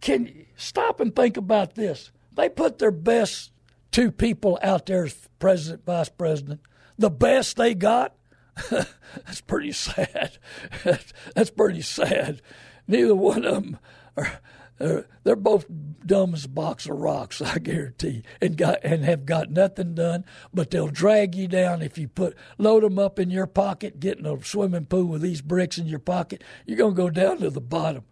can 0.00 0.26
you 0.26 0.46
stop 0.56 0.98
and 0.98 1.14
think 1.14 1.36
about 1.36 1.74
this? 1.74 2.10
They 2.36 2.48
put 2.48 2.78
their 2.78 2.90
best 2.90 3.52
two 3.92 4.10
people 4.10 4.58
out 4.62 4.86
there 4.86 5.04
as 5.04 5.28
president, 5.38 5.84
vice 5.84 6.08
president. 6.08 6.60
The 6.98 7.10
best 7.10 7.56
they 7.56 7.74
got. 7.74 8.14
That's 8.70 9.42
pretty 9.42 9.72
sad. 9.72 10.38
That's 11.34 11.50
pretty 11.50 11.82
sad. 11.82 12.40
Neither 12.88 13.14
one 13.14 13.44
of 13.44 13.54
them 13.54 13.78
are. 14.16 14.40
They're 14.78 15.36
both 15.36 15.64
dumb 16.04 16.34
as 16.34 16.44
a 16.44 16.48
box 16.48 16.86
of 16.86 16.98
rocks, 16.98 17.40
I 17.40 17.58
guarantee, 17.58 18.22
and 18.42 18.58
got 18.58 18.80
and 18.82 19.04
have 19.04 19.24
got 19.24 19.50
nothing 19.50 19.94
done. 19.94 20.26
But 20.52 20.70
they'll 20.70 20.88
drag 20.88 21.34
you 21.34 21.48
down 21.48 21.80
if 21.80 21.96
you 21.96 22.08
put 22.08 22.36
load 22.58 22.82
them 22.82 22.98
up 22.98 23.18
in 23.18 23.30
your 23.30 23.46
pocket, 23.46 24.00
get 24.00 24.18
in 24.18 24.26
a 24.26 24.42
swimming 24.44 24.84
pool 24.84 25.06
with 25.06 25.22
these 25.22 25.40
bricks 25.40 25.78
in 25.78 25.86
your 25.86 25.98
pocket. 25.98 26.44
You're 26.66 26.76
gonna 26.76 26.94
go 26.94 27.08
down 27.08 27.38
to 27.38 27.48
the 27.48 27.60
bottom, 27.60 28.04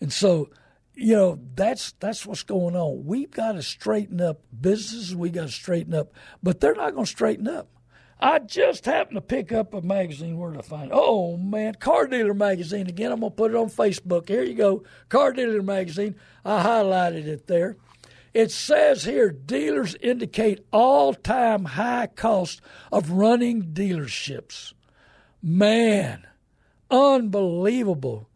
and 0.00 0.12
so 0.12 0.50
you 0.94 1.14
know 1.14 1.38
that's 1.54 1.92
that's 2.00 2.26
what's 2.26 2.42
going 2.42 2.76
on. 2.76 3.04
We've 3.04 3.30
got 3.30 3.52
to 3.52 3.62
straighten 3.62 4.20
up 4.20 4.40
businesses. 4.58 5.14
We 5.14 5.30
got 5.30 5.46
to 5.46 5.52
straighten 5.52 5.94
up, 5.94 6.12
but 6.42 6.60
they're 6.60 6.74
not 6.74 6.94
going 6.94 7.06
to 7.06 7.10
straighten 7.10 7.48
up. 7.48 7.68
I 8.22 8.38
just 8.38 8.84
happened 8.84 9.16
to 9.16 9.22
pick 9.22 9.50
up 9.50 9.72
a 9.72 9.80
magazine. 9.80 10.36
Where 10.36 10.52
to 10.52 10.62
find? 10.62 10.90
It? 10.90 10.94
Oh 10.94 11.38
man, 11.38 11.74
Car 11.76 12.06
Dealer 12.06 12.34
Magazine 12.34 12.86
again. 12.86 13.12
I'm 13.12 13.20
gonna 13.20 13.30
put 13.30 13.52
it 13.52 13.56
on 13.56 13.70
Facebook. 13.70 14.28
Here 14.28 14.42
you 14.42 14.54
go, 14.54 14.84
Car 15.08 15.32
Dealer 15.32 15.62
Magazine. 15.62 16.16
I 16.44 16.62
highlighted 16.62 17.26
it 17.26 17.46
there. 17.46 17.76
It 18.34 18.52
says 18.52 19.04
here 19.04 19.30
dealers 19.30 19.96
indicate 20.00 20.64
all 20.70 21.14
time 21.14 21.64
high 21.64 22.08
cost 22.08 22.60
of 22.92 23.10
running 23.10 23.72
dealerships. 23.72 24.74
Man, 25.42 26.26
unbelievable 26.90 28.29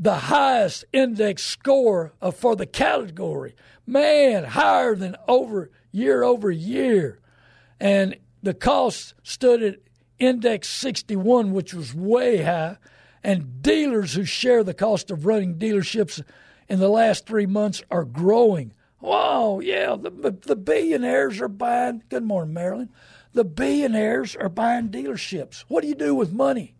the 0.00 0.14
highest 0.14 0.84
index 0.92 1.42
score 1.42 2.12
uh, 2.22 2.30
for 2.30 2.54
the 2.54 2.66
category. 2.66 3.54
Man, 3.84 4.44
higher 4.44 4.94
than 4.94 5.16
over 5.26 5.70
year 5.90 6.22
over 6.22 6.50
year. 6.50 7.18
And 7.80 8.16
the 8.42 8.54
cost 8.54 9.14
stood 9.24 9.62
at 9.62 9.80
index 10.18 10.68
61, 10.68 11.52
which 11.52 11.74
was 11.74 11.94
way 11.94 12.42
high. 12.42 12.76
And 13.24 13.60
dealers 13.60 14.14
who 14.14 14.24
share 14.24 14.62
the 14.62 14.72
cost 14.72 15.10
of 15.10 15.26
running 15.26 15.58
dealerships 15.58 16.22
in 16.68 16.78
the 16.78 16.88
last 16.88 17.26
three 17.26 17.46
months 17.46 17.82
are 17.90 18.04
growing. 18.04 18.72
Wow, 19.00 19.60
yeah, 19.60 19.96
the, 19.96 20.10
the 20.30 20.56
billionaires 20.56 21.40
are 21.40 21.48
buying. 21.48 22.04
Good 22.08 22.24
morning, 22.24 22.54
Marilyn. 22.54 22.90
The 23.32 23.44
billionaires 23.44 24.36
are 24.36 24.48
buying 24.48 24.90
dealerships. 24.90 25.64
What 25.68 25.82
do 25.82 25.88
you 25.88 25.94
do 25.94 26.14
with 26.14 26.32
money? 26.32 26.74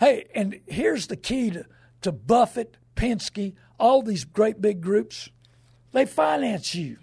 Hey, 0.00 0.26
and 0.34 0.60
here's 0.66 1.06
the 1.06 1.16
key 1.16 1.50
to 1.50 1.64
to 2.02 2.12
Buffett, 2.12 2.76
Penske, 2.96 3.54
all 3.78 4.02
these 4.02 4.24
great 4.24 4.60
big 4.60 4.80
groups, 4.80 5.30
they 5.92 6.06
finance 6.06 6.74
you. 6.74 6.98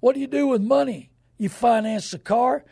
What 0.00 0.14
do 0.14 0.20
you 0.20 0.26
do 0.26 0.46
with 0.48 0.62
money? 0.62 1.10
You 1.38 1.48
finance 1.48 2.10
the 2.10 2.18
car, 2.18 2.64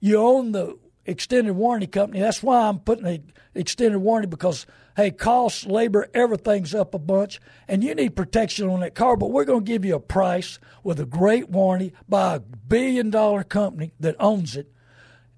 you 0.00 0.18
own 0.18 0.52
the 0.52 0.78
extended 1.06 1.54
warranty 1.54 1.86
company. 1.86 2.20
That's 2.20 2.42
why 2.42 2.68
I'm 2.68 2.78
putting 2.78 3.06
a 3.06 3.20
extended 3.54 3.98
warranty 3.98 4.28
because 4.28 4.66
hey, 4.96 5.10
cost, 5.10 5.66
labor, 5.66 6.08
everything's 6.12 6.74
up 6.74 6.94
a 6.94 6.98
bunch, 6.98 7.40
and 7.66 7.82
you 7.82 7.94
need 7.94 8.14
protection 8.16 8.68
on 8.68 8.80
that 8.80 8.94
car. 8.94 9.16
But 9.16 9.30
we're 9.30 9.44
going 9.44 9.64
to 9.64 9.72
give 9.72 9.84
you 9.84 9.94
a 9.94 10.00
price 10.00 10.58
with 10.82 11.00
a 11.00 11.06
great 11.06 11.48
warranty 11.48 11.92
by 12.08 12.36
a 12.36 12.40
billion 12.40 13.10
dollar 13.10 13.42
company 13.42 13.92
that 14.00 14.16
owns 14.18 14.56
it, 14.56 14.70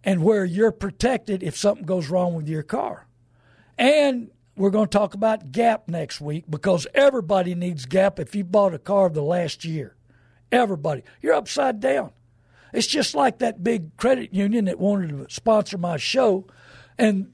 and 0.02 0.22
where 0.22 0.44
you're 0.44 0.72
protected 0.72 1.42
if 1.42 1.56
something 1.56 1.86
goes 1.86 2.10
wrong 2.10 2.34
with 2.34 2.48
your 2.48 2.62
car. 2.62 3.06
And 3.78 4.30
we're 4.56 4.70
going 4.70 4.88
to 4.88 4.98
talk 4.98 5.14
about 5.14 5.52
Gap 5.52 5.88
next 5.88 6.20
week 6.20 6.44
because 6.48 6.86
everybody 6.94 7.54
needs 7.54 7.86
Gap 7.86 8.18
if 8.18 8.34
you 8.34 8.44
bought 8.44 8.74
a 8.74 8.78
car 8.78 9.06
of 9.06 9.14
the 9.14 9.22
last 9.22 9.64
year. 9.64 9.96
Everybody. 10.50 11.02
You're 11.20 11.34
upside 11.34 11.80
down. 11.80 12.12
It's 12.72 12.86
just 12.86 13.14
like 13.14 13.38
that 13.38 13.62
big 13.62 13.96
credit 13.96 14.32
union 14.32 14.66
that 14.66 14.78
wanted 14.78 15.10
to 15.10 15.34
sponsor 15.34 15.76
my 15.78 15.96
show, 15.98 16.46
and 16.98 17.32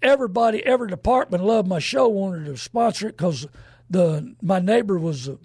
everybody, 0.00 0.64
every 0.64 0.88
department 0.88 1.44
loved 1.44 1.68
my 1.68 1.78
show, 1.78 2.08
wanted 2.08 2.46
to 2.46 2.56
sponsor 2.56 3.08
it 3.08 3.16
because 3.16 3.46
the 3.90 4.34
my 4.40 4.60
neighbor 4.60 4.98
was 4.98 5.26
the, 5.26 5.38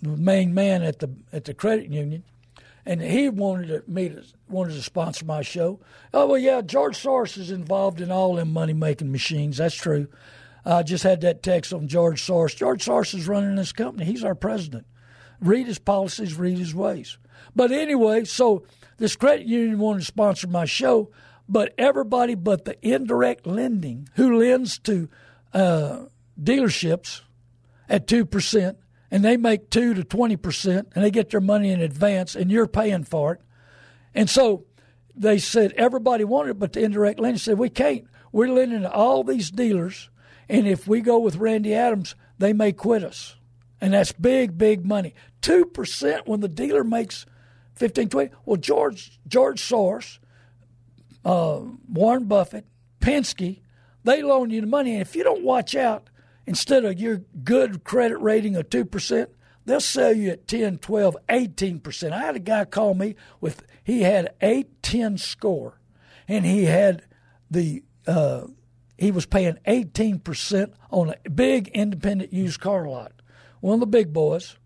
the 0.00 0.16
main 0.16 0.54
man 0.54 0.82
at 0.82 1.00
the 1.00 1.10
at 1.32 1.44
the 1.44 1.54
credit 1.54 1.90
union, 1.90 2.22
and 2.86 3.02
he 3.02 3.28
wanted 3.28 3.66
to, 3.66 3.90
me 3.90 4.10
to 4.10 4.22
wanted 4.48 4.74
to 4.74 4.82
sponsor 4.82 5.24
my 5.24 5.42
show. 5.42 5.80
Oh 6.14 6.26
well, 6.28 6.38
yeah, 6.38 6.60
George 6.60 7.02
Soros 7.02 7.36
is 7.36 7.50
involved 7.50 8.00
in 8.00 8.12
all 8.12 8.36
them 8.36 8.52
money 8.52 8.74
making 8.74 9.10
machines. 9.10 9.56
That's 9.56 9.74
true. 9.74 10.06
I 10.68 10.82
just 10.82 11.02
had 11.02 11.22
that 11.22 11.42
text 11.42 11.72
on 11.72 11.88
George 11.88 12.22
Soros. 12.22 12.54
George 12.54 12.84
Soros 12.84 13.14
is 13.14 13.26
running 13.26 13.56
this 13.56 13.72
company. 13.72 14.04
He's 14.04 14.24
our 14.24 14.34
president. 14.34 14.86
Read 15.40 15.66
his 15.66 15.78
policies, 15.78 16.34
read 16.34 16.58
his 16.58 16.74
ways. 16.74 17.16
But 17.56 17.70
anyway, 17.72 18.24
so 18.24 18.64
this 18.98 19.16
credit 19.16 19.46
union 19.46 19.78
wanted 19.78 20.00
to 20.00 20.04
sponsor 20.04 20.46
my 20.48 20.64
show, 20.64 21.10
but 21.48 21.74
everybody 21.78 22.34
but 22.34 22.64
the 22.64 22.76
indirect 22.86 23.46
lending 23.46 24.08
who 24.14 24.38
lends 24.38 24.78
to 24.80 25.08
uh, 25.54 26.04
dealerships 26.40 27.22
at 27.88 28.06
2%, 28.06 28.76
and 29.10 29.24
they 29.24 29.36
make 29.36 29.70
2 29.70 29.94
to 29.94 30.02
20%, 30.02 30.86
and 30.94 31.04
they 31.04 31.10
get 31.10 31.30
their 31.30 31.40
money 31.40 31.70
in 31.70 31.80
advance, 31.80 32.36
and 32.36 32.50
you're 32.50 32.66
paying 32.66 33.04
for 33.04 33.34
it. 33.34 33.40
And 34.14 34.28
so 34.28 34.66
they 35.14 35.38
said 35.38 35.72
everybody 35.72 36.24
wanted 36.24 36.50
it, 36.50 36.58
but 36.58 36.74
the 36.74 36.82
indirect 36.82 37.18
lending 37.18 37.38
said, 37.38 37.58
we 37.58 37.70
can't. 37.70 38.06
We're 38.32 38.48
lending 38.48 38.82
to 38.82 38.92
all 38.92 39.24
these 39.24 39.50
dealers, 39.50 40.10
and 40.48 40.66
if 40.66 40.86
we 40.86 41.00
go 41.00 41.18
with 41.18 41.36
Randy 41.36 41.74
Adams, 41.74 42.14
they 42.38 42.52
may 42.52 42.72
quit 42.72 43.04
us. 43.04 43.36
And 43.80 43.92
that's 43.92 44.12
big, 44.12 44.58
big 44.58 44.84
money. 44.84 45.14
2% 45.42 46.26
when 46.26 46.40
the 46.40 46.48
dealer 46.48 46.84
makes– 46.84 47.26
15, 47.78 48.08
20. 48.08 48.30
Well, 48.44 48.56
George, 48.56 49.18
George 49.26 49.62
Soros, 49.62 50.18
uh, 51.24 51.60
Warren 51.88 52.24
Buffett, 52.24 52.66
Penske, 53.00 53.60
they 54.04 54.22
loan 54.22 54.50
you 54.50 54.60
the 54.60 54.66
money. 54.66 54.92
And 54.94 55.02
if 55.02 55.14
you 55.14 55.22
don't 55.22 55.44
watch 55.44 55.74
out, 55.74 56.10
instead 56.46 56.84
of 56.84 56.98
your 56.98 57.22
good 57.44 57.84
credit 57.84 58.18
rating 58.18 58.56
of 58.56 58.68
2%, 58.68 59.28
they'll 59.64 59.80
sell 59.80 60.12
you 60.12 60.30
at 60.30 60.48
10, 60.48 60.78
12, 60.78 61.16
18%. 61.28 62.12
I 62.12 62.18
had 62.18 62.36
a 62.36 62.40
guy 62.40 62.64
call 62.64 62.94
me 62.94 63.14
with, 63.40 63.62
he 63.84 64.02
had 64.02 64.34
810 64.40 65.18
score, 65.18 65.80
and 66.26 66.44
he 66.44 66.64
had 66.64 67.04
the, 67.50 67.84
uh, 68.06 68.46
he 68.98 69.10
was 69.10 69.26
paying 69.26 69.58
18% 69.66 70.72
on 70.90 71.14
a 71.24 71.30
big 71.30 71.68
independent 71.68 72.32
used 72.32 72.60
car 72.60 72.86
lot. 72.86 73.12
One 73.60 73.74
of 73.74 73.80
the 73.80 73.86
big 73.86 74.12
boys. 74.12 74.56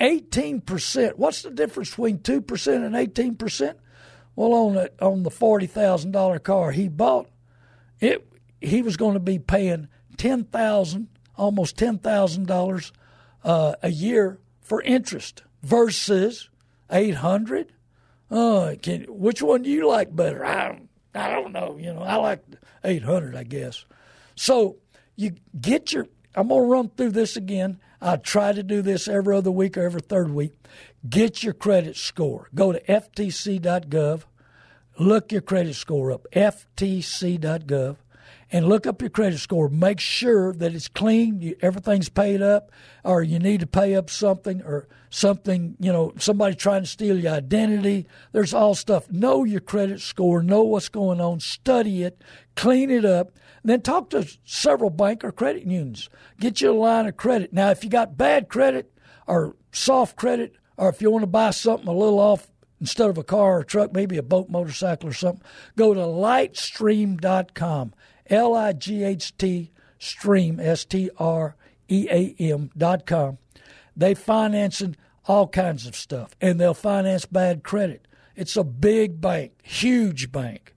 18%. 0.00 1.16
What's 1.16 1.42
the 1.42 1.50
difference 1.50 1.90
between 1.90 2.18
2% 2.18 2.86
and 2.86 2.94
18%? 2.94 3.74
Well, 4.36 4.52
on 4.52 4.76
a, 4.76 4.88
on 5.04 5.22
the 5.22 5.30
$40,000 5.30 6.42
car 6.42 6.70
he 6.70 6.88
bought, 6.88 7.28
it 8.00 8.28
he 8.60 8.82
was 8.82 8.96
going 8.96 9.14
to 9.14 9.20
be 9.20 9.38
paying 9.38 9.88
10000 10.16 11.08
almost 11.36 11.76
$10,000 11.76 12.92
uh, 13.44 13.74
a 13.82 13.90
year 13.90 14.38
for 14.60 14.82
interest 14.82 15.42
versus 15.62 16.48
800 16.90 17.72
uh, 18.30 18.74
can, 18.82 19.04
which 19.08 19.42
one 19.42 19.62
do 19.62 19.70
you 19.70 19.86
like 19.86 20.14
better? 20.14 20.44
I, 20.44 20.80
I 21.16 21.30
don't 21.30 21.52
know. 21.52 21.76
You 21.78 21.94
know, 21.94 22.02
I 22.02 22.16
like 22.16 22.44
800, 22.84 23.34
I 23.34 23.44
guess. 23.44 23.84
So 24.34 24.76
you 25.16 25.32
get 25.60 25.92
your, 25.92 26.06
I'm 26.34 26.48
going 26.48 26.62
to 26.62 26.68
run 26.68 26.88
through 26.90 27.12
this 27.12 27.36
again. 27.36 27.80
I 28.00 28.16
try 28.16 28.52
to 28.52 28.62
do 28.62 28.82
this 28.82 29.08
every 29.08 29.34
other 29.34 29.50
week 29.50 29.76
or 29.76 29.82
every 29.82 30.02
third 30.02 30.30
week. 30.30 30.52
Get 31.08 31.42
your 31.42 31.54
credit 31.54 31.96
score. 31.96 32.48
Go 32.54 32.72
to 32.72 32.80
ftc.gov, 32.80 34.24
look 34.98 35.32
your 35.32 35.40
credit 35.40 35.74
score 35.74 36.12
up, 36.12 36.26
ftc.gov, 36.32 37.96
and 38.50 38.68
look 38.68 38.86
up 38.86 39.00
your 39.00 39.10
credit 39.10 39.38
score. 39.38 39.68
Make 39.68 40.00
sure 40.00 40.52
that 40.54 40.74
it's 40.74 40.88
clean, 40.88 41.40
you, 41.40 41.56
everything's 41.60 42.08
paid 42.08 42.42
up, 42.42 42.70
or 43.04 43.22
you 43.22 43.38
need 43.38 43.60
to 43.60 43.66
pay 43.66 43.94
up 43.94 44.08
something, 44.08 44.62
or 44.62 44.88
something, 45.10 45.76
you 45.80 45.92
know, 45.92 46.12
somebody 46.18 46.54
trying 46.54 46.82
to 46.82 46.88
steal 46.88 47.18
your 47.18 47.32
identity. 47.32 48.06
There's 48.32 48.54
all 48.54 48.74
stuff. 48.74 49.10
Know 49.10 49.44
your 49.44 49.60
credit 49.60 50.00
score, 50.00 50.42
know 50.42 50.62
what's 50.62 50.88
going 50.88 51.20
on, 51.20 51.40
study 51.40 52.02
it, 52.02 52.22
clean 52.54 52.90
it 52.90 53.04
up 53.04 53.32
then 53.66 53.82
talk 53.82 54.10
to 54.10 54.28
several 54.44 54.90
bank 54.90 55.24
or 55.24 55.32
credit 55.32 55.62
unions. 55.64 56.08
Get 56.38 56.60
you 56.60 56.70
a 56.70 56.72
line 56.72 57.06
of 57.06 57.16
credit. 57.16 57.52
Now, 57.52 57.70
if 57.70 57.82
you 57.82 57.90
got 57.90 58.16
bad 58.16 58.48
credit 58.48 58.92
or 59.26 59.56
soft 59.72 60.16
credit, 60.16 60.54
or 60.76 60.88
if 60.88 61.02
you 61.02 61.10
want 61.10 61.24
to 61.24 61.28
buy 61.28 61.50
something 61.50 61.88
a 61.88 61.92
little 61.92 62.20
off 62.20 62.48
instead 62.80 63.10
of 63.10 63.18
a 63.18 63.24
car 63.24 63.56
or 63.56 63.60
a 63.60 63.64
truck, 63.64 63.92
maybe 63.92 64.18
a 64.18 64.22
boat, 64.22 64.48
motorcycle, 64.48 65.08
or 65.08 65.12
something, 65.12 65.42
go 65.76 65.94
to 65.94 66.00
lightstream.com. 66.00 67.92
L 68.28 68.54
I 68.54 68.72
G 68.72 69.04
H 69.04 69.36
T 69.36 69.70
stream, 69.98 70.60
S 70.60 70.84
T 70.84 71.10
R 71.18 71.56
E 71.88 72.06
A 72.10 72.34
M 72.38 72.70
dot 72.76 73.06
com. 73.06 73.38
They 73.96 74.14
financing 74.14 74.96
all 75.26 75.48
kinds 75.48 75.86
of 75.86 75.96
stuff, 75.96 76.36
and 76.40 76.60
they'll 76.60 76.74
finance 76.74 77.26
bad 77.26 77.62
credit. 77.62 78.06
It's 78.34 78.56
a 78.56 78.64
big 78.64 79.20
bank, 79.20 79.52
huge 79.62 80.30
bank. 80.30 80.74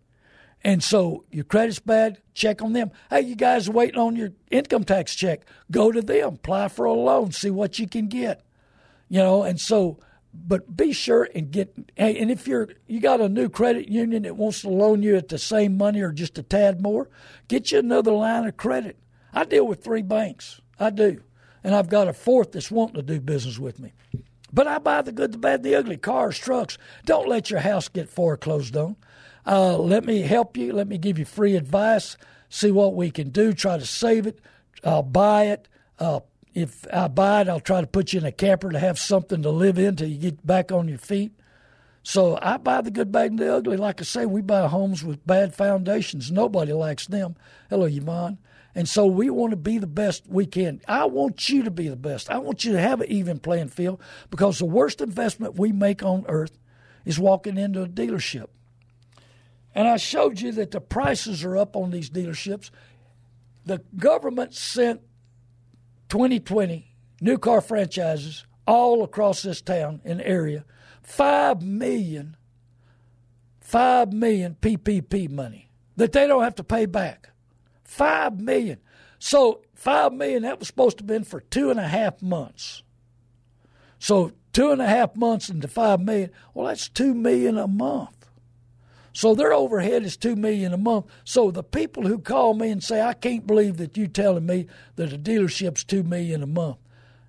And 0.64 0.84
so 0.84 1.24
your 1.32 1.43
credit's 1.43 1.80
bad, 1.80 2.22
check 2.34 2.62
on 2.62 2.74
them. 2.74 2.91
Hey, 3.10 3.22
you 3.22 3.36
guys 3.36 3.70
waiting 3.70 4.00
on 4.00 4.16
your 4.16 4.32
income 4.52 4.84
tax 4.84 5.16
check. 5.16 5.41
Go 5.72 5.91
to 5.91 6.02
them, 6.02 6.36
apply 6.36 6.68
for 6.70 6.86
a 6.86 6.93
loan, 6.93 7.32
see 7.32 7.50
what 7.50 7.80
you 7.80 7.88
can 7.88 8.08
get. 8.08 8.41
You 9.08 9.20
know, 9.20 9.43
and 9.43 9.60
so 9.60 10.00
but 10.34 10.76
be 10.76 10.92
sure 10.92 11.28
and 11.34 11.52
get 11.52 11.74
hey, 11.96 12.18
and 12.18 12.30
if 12.30 12.48
you're 12.48 12.70
you 12.88 13.00
got 13.00 13.22
a 13.22 13.30
new 13.30 13.50
credit 13.50 13.88
union 13.88 14.24
that 14.24 14.36
wants 14.36 14.62
to 14.62 14.70
loan 14.70 15.02
you 15.02 15.16
at 15.16 15.30
the 15.30 15.38
same 15.38 15.78
money 15.78 16.02
or 16.02 16.12
just 16.12 16.38
a 16.38 16.44
tad 16.44 16.82
more, 16.82 17.10
get 17.48 17.72
you 17.72 17.80
another 17.80 18.12
line 18.12 18.46
of 18.46 18.58
credit. 18.58 18.98
I 19.34 19.46
deal 19.46 19.66
with 19.68 19.84
three 19.84 20.02
banks. 20.02 20.62
I 20.80 20.90
do. 20.90 21.22
And 21.64 21.76
I've 21.76 21.90
got 21.90 22.08
a 22.08 22.14
fourth 22.14 22.54
that's 22.54 22.72
wanting 22.72 22.96
to 22.96 23.02
do 23.02 23.20
business 23.20 23.60
with 23.60 23.80
me. 23.80 23.94
But 24.52 24.68
I 24.68 24.80
buy 24.80 25.02
the 25.02 25.12
good, 25.12 25.34
the 25.34 25.38
bad, 25.38 25.62
the 25.62 25.76
ugly, 25.76 25.98
cars, 25.98 26.38
trucks. 26.38 26.78
Don't 27.06 27.28
let 27.28 27.50
your 27.50 27.60
house 27.60 27.88
get 27.88 28.10
foreclosed 28.10 28.76
on. 28.76 28.96
Uh, 29.46 29.78
let 29.78 30.06
me 30.06 30.22
help 30.22 30.58
you. 30.58 30.74
Let 30.74 30.88
me 30.88 30.98
give 30.98 31.20
you 31.20 31.26
free 31.26 31.56
advice. 31.56 32.18
See 32.50 32.72
what 32.72 32.96
we 32.96 33.12
can 33.12 33.30
do. 33.30 33.54
Try 33.54 33.78
to 33.78 33.86
save 33.86 34.26
it. 34.26 34.40
I'll 34.84 35.04
buy 35.04 35.46
it. 35.46 35.68
Uh, 36.00 36.22
if 36.54 36.86
I 36.91 37.08
buy 37.08 37.41
it, 37.41 37.50
I'll 37.50 37.60
try 37.60 37.82
to 37.82 37.88
put 37.88 38.14
you 38.14 38.20
in 38.20 38.26
a 38.26 38.32
camper 38.32 38.72
to 38.72 38.80
have 38.80 39.00
something 39.00 39.41
to 39.43 39.50
live 39.50 39.78
in 39.78 39.95
till 39.95 40.08
you 40.08 40.18
get 40.18 40.45
back 40.45 40.72
on 40.72 40.88
your 40.88 40.97
feet. 40.97 41.32
So 42.04 42.39
I 42.41 42.58
buy 42.58 42.82
the 42.82 42.91
good, 42.91 43.12
bad, 43.12 43.32
and 43.32 43.39
the 43.39 43.54
ugly. 43.54 43.78
Like 43.78 44.02
I 44.02 44.04
say, 44.04 44.26
we 44.26 44.41
buy 44.41 44.68
homes 44.68 45.04
with 45.04 45.26
bad 45.28 45.54
foundations. 45.54 46.32
Nobody 46.32 46.74
likes 46.74 47.08
them. 47.08 47.36
Hello, 47.70 47.86
Yvonne. 47.86 48.39
And 48.76 48.88
so 48.88 49.06
we 49.06 49.30
want 49.30 49.52
to 49.52 49.58
be 49.58 49.78
the 49.78 49.88
best 49.88 50.24
we 50.28 50.45
can. 50.45 50.82
I 50.88 51.06
want 51.06 51.50
you 51.50 51.64
to 51.64 51.72
be 51.72 51.89
the 51.89 51.95
best. 51.95 52.30
I 52.30 52.38
want 52.38 52.64
you 52.64 52.74
to 52.74 52.80
have 52.80 53.02
an 53.02 53.12
even 53.12 53.39
playing 53.39 53.70
field 53.70 54.02
because 54.30 54.60
the 54.60 54.66
worst 54.66 55.02
investment 55.02 55.56
we 55.56 55.72
make 55.72 56.04
on 56.04 56.26
earth 56.28 56.58
is 57.06 57.20
walking 57.20 57.58
into 57.58 57.82
a 57.82 57.88
dealership. 57.88 58.47
And 59.76 59.88
I 59.88 59.97
showed 59.97 60.39
you 60.39 60.52
that 60.54 60.72
the 60.72 60.82
prices 60.82 61.43
are 61.43 61.58
up 61.58 61.76
on 61.76 61.91
these 61.91 62.10
dealerships. 62.10 62.70
The 63.66 63.82
government 63.97 64.54
sent 64.54 65.02
2020 66.10 66.95
new 67.22 67.38
car 67.38 67.62
franchises 67.62 68.45
all 68.68 69.03
across 69.03 69.41
this 69.41 69.62
town 69.62 70.01
and 70.03 70.22
area, 70.22 70.66
five 71.01 71.62
million, 71.62 72.36
five 73.60 74.14
million 74.14 74.55
PPP 74.62 75.30
money 75.30 75.70
that 75.95 76.12
they 76.12 76.28
don't 76.28 76.43
have 76.43 76.55
to 76.55 76.64
pay 76.64 76.86
back. 76.86 77.30
Five 77.84 78.39
million. 78.39 78.80
So 79.18 79.62
five 79.74 80.14
million 80.14 80.43
that 80.43 80.60
was 80.60 80.68
supposed 80.68 80.97
to 80.97 81.01
have 81.01 81.07
been 81.07 81.24
for 81.24 81.41
two 81.41 81.72
and 81.72 81.80
a 81.80 81.88
half 81.88 82.22
months. 82.22 82.84
So 83.97 84.32
two 84.53 84.72
and 84.72 84.82
a 84.82 84.88
half 84.88 85.16
months 85.16 85.49
into 85.49 85.68
five 85.68 85.99
million, 85.99 86.32
well 86.53 86.68
that's 86.68 86.89
two 86.89 87.14
million 87.14 87.57
a 87.57 87.68
month. 87.68 88.19
So 89.14 89.36
their 89.36 89.53
overhead 89.53 90.03
is 90.03 90.18
two 90.18 90.36
million 90.36 90.74
a 90.74 90.78
month. 90.78 91.05
So 91.24 91.51
the 91.51 91.64
people 91.64 92.07
who 92.07 92.20
call 92.20 92.53
me 92.53 92.70
and 92.70 92.84
say, 92.84 93.01
"I 93.01 93.14
can't 93.14 93.47
believe 93.47 93.78
that 93.78 93.97
you're 93.97 94.07
telling 94.07 94.45
me 94.45 94.68
that 94.95 95.14
a 95.14 95.18
dealership's 95.18 95.84
two 95.84 96.03
million 96.03 96.43
a 96.43 96.47
month," 96.47 96.78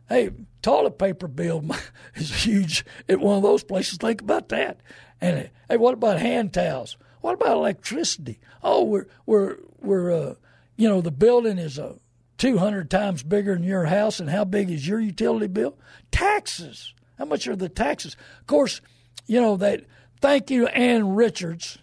hey, 0.08 0.30
toilet 0.62 0.98
paper 0.98 1.28
bill 1.28 1.64
is 2.14 2.44
huge 2.44 2.84
at 3.08 3.20
one 3.20 3.36
of 3.36 3.42
those 3.42 3.62
places. 3.62 3.98
Think 3.98 4.20
about 4.20 4.48
that. 4.50 4.80
And 5.20 5.50
hey, 5.68 5.76
what 5.76 5.94
about 5.94 6.18
hand 6.18 6.52
towels? 6.52 6.96
What 7.20 7.34
about 7.34 7.56
electricity? 7.56 8.38
Oh, 8.62 8.84
we're 8.84 9.06
we're 9.26 9.56
we're 9.80 10.12
uh, 10.12 10.34
you 10.76 10.88
know 10.88 11.00
the 11.00 11.10
building 11.10 11.58
is 11.58 11.78
a 11.78 11.96
200 12.38 12.90
times 12.90 13.22
bigger 13.22 13.54
than 13.54 13.64
your 13.64 13.84
house, 13.84 14.18
and 14.18 14.30
how 14.30 14.44
big 14.44 14.70
is 14.70 14.88
your 14.88 14.98
utility 14.98 15.46
bill? 15.46 15.76
Taxes. 16.10 16.94
How 17.18 17.26
much 17.26 17.46
are 17.46 17.56
the 17.56 17.68
taxes? 17.68 18.16
Of 18.40 18.46
course, 18.46 18.80
you 19.26 19.40
know 19.40 19.56
that. 19.58 19.84
Thank 20.20 20.50
you, 20.50 20.66
Ann 20.68 21.14
Richards, 21.14 21.78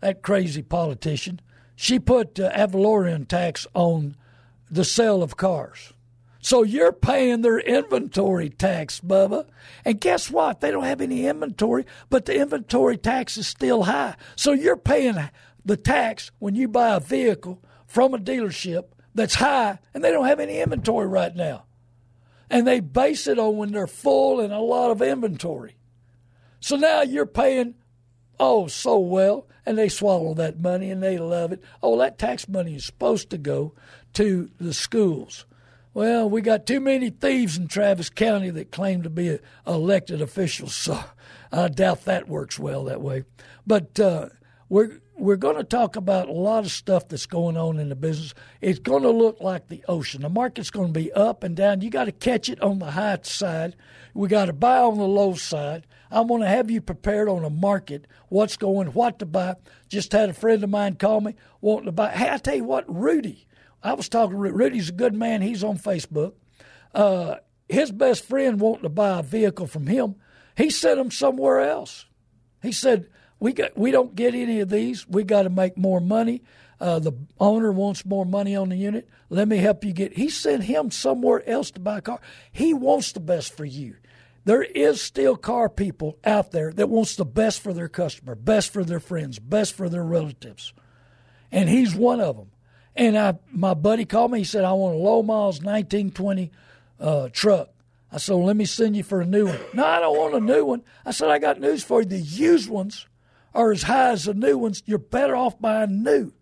that 0.00 0.22
crazy 0.22 0.62
politician. 0.62 1.40
She 1.76 1.98
put 1.98 2.40
uh, 2.40 2.50
ad 2.54 2.72
valorem 2.72 3.26
tax 3.26 3.66
on 3.74 4.16
the 4.70 4.84
sale 4.84 5.22
of 5.22 5.36
cars. 5.36 5.92
So 6.40 6.64
you're 6.64 6.92
paying 6.92 7.42
their 7.42 7.60
inventory 7.60 8.50
tax, 8.50 9.00
Bubba. 9.00 9.46
And 9.84 10.00
guess 10.00 10.28
what? 10.30 10.60
They 10.60 10.72
don't 10.72 10.84
have 10.84 11.00
any 11.00 11.26
inventory, 11.26 11.86
but 12.10 12.24
the 12.24 12.36
inventory 12.36 12.96
tax 12.96 13.36
is 13.36 13.46
still 13.46 13.84
high. 13.84 14.16
So 14.34 14.52
you're 14.52 14.76
paying 14.76 15.16
the 15.64 15.76
tax 15.76 16.32
when 16.40 16.56
you 16.56 16.66
buy 16.66 16.96
a 16.96 17.00
vehicle 17.00 17.62
from 17.86 18.14
a 18.14 18.18
dealership 18.18 18.86
that's 19.14 19.36
high 19.36 19.78
and 19.94 20.02
they 20.02 20.10
don't 20.10 20.26
have 20.26 20.40
any 20.40 20.58
inventory 20.58 21.06
right 21.06 21.34
now. 21.34 21.64
And 22.50 22.66
they 22.66 22.80
base 22.80 23.28
it 23.28 23.38
on 23.38 23.56
when 23.56 23.70
they're 23.70 23.86
full 23.86 24.40
and 24.40 24.52
a 24.52 24.58
lot 24.58 24.90
of 24.90 25.00
inventory. 25.00 25.76
So 26.58 26.76
now 26.76 27.02
you're 27.02 27.26
paying, 27.26 27.74
oh, 28.42 28.66
so 28.66 28.98
well, 28.98 29.46
and 29.64 29.78
they 29.78 29.88
swallow 29.88 30.34
that 30.34 30.60
money 30.60 30.90
and 30.90 31.00
they 31.00 31.16
love 31.16 31.52
it. 31.52 31.62
Oh, 31.80 31.96
that 31.98 32.18
tax 32.18 32.48
money 32.48 32.74
is 32.74 32.84
supposed 32.84 33.30
to 33.30 33.38
go 33.38 33.72
to 34.14 34.50
the 34.58 34.74
schools. 34.74 35.46
Well, 35.94 36.28
we 36.28 36.40
got 36.40 36.66
too 36.66 36.80
many 36.80 37.10
thieves 37.10 37.56
in 37.56 37.68
Travis 37.68 38.10
County 38.10 38.50
that 38.50 38.72
claim 38.72 39.02
to 39.02 39.10
be 39.10 39.38
elected 39.64 40.20
officials, 40.20 40.74
so 40.74 40.98
I 41.52 41.68
doubt 41.68 42.04
that 42.06 42.28
works 42.28 42.58
well 42.58 42.84
that 42.84 43.00
way. 43.00 43.24
But 43.64 44.00
uh, 44.00 44.30
we're 44.68 45.00
we're 45.16 45.36
going 45.36 45.56
to 45.56 45.64
talk 45.64 45.94
about 45.94 46.28
a 46.28 46.32
lot 46.32 46.64
of 46.64 46.72
stuff 46.72 47.06
that's 47.06 47.26
going 47.26 47.56
on 47.56 47.78
in 47.78 47.90
the 47.90 47.94
business. 47.94 48.34
It's 48.60 48.80
going 48.80 49.02
to 49.02 49.10
look 49.10 49.40
like 49.40 49.68
the 49.68 49.84
ocean. 49.86 50.22
The 50.22 50.28
market's 50.30 50.70
going 50.70 50.92
to 50.92 50.98
be 50.98 51.12
up 51.12 51.44
and 51.44 51.54
down. 51.54 51.82
You 51.82 51.90
got 51.90 52.06
to 52.06 52.12
catch 52.12 52.48
it 52.48 52.60
on 52.60 52.80
the 52.80 52.90
high 52.90 53.20
side. 53.22 53.76
We 54.14 54.28
got 54.28 54.46
to 54.46 54.52
buy 54.52 54.78
on 54.78 54.98
the 54.98 55.06
low 55.06 55.34
side. 55.34 55.86
I'm 56.12 56.28
going 56.28 56.42
to 56.42 56.48
have 56.48 56.70
you 56.70 56.80
prepared 56.80 57.28
on 57.28 57.44
a 57.44 57.50
market, 57.50 58.06
what's 58.28 58.56
going, 58.56 58.88
what 58.88 59.18
to 59.20 59.26
buy. 59.26 59.56
Just 59.88 60.12
had 60.12 60.28
a 60.28 60.34
friend 60.34 60.62
of 60.62 60.70
mine 60.70 60.96
call 60.96 61.20
me 61.20 61.34
wanting 61.60 61.86
to 61.86 61.92
buy. 61.92 62.10
Hey, 62.10 62.30
I 62.30 62.36
tell 62.36 62.56
you 62.56 62.64
what, 62.64 62.84
Rudy. 62.94 63.46
I 63.82 63.94
was 63.94 64.08
talking 64.08 64.40
to 64.40 64.52
Rudy's 64.52 64.90
a 64.90 64.92
good 64.92 65.14
man. 65.14 65.42
He's 65.42 65.64
on 65.64 65.78
Facebook. 65.78 66.34
Uh, 66.94 67.36
his 67.68 67.90
best 67.90 68.24
friend 68.24 68.60
wanting 68.60 68.82
to 68.82 68.88
buy 68.90 69.18
a 69.18 69.22
vehicle 69.22 69.66
from 69.66 69.86
him. 69.86 70.16
He 70.56 70.70
sent 70.70 71.00
him 71.00 71.10
somewhere 71.10 71.60
else. 71.60 72.04
He 72.62 72.72
said, 72.72 73.08
we 73.40 73.52
got 73.52 73.76
we 73.76 73.90
don't 73.90 74.14
get 74.14 74.34
any 74.34 74.60
of 74.60 74.68
these. 74.68 75.08
We 75.08 75.24
got 75.24 75.42
to 75.42 75.50
make 75.50 75.76
more 75.76 76.00
money. 76.00 76.42
Uh, 76.80 76.98
the 76.98 77.12
owner 77.40 77.72
wants 77.72 78.04
more 78.04 78.26
money 78.26 78.54
on 78.54 78.68
the 78.68 78.76
unit. 78.76 79.08
Let 79.30 79.48
me 79.48 79.56
help 79.56 79.84
you 79.84 79.92
get. 79.92 80.16
He 80.16 80.28
sent 80.28 80.64
him 80.64 80.90
somewhere 80.90 81.48
else 81.48 81.70
to 81.72 81.80
buy 81.80 81.98
a 81.98 82.02
car. 82.02 82.20
He 82.52 82.74
wants 82.74 83.12
the 83.12 83.20
best 83.20 83.56
for 83.56 83.64
you. 83.64 83.96
There 84.44 84.62
is 84.62 85.00
still 85.00 85.36
car 85.36 85.68
people 85.68 86.18
out 86.24 86.50
there 86.50 86.72
that 86.72 86.88
wants 86.88 87.14
the 87.14 87.24
best 87.24 87.60
for 87.60 87.72
their 87.72 87.88
customer, 87.88 88.34
best 88.34 88.72
for 88.72 88.84
their 88.84 89.00
friends, 89.00 89.38
best 89.38 89.74
for 89.74 89.88
their 89.88 90.04
relatives, 90.04 90.72
and 91.50 91.68
he's 91.68 91.94
one 91.94 92.20
of 92.20 92.36
them. 92.36 92.50
And 92.96 93.16
I, 93.16 93.38
my 93.50 93.74
buddy 93.74 94.04
called 94.04 94.32
me. 94.32 94.40
He 94.40 94.44
said, 94.44 94.64
"I 94.64 94.72
want 94.72 94.96
a 94.96 94.98
low 94.98 95.22
miles 95.22 95.62
1920 95.62 96.50
uh, 96.98 97.28
truck." 97.32 97.70
I 98.10 98.18
said, 98.18 98.34
well, 98.34 98.46
"Let 98.46 98.56
me 98.56 98.64
send 98.64 98.96
you 98.96 99.02
for 99.02 99.20
a 99.20 99.26
new 99.26 99.46
one." 99.46 99.60
no, 99.72 99.86
I 99.86 100.00
don't 100.00 100.18
want 100.18 100.34
a 100.34 100.40
new 100.40 100.64
one. 100.64 100.82
I 101.06 101.12
said, 101.12 101.30
"I 101.30 101.38
got 101.38 101.60
news 101.60 101.84
for 101.84 102.00
you. 102.00 102.08
The 102.08 102.18
used 102.18 102.68
ones 102.68 103.06
are 103.54 103.72
as 103.72 103.84
high 103.84 104.10
as 104.10 104.24
the 104.24 104.34
new 104.34 104.58
ones, 104.58 104.82
you're 104.86 104.98
better 104.98 105.36
off 105.36 105.60
buying 105.60 106.02
new. 106.02 106.32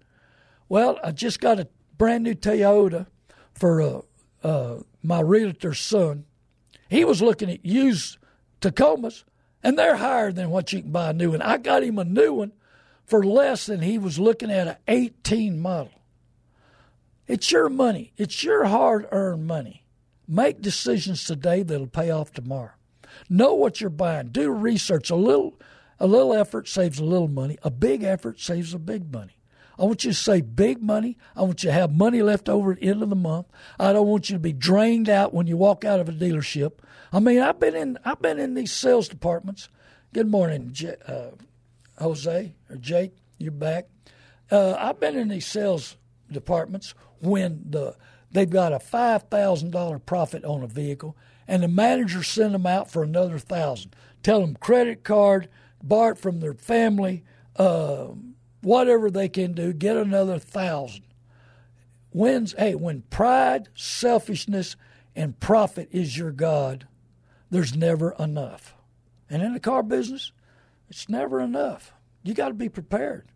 Well, 0.68 0.98
I 1.02 1.10
just 1.12 1.40
got 1.40 1.58
a 1.58 1.68
brand 1.98 2.24
new 2.24 2.34
Toyota 2.34 3.06
for 3.52 3.82
uh, 3.82 4.00
uh, 4.42 4.82
my 5.02 5.20
realtor's 5.20 5.80
son. 5.80 6.24
He 6.90 7.04
was 7.04 7.22
looking 7.22 7.48
at 7.48 7.64
used 7.64 8.18
Tacomas, 8.60 9.22
and 9.62 9.78
they're 9.78 9.96
higher 9.96 10.32
than 10.32 10.50
what 10.50 10.72
you 10.72 10.82
can 10.82 10.90
buy 10.90 11.10
a 11.10 11.12
new 11.14 11.30
one. 11.30 11.40
I 11.40 11.56
got 11.56 11.84
him 11.84 11.98
a 11.98 12.04
new 12.04 12.34
one 12.34 12.52
for 13.06 13.24
less 13.24 13.66
than 13.66 13.80
he 13.80 13.96
was 13.96 14.18
looking 14.18 14.50
at 14.50 14.66
an 14.66 14.76
18 14.88 15.60
model. 15.60 15.92
It's 17.28 17.52
your 17.52 17.68
money. 17.68 18.12
It's 18.16 18.42
your 18.42 18.64
hard 18.64 19.06
earned 19.12 19.46
money. 19.46 19.84
Make 20.26 20.60
decisions 20.60 21.24
today 21.24 21.62
that'll 21.62 21.86
pay 21.86 22.10
off 22.10 22.32
tomorrow. 22.32 22.72
Know 23.28 23.54
what 23.54 23.80
you're 23.80 23.88
buying. 23.90 24.28
Do 24.28 24.50
research. 24.50 25.10
A 25.10 25.16
little 25.16 25.54
a 26.00 26.06
little 26.06 26.32
effort 26.32 26.66
saves 26.66 26.98
a 26.98 27.04
little 27.04 27.28
money. 27.28 27.56
A 27.62 27.70
big 27.70 28.02
effort 28.02 28.40
saves 28.40 28.74
a 28.74 28.78
big 28.78 29.12
money. 29.12 29.36
I 29.80 29.84
want 29.84 30.04
you 30.04 30.10
to 30.10 30.16
save 30.16 30.54
big 30.54 30.82
money. 30.82 31.16
I 31.34 31.40
want 31.42 31.64
you 31.64 31.70
to 31.70 31.72
have 31.72 31.96
money 31.96 32.20
left 32.22 32.50
over 32.50 32.72
at 32.72 32.80
the 32.80 32.88
end 32.88 33.02
of 33.02 33.08
the 33.08 33.16
month. 33.16 33.46
I 33.78 33.94
don't 33.94 34.06
want 34.06 34.28
you 34.28 34.34
to 34.36 34.40
be 34.40 34.52
drained 34.52 35.08
out 35.08 35.32
when 35.32 35.46
you 35.46 35.56
walk 35.56 35.84
out 35.86 36.00
of 36.00 36.08
a 36.08 36.12
dealership. 36.12 36.72
I 37.12 37.18
mean, 37.18 37.40
I've 37.40 37.58
been 37.58 37.74
in 37.74 37.98
I've 38.04 38.20
been 38.20 38.38
in 38.38 38.54
these 38.54 38.72
sales 38.72 39.08
departments. 39.08 39.70
Good 40.12 40.28
morning, 40.28 40.70
J- 40.72 40.96
uh, 41.06 41.30
Jose 41.98 42.54
or 42.68 42.76
Jake. 42.76 43.14
You're 43.38 43.52
back. 43.52 43.86
Uh, 44.50 44.74
I've 44.78 45.00
been 45.00 45.16
in 45.16 45.28
these 45.28 45.46
sales 45.46 45.96
departments 46.30 46.94
when 47.22 47.62
the 47.70 47.96
they've 48.30 48.50
got 48.50 48.72
a 48.74 48.78
five 48.78 49.24
thousand 49.30 49.70
dollar 49.70 49.98
profit 49.98 50.44
on 50.44 50.62
a 50.62 50.66
vehicle, 50.66 51.16
and 51.48 51.62
the 51.62 51.68
manager 51.68 52.22
send 52.22 52.52
them 52.52 52.66
out 52.66 52.90
for 52.90 53.02
another 53.02 53.38
thousand. 53.38 53.96
Tell 54.22 54.40
them 54.40 54.56
credit 54.56 55.04
card 55.04 55.48
borrow 55.82 56.14
from 56.14 56.40
their 56.40 56.52
family, 56.54 57.24
uh, 57.56 58.08
whatever 58.62 59.10
they 59.10 59.28
can 59.28 59.52
do, 59.52 59.72
get 59.72 59.96
another 59.96 60.38
thousand. 60.38 61.04
When's 62.10 62.54
hey, 62.58 62.74
when 62.74 63.02
pride, 63.02 63.68
selfishness, 63.74 64.76
and 65.14 65.38
profit 65.38 65.88
is 65.92 66.16
your 66.16 66.32
God, 66.32 66.86
there's 67.50 67.76
never 67.76 68.14
enough. 68.18 68.74
And 69.28 69.42
in 69.42 69.54
the 69.54 69.60
car 69.60 69.82
business, 69.82 70.32
it's 70.88 71.08
never 71.08 71.40
enough. 71.40 71.92
You 72.22 72.34
got 72.34 72.48
to 72.48 72.54
be 72.54 72.68
prepared. 72.68 73.26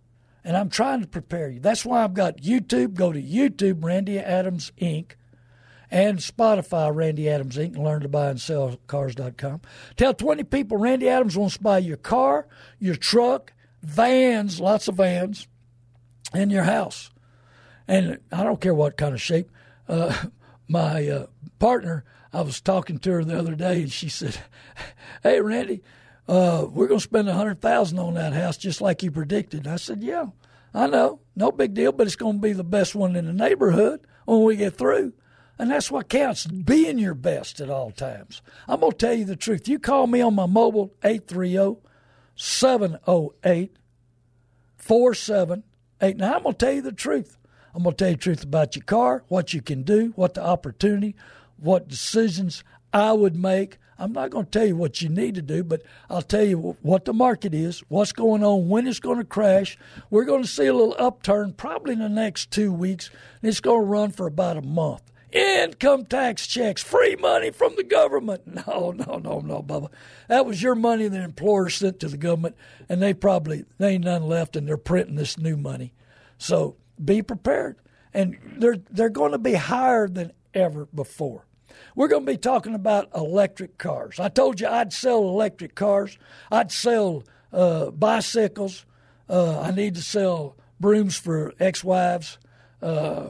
And 0.43 0.57
I'm 0.57 0.69
trying 0.69 1.01
to 1.01 1.07
prepare 1.07 1.49
you. 1.49 1.61
That's 1.61 1.85
why 1.85 2.05
I've 2.05 2.15
got 2.15 2.39
YouTube. 2.39 2.95
Go 2.95 3.13
to 3.13 3.23
YouTube, 3.23 3.83
Randy 3.83 4.19
Adams 4.19 4.73
Inc 4.79 5.13
and 5.91 6.19
Spotify, 6.19 6.95
Randy 6.95 7.31
Adams 7.31 7.57
Inc., 7.57 7.77
and 7.77 7.85
learn 7.85 8.03
to 8.03 8.09
buy 8.09 8.29
and 8.29 8.41
sell 8.41 8.79
cars.com. 8.87 9.61
Tell 9.97 10.13
20 10.13 10.45
people 10.45 10.77
Randy 10.77 11.09
Adams 11.09 11.37
wants 11.37 11.57
to 11.57 11.63
buy 11.63 11.79
your 11.79 11.97
car, 11.97 12.47
your 12.79 12.97
truck, 12.97 13.54
vans, 13.85 14.61
lots 14.61 14.89
of 14.89 14.97
vans, 14.97 15.47
in 16.35 16.51
your 16.51 16.65
house. 16.65 17.11
And 17.87 18.19
I 18.33 18.43
don't 18.43 18.61
care 18.61 18.75
what 18.75 18.97
kind 18.97 19.15
of 19.15 19.21
shape. 19.21 19.51
Uh, 19.89 20.27
my 20.69 21.09
uh, 21.09 21.27
partner, 21.59 22.05
I 22.33 22.41
was 22.41 22.61
talking 22.61 22.99
to 23.01 23.13
her 23.13 23.25
the 23.25 23.39
other 23.39 23.55
day, 23.55 23.83
and 23.83 23.93
she 23.93 24.09
said, 24.09 24.39
Hey, 25.23 25.41
Randy, 25.41 25.83
uh, 26.27 26.67
we're 26.69 26.89
going 26.89 27.01
to 27.01 27.05
spend 27.05 27.29
a 27.29 27.33
100000 27.33 27.99
on 27.99 28.15
that 28.15 28.33
house 28.33 28.57
just 28.57 28.81
like 28.81 29.03
you 29.03 29.11
predicted. 29.11 29.67
I 29.67 29.77
said, 29.77 30.03
Yeah, 30.03 30.27
I 30.73 30.87
know. 30.87 31.21
No 31.37 31.53
big 31.53 31.75
deal, 31.75 31.93
but 31.93 32.07
it's 32.07 32.17
going 32.17 32.37
to 32.37 32.43
be 32.43 32.53
the 32.53 32.65
best 32.65 32.95
one 32.95 33.17
in 33.17 33.27
the 33.27 33.33
neighborhood 33.33 34.07
when 34.25 34.43
we 34.43 34.57
get 34.57 34.77
through. 34.77 35.13
And 35.59 35.71
that's 35.71 35.91
what 35.91 36.09
counts, 36.09 36.47
being 36.47 36.99
your 36.99 37.15
best 37.15 37.61
at 37.61 37.71
all 37.71 37.93
times. 37.93 38.43
I'm 38.67 38.81
going 38.81 38.93
to 38.93 38.99
tell 38.99 39.15
you 39.15 39.25
the 39.25 39.37
truth. 39.37 39.69
You 39.69 39.79
call 39.79 40.09
me 40.09 40.21
on 40.21 40.35
my 40.35 40.47
mobile, 40.47 40.93
830 41.05 41.81
708 42.37 43.77
4789. 44.77 46.17
Now, 46.19 46.37
I'm 46.37 46.43
going 46.43 46.55
to 46.55 46.59
tell 46.59 46.75
you 46.75 46.83
the 46.83 46.93
truth. 46.93 47.39
I'm 47.75 47.83
going 47.83 47.97
to 47.97 47.99
tell 47.99 48.11
you 48.11 48.17
the 48.17 48.23
truth 48.23 48.45
about 48.45 48.77
your 48.77 48.85
car, 48.85 49.25
what 49.29 49.55
you 49.55 49.63
can 49.63 49.83
do, 49.83 50.13
what 50.17 50.35
the 50.35 50.45
opportunity, 50.45 51.17
what 51.57 51.89
decisions 51.89 52.63
I 52.93 53.13
would 53.13 53.37
make. 53.37 53.79
I'm 53.99 54.13
not 54.13 54.31
going 54.31 54.47
to 54.47 54.51
tell 54.51 54.67
you 54.67 54.77
what 54.77 55.03
you 55.03 55.09
need 55.09 55.37
to 55.37 55.43
do, 55.43 55.63
but 55.65 55.83
I'll 56.11 56.23
tell 56.23 56.45
you 56.45 56.77
what 56.83 57.05
the 57.05 57.13
market 57.13 57.55
is, 57.55 57.81
what's 57.89 58.13
going 58.13 58.45
on, 58.45 58.69
when 58.69 58.87
it's 58.87 59.01
going 59.01 59.19
to 59.19 59.25
crash. 59.25 59.79
We're 60.11 60.25
going 60.25 60.43
to 60.43 60.49
see 60.49 60.67
a 60.67 60.75
little 60.75 60.97
upturn 60.99 61.53
probably 61.53 61.95
in 61.95 62.01
the 62.01 62.09
next 62.09 62.51
two 62.51 62.73
weeks, 62.73 63.11
and 63.41 63.49
it's 63.49 63.61
going 63.61 63.81
to 63.81 63.87
run 63.87 64.11
for 64.11 64.27
about 64.27 64.57
a 64.57 64.63
month 64.63 65.03
income 65.35 66.07
tax 66.07 66.47
checks, 66.47 66.83
free 66.83 67.17
money 67.17 67.51
from 67.51 67.75
the 67.77 67.85
government. 67.85 68.43
No, 68.67 68.93
no, 68.93 69.19
no, 69.19 69.41
no, 69.41 69.63
Bubba. 69.63 69.89
That 70.29 70.47
was 70.47 70.63
your 70.63 70.75
money 70.75 71.09
the 71.09 71.23
employer 71.23 71.69
sent 71.69 72.01
to 72.01 72.09
the 72.09 72.17
government, 72.17 72.57
and 72.89 73.03
they 73.03 73.13
probably 73.13 73.65
they 73.79 73.95
ain't 73.95 74.05
none 74.05 74.27
left, 74.29 74.57
and 74.57 74.67
they're 74.67 74.77
printing 74.77 75.17
this 75.17 75.37
new 75.37 75.57
money. 75.57 75.93
So 76.39 76.77
be 77.03 77.21
prepared, 77.21 77.77
and 78.15 78.39
they're 78.59 78.79
they're 78.91 79.11
going 79.11 79.33
to 79.33 79.39
be 79.39 79.55
higher 79.55 80.09
than 80.09 80.33
ever 80.55 80.87
before. 80.95 81.47
We're 81.97 82.09
going 82.09 82.25
to 82.25 82.33
be 82.33 82.39
talking 82.39 82.75
about 82.75 83.09
electric 83.15 83.79
cars. 83.79 84.21
I 84.21 84.29
told 84.29 84.61
you 84.61 84.69
I'd 84.69 84.93
sell 84.93 85.19
electric 85.19 85.75
cars. 85.75 86.17
I'd 86.51 86.73
sell 86.73 87.25
uh, 87.53 87.91
bicycles. 87.91 88.87
Uh, 89.29 89.61
I 89.61 89.71
need 89.73 89.95
to 89.97 90.03
sell 90.03 90.57
brooms 90.81 91.17
for 91.17 91.53
ex-wives. 91.59 92.39
Uh, 92.83 93.29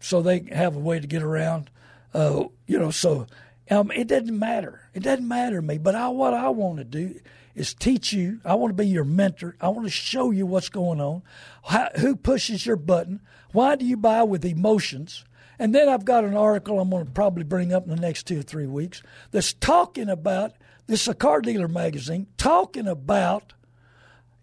so 0.00 0.22
they 0.22 0.46
have 0.52 0.76
a 0.76 0.80
way 0.80 1.00
to 1.00 1.06
get 1.06 1.22
around. 1.22 1.70
Uh, 2.14 2.44
you 2.66 2.78
know, 2.78 2.90
so 2.90 3.26
um, 3.70 3.90
it 3.90 4.08
doesn't 4.08 4.38
matter. 4.38 4.88
It 4.94 5.02
doesn't 5.02 5.26
matter 5.26 5.56
to 5.56 5.62
me. 5.62 5.78
But 5.78 5.94
I, 5.94 6.08
what 6.08 6.34
I 6.34 6.48
want 6.50 6.78
to 6.78 6.84
do 6.84 7.18
is 7.54 7.74
teach 7.74 8.12
you. 8.12 8.40
I 8.44 8.54
want 8.54 8.76
to 8.76 8.82
be 8.82 8.88
your 8.88 9.04
mentor. 9.04 9.56
I 9.60 9.68
want 9.68 9.86
to 9.86 9.90
show 9.90 10.30
you 10.30 10.46
what's 10.46 10.68
going 10.68 11.00
on. 11.00 11.22
How, 11.64 11.88
who 11.96 12.14
pushes 12.16 12.66
your 12.66 12.76
button? 12.76 13.20
Why 13.52 13.76
do 13.76 13.84
you 13.84 13.96
buy 13.96 14.22
with 14.22 14.44
emotions? 14.44 15.24
And 15.58 15.74
then 15.74 15.88
I've 15.88 16.04
got 16.04 16.24
an 16.24 16.36
article 16.36 16.78
I'm 16.78 16.90
going 16.90 17.06
to 17.06 17.10
probably 17.10 17.44
bring 17.44 17.72
up 17.72 17.84
in 17.84 17.90
the 17.90 18.00
next 18.00 18.26
two 18.26 18.40
or 18.40 18.42
three 18.42 18.66
weeks 18.66 19.02
that's 19.30 19.54
talking 19.54 20.08
about 20.08 20.52
this 20.86 21.02
is 21.02 21.08
a 21.08 21.14
car 21.14 21.40
dealer 21.40 21.68
magazine 21.68 22.26
talking 22.36 22.86
about, 22.86 23.54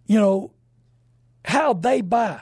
you 0.05 0.19
know, 0.19 0.51
how 1.45 1.73
they 1.73 2.01
buy. 2.01 2.41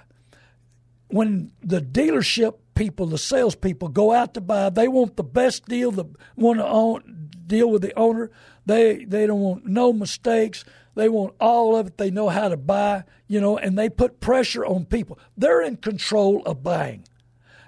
When 1.10 1.52
the 1.62 1.82
dealership 1.82 2.56
people, 2.76 3.06
the 3.08 3.18
salespeople 3.18 3.90
go 3.90 4.12
out 4.12 4.34
to 4.34 4.42
buy, 4.42 4.70
they 4.70 4.88
want 4.88 5.16
the 5.16 5.24
best 5.24 5.66
deal, 5.66 5.92
the 5.92 6.06
want 6.36 6.60
to 6.60 6.66
own, 6.66 7.30
deal 7.46 7.70
with 7.70 7.82
the 7.82 7.98
owner. 7.98 8.32
They 8.66 9.06
they 9.06 9.28
don't 9.28 9.42
want 9.42 9.66
no 9.66 9.92
mistakes. 9.94 10.64
They 10.96 11.10
want 11.10 11.36
all 11.40 11.76
of 11.76 11.88
it. 11.88 11.98
They 11.98 12.12
know 12.12 12.30
how 12.30 12.50
to 12.50 12.58
buy, 12.58 13.06
you 13.28 13.40
know, 13.40 13.58
and 13.58 13.78
they 13.78 13.90
put 13.90 14.20
pressure 14.20 14.66
on 14.66 14.86
people. 14.86 15.18
They're 15.38 15.62
in 15.62 15.78
control 15.78 16.44
of 16.46 16.64
buying. 16.64 17.06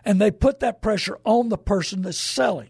And 0.06 0.20
they 0.20 0.32
put 0.32 0.60
that 0.60 0.82
pressure 0.82 1.18
on 1.24 1.48
the 1.48 1.58
person 1.58 2.02
that's 2.02 2.20
selling. 2.20 2.70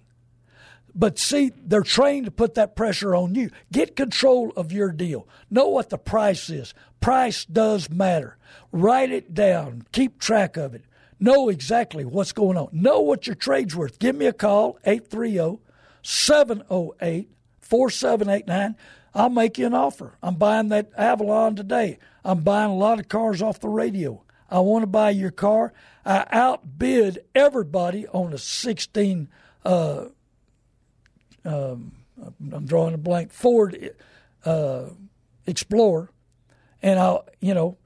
But 0.95 1.17
see, 1.17 1.51
they're 1.57 1.81
trained 1.81 2.25
to 2.25 2.31
put 2.31 2.53
that 2.53 2.75
pressure 2.75 3.15
on 3.15 3.33
you. 3.33 3.49
Get 3.71 3.95
control 3.95 4.53
of 4.55 4.71
your 4.71 4.91
deal. 4.91 5.27
Know 5.49 5.67
what 5.67 5.89
the 5.89 5.97
price 5.97 6.51
is. 6.51 6.75
Price 7.01 7.45
does 7.45 7.89
matter. 7.89 8.37
Write 8.71 9.11
it 9.11 9.33
down. 9.33 9.85
Keep 9.91 10.19
track 10.19 10.55
of 10.55 10.75
it. 10.75 10.83
Know 11.19 11.49
exactly 11.49 12.05
what's 12.05 12.31
going 12.31 12.57
on. 12.57 12.69
Know 12.71 12.99
what 12.99 13.27
your 13.27 13.35
trade's 13.35 13.75
worth. 13.75 13.99
Give 13.99 14.15
me 14.15 14.25
a 14.25 14.33
call, 14.33 14.77
830 14.85 15.59
708 16.01 17.29
4789. 17.61 18.75
I'll 19.15 19.29
make 19.29 19.57
you 19.57 19.67
an 19.67 19.73
offer. 19.73 20.17
I'm 20.23 20.35
buying 20.35 20.69
that 20.69 20.91
Avalon 20.97 21.55
today. 21.55 21.99
I'm 22.25 22.41
buying 22.41 22.71
a 22.71 22.75
lot 22.75 22.99
of 22.99 23.07
cars 23.07 23.41
off 23.41 23.59
the 23.59 23.69
radio. 23.69 24.23
I 24.49 24.59
want 24.59 24.83
to 24.83 24.87
buy 24.87 25.11
your 25.11 25.31
car. 25.31 25.73
I 26.05 26.25
outbid 26.31 27.19
everybody 27.35 28.07
on 28.07 28.33
a 28.33 28.37
16 28.37 29.29
uh, 29.63 30.05
um, 31.45 31.93
I'm 32.51 32.65
drawing 32.65 32.93
a 32.93 32.97
blank 32.97 33.31
Ford 33.31 33.91
uh, 34.45 34.85
Explorer, 35.45 36.09
and 36.81 36.99
I, 36.99 37.19
you 37.39 37.53
know, 37.53 37.77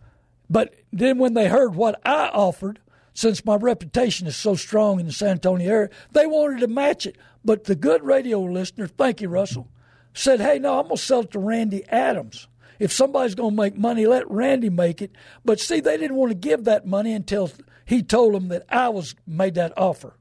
but 0.49 0.75
then 0.93 1.17
when 1.17 1.33
they 1.33 1.47
heard 1.47 1.75
what 1.75 1.99
I 2.05 2.29
offered, 2.29 2.79
since 3.17 3.43
my 3.43 3.55
reputation 3.55 4.27
is 4.27 4.35
so 4.35 4.53
strong 4.53 4.99
in 4.99 5.07
the 5.07 5.11
San 5.11 5.29
Antonio 5.29 5.67
area, 5.67 5.89
they 6.11 6.27
wanted 6.27 6.59
to 6.59 6.67
match 6.67 7.07
it. 7.07 7.17
But 7.43 7.63
the 7.63 7.73
good 7.73 8.03
radio 8.03 8.39
listener, 8.39 8.85
thank 8.85 9.21
you, 9.21 9.27
Russell, 9.27 9.67
said, 10.13 10.39
"Hey, 10.39 10.59
no, 10.59 10.77
I'm 10.77 10.83
gonna 10.83 10.97
sell 10.97 11.21
it 11.21 11.31
to 11.31 11.39
Randy 11.39 11.83
Adams." 11.89 12.47
If 12.77 12.91
somebody's 12.91 13.33
going 13.33 13.55
to 13.55 13.57
make 13.59 13.75
money, 13.75 14.05
let 14.05 14.29
Randy 14.29 14.69
make 14.69 15.01
it. 15.01 15.09
But 15.43 15.59
see, 15.59 15.79
they 15.79 15.97
didn't 15.97 16.15
want 16.15 16.29
to 16.29 16.35
give 16.35 16.65
that 16.65 16.85
money 16.85 17.11
until 17.11 17.49
he 17.85 18.03
told 18.03 18.35
them 18.35 18.49
that 18.49 18.65
I 18.69 18.89
was 18.89 19.15
made 19.25 19.55
that 19.55 19.73
offer. 19.75 20.13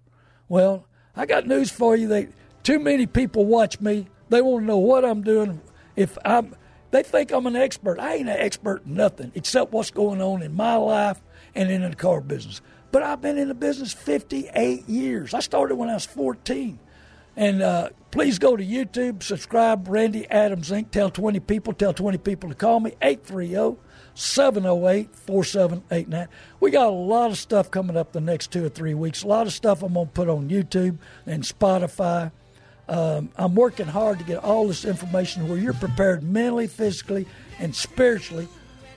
Well, 0.48 0.86
I 1.14 1.26
got 1.26 1.46
news 1.46 1.70
for 1.70 1.96
you. 1.96 2.08
They 2.08 2.28
too 2.62 2.78
many 2.78 3.06
people 3.06 3.44
watch 3.44 3.78
me. 3.78 4.06
They 4.30 4.40
want 4.40 4.62
to 4.62 4.66
know 4.66 4.78
what 4.78 5.04
I'm 5.04 5.20
doing. 5.20 5.60
If 5.96 6.16
I'm, 6.24 6.56
they 6.92 7.02
think 7.02 7.30
I'm 7.30 7.46
an 7.46 7.56
expert. 7.56 7.98
I 7.98 8.14
ain't 8.14 8.30
an 8.30 8.38
expert 8.38 8.86
in 8.86 8.94
nothing 8.94 9.32
except 9.34 9.70
what's 9.72 9.90
going 9.90 10.22
on 10.22 10.40
in 10.40 10.54
my 10.54 10.76
life 10.76 11.20
and 11.54 11.70
in 11.70 11.82
the 11.82 11.94
car 11.94 12.22
business. 12.22 12.62
But 12.92 13.02
I've 13.02 13.20
been 13.20 13.38
in 13.38 13.48
the 13.48 13.54
business 13.54 13.92
58 13.92 14.88
years. 14.88 15.34
I 15.34 15.40
started 15.40 15.76
when 15.76 15.88
I 15.88 15.94
was 15.94 16.06
14. 16.06 16.78
And 17.36 17.60
uh, 17.60 17.90
please 18.10 18.38
go 18.38 18.56
to 18.56 18.64
YouTube, 18.64 19.22
subscribe, 19.22 19.88
Randy 19.88 20.26
Adams 20.30 20.70
Inc. 20.70 20.90
Tell 20.90 21.10
20 21.10 21.40
people, 21.40 21.74
tell 21.74 21.92
20 21.92 22.16
people 22.18 22.48
to 22.48 22.54
call 22.54 22.80
me, 22.80 22.92
830 23.02 23.78
708 24.14 25.14
4789. 25.14 26.28
We 26.60 26.70
got 26.70 26.86
a 26.86 26.90
lot 26.90 27.30
of 27.30 27.36
stuff 27.36 27.70
coming 27.70 27.96
up 27.96 28.12
the 28.12 28.22
next 28.22 28.50
two 28.50 28.64
or 28.64 28.70
three 28.70 28.94
weeks. 28.94 29.22
A 29.22 29.26
lot 29.26 29.46
of 29.46 29.52
stuff 29.52 29.82
I'm 29.82 29.92
going 29.92 30.06
to 30.06 30.12
put 30.12 30.30
on 30.30 30.48
YouTube 30.48 30.96
and 31.26 31.42
Spotify. 31.42 32.32
Um, 32.88 33.30
I'm 33.36 33.54
working 33.54 33.86
hard 33.86 34.18
to 34.20 34.24
get 34.24 34.42
all 34.42 34.66
this 34.66 34.86
information 34.86 35.48
where 35.48 35.58
you're 35.58 35.74
prepared 35.74 36.22
mentally, 36.22 36.68
physically, 36.68 37.26
and 37.58 37.74
spiritually 37.74 38.48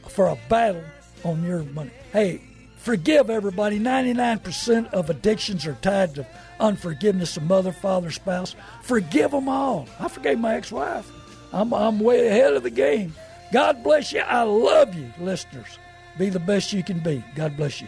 for 0.08 0.28
a 0.28 0.38
battle 0.48 0.84
on 1.26 1.44
your 1.44 1.64
money. 1.64 1.92
Hey, 2.14 2.42
forgive 2.80 3.30
everybody. 3.30 3.80
99% 3.80 4.92
of 4.92 5.10
addictions 5.10 5.66
are 5.66 5.76
tied 5.76 6.16
to 6.16 6.26
unforgiveness 6.60 7.38
of 7.38 7.44
mother, 7.44 7.72
father, 7.72 8.12
spouse. 8.12 8.56
Forgive 8.82 9.32
them 9.32 9.48
all. 9.48 9.88
I 10.00 10.08
forgave 10.08 10.40
my 10.40 10.56
ex 10.56 10.72
wife. 10.72 11.10
I'm, 11.54 11.74
I'm 11.74 12.00
way 12.00 12.28
ahead 12.28 12.54
of 12.54 12.64
the 12.64 12.70
game. 12.70 13.14
God 13.52 13.84
bless 13.84 14.12
you. 14.12 14.20
I 14.20 14.44
love 14.44 14.96
you, 14.96 15.12
listeners. 15.20 15.80
Be 16.18 16.30
the 16.30 16.40
best 16.40 16.74
you 16.74 16.84
can 16.84 17.00
be. 17.00 17.24
God 17.36 17.56
bless 17.56 17.82
you. 17.82 17.88